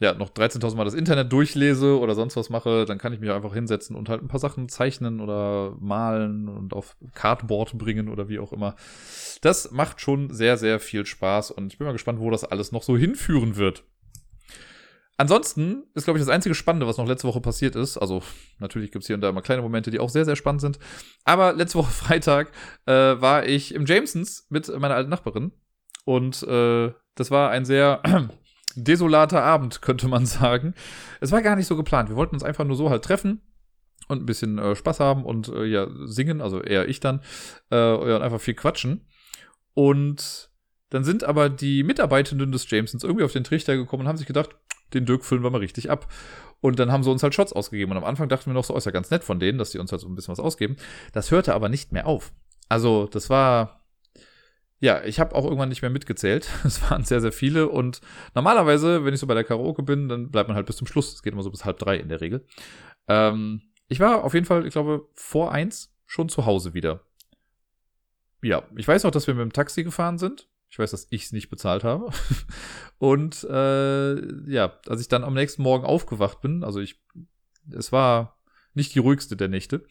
[0.00, 3.30] ja, noch 13.000 Mal das Internet durchlese oder sonst was mache, dann kann ich mich
[3.30, 8.30] einfach hinsetzen und halt ein paar Sachen zeichnen oder malen und auf Cardboard bringen oder
[8.30, 8.76] wie auch immer.
[9.42, 12.72] Das macht schon sehr, sehr viel Spaß und ich bin mal gespannt, wo das alles
[12.72, 13.84] noch so hinführen wird.
[15.20, 17.98] Ansonsten ist, glaube ich, das einzige Spannende, was noch letzte Woche passiert ist.
[17.98, 18.22] Also,
[18.58, 20.78] natürlich gibt es hier und da immer kleine Momente, die auch sehr, sehr spannend sind.
[21.24, 22.52] Aber letzte Woche Freitag
[22.86, 25.52] äh, war ich im Jamesons mit meiner alten Nachbarin.
[26.06, 28.00] Und äh, das war ein sehr
[28.76, 30.72] desolater Abend, könnte man sagen.
[31.20, 32.08] Es war gar nicht so geplant.
[32.08, 33.42] Wir wollten uns einfach nur so halt treffen
[34.08, 37.20] und ein bisschen äh, Spaß haben und äh, ja, singen, also eher ich dann,
[37.68, 39.06] äh, und einfach viel quatschen.
[39.74, 40.50] Und
[40.88, 44.26] dann sind aber die Mitarbeitenden des Jamesons irgendwie auf den Trichter gekommen und haben sich
[44.26, 44.56] gedacht,
[44.94, 46.06] den Dirk füllen wir mal richtig ab.
[46.60, 47.92] Und dann haben sie uns halt Shots ausgegeben.
[47.92, 49.70] Und am Anfang dachten wir noch so, oh, ist ja ganz nett von denen, dass
[49.70, 50.76] die uns halt so ein bisschen was ausgeben.
[51.12, 52.32] Das hörte aber nicht mehr auf.
[52.68, 53.80] Also, das war.
[54.82, 56.48] Ja, ich habe auch irgendwann nicht mehr mitgezählt.
[56.64, 57.68] Es waren sehr, sehr viele.
[57.68, 58.00] Und
[58.34, 61.14] normalerweise, wenn ich so bei der Karaoke bin, dann bleibt man halt bis zum Schluss.
[61.14, 62.46] Es geht immer so bis halb drei in der Regel.
[63.08, 67.00] Ähm, ich war auf jeden Fall, ich glaube, vor eins schon zu Hause wieder.
[68.42, 70.48] Ja, ich weiß auch, dass wir mit dem Taxi gefahren sind.
[70.70, 72.10] Ich weiß, dass ich es nicht bezahlt habe.
[72.98, 77.00] Und äh, ja, als ich dann am nächsten Morgen aufgewacht bin, also ich,
[77.72, 78.38] es war
[78.74, 79.84] nicht die ruhigste der Nächte,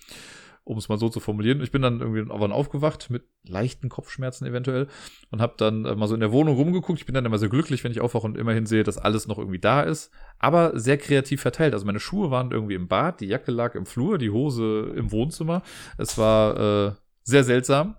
[0.63, 1.61] um es mal so zu formulieren.
[1.61, 4.88] Ich bin dann irgendwie aufgewacht mit leichten Kopfschmerzen eventuell
[5.32, 6.99] und habe dann äh, mal so in der Wohnung rumgeguckt.
[6.99, 9.38] Ich bin dann immer sehr glücklich, wenn ich aufwache und immerhin sehe, dass alles noch
[9.38, 11.73] irgendwie da ist, aber sehr kreativ verteilt.
[11.73, 15.11] Also meine Schuhe waren irgendwie im Bad, die Jacke lag im Flur, die Hose im
[15.11, 15.61] Wohnzimmer.
[15.97, 16.91] Es war äh,
[17.23, 17.97] sehr seltsam.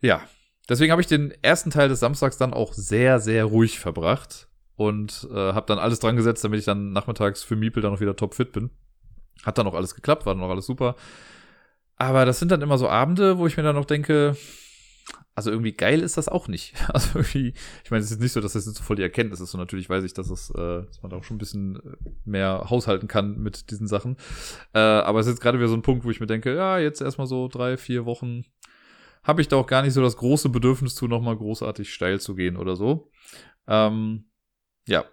[0.00, 0.22] Ja,
[0.68, 5.26] Deswegen habe ich den ersten Teil des Samstags dann auch sehr, sehr ruhig verbracht und
[5.30, 8.16] äh, habe dann alles dran gesetzt, damit ich dann nachmittags für Miepel dann noch wieder
[8.16, 8.70] topfit bin.
[9.44, 10.96] Hat dann auch alles geklappt, war dann auch alles super.
[11.96, 14.36] Aber das sind dann immer so Abende, wo ich mir dann noch denke,
[15.34, 16.74] also irgendwie geil ist das auch nicht.
[16.92, 17.54] Also irgendwie,
[17.84, 19.54] ich meine, es ist nicht so, dass das jetzt so voll die Erkenntnis ist.
[19.54, 21.80] Und natürlich weiß ich, dass, es, äh, dass man da auch schon ein bisschen
[22.24, 24.16] mehr haushalten kann mit diesen Sachen.
[24.74, 26.78] Äh, aber es ist jetzt gerade wieder so ein Punkt, wo ich mir denke, ja,
[26.78, 28.44] jetzt erstmal so drei, vier Wochen
[29.28, 32.34] habe ich da auch gar nicht so das große Bedürfnis zu, nochmal großartig steil zu
[32.34, 33.10] gehen oder so.
[33.68, 34.30] Ähm,
[34.88, 35.04] ja.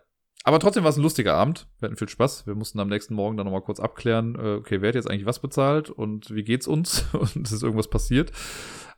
[0.46, 1.68] Aber trotzdem war es ein lustiger Abend.
[1.80, 2.48] Wir hatten viel Spaß.
[2.48, 5.26] Wir mussten am nächsten Morgen dann nochmal kurz abklären, äh, okay, wer hat jetzt eigentlich
[5.26, 7.06] was bezahlt und wie geht's uns?
[7.14, 8.32] und ist irgendwas passiert.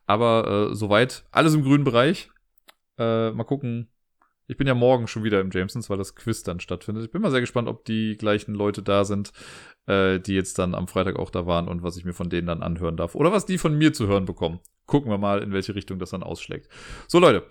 [0.05, 2.29] Aber äh, soweit alles im grünen Bereich.
[2.99, 3.89] Äh, mal gucken.
[4.47, 7.05] Ich bin ja morgen schon wieder im Jamesons, weil das Quiz dann stattfindet.
[7.05, 9.31] Ich bin mal sehr gespannt, ob die gleichen Leute da sind,
[9.87, 12.47] äh, die jetzt dann am Freitag auch da waren und was ich mir von denen
[12.47, 13.15] dann anhören darf.
[13.15, 16.09] Oder was die von mir zu hören bekommen gucken wir mal, in welche Richtung das
[16.09, 16.69] dann ausschlägt.
[17.07, 17.43] So, Leute,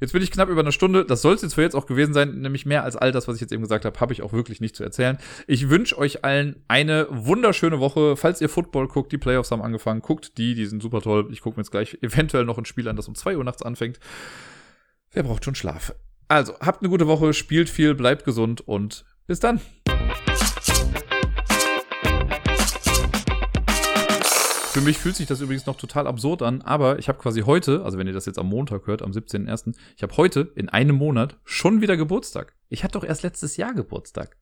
[0.00, 1.04] jetzt bin ich knapp über eine Stunde.
[1.04, 2.40] Das soll es jetzt für jetzt auch gewesen sein.
[2.40, 4.60] Nämlich mehr als all das, was ich jetzt eben gesagt habe, habe ich auch wirklich
[4.60, 5.18] nicht zu erzählen.
[5.46, 8.16] Ich wünsche euch allen eine wunderschöne Woche.
[8.16, 11.28] Falls ihr Football guckt, die Playoffs haben angefangen, guckt die, die sind super toll.
[11.32, 13.62] Ich gucke mir jetzt gleich eventuell noch ein Spiel an, das um zwei Uhr nachts
[13.62, 13.98] anfängt.
[15.10, 15.94] Wer braucht schon Schlaf?
[16.28, 19.60] Also, habt eine gute Woche, spielt viel, bleibt gesund und bis dann.
[24.72, 27.84] Für mich fühlt sich das übrigens noch total absurd an, aber ich habe quasi heute,
[27.84, 30.96] also wenn ihr das jetzt am Montag hört, am 17.01., ich habe heute in einem
[30.96, 32.54] Monat schon wieder Geburtstag.
[32.70, 34.38] Ich hatte doch erst letztes Jahr Geburtstag.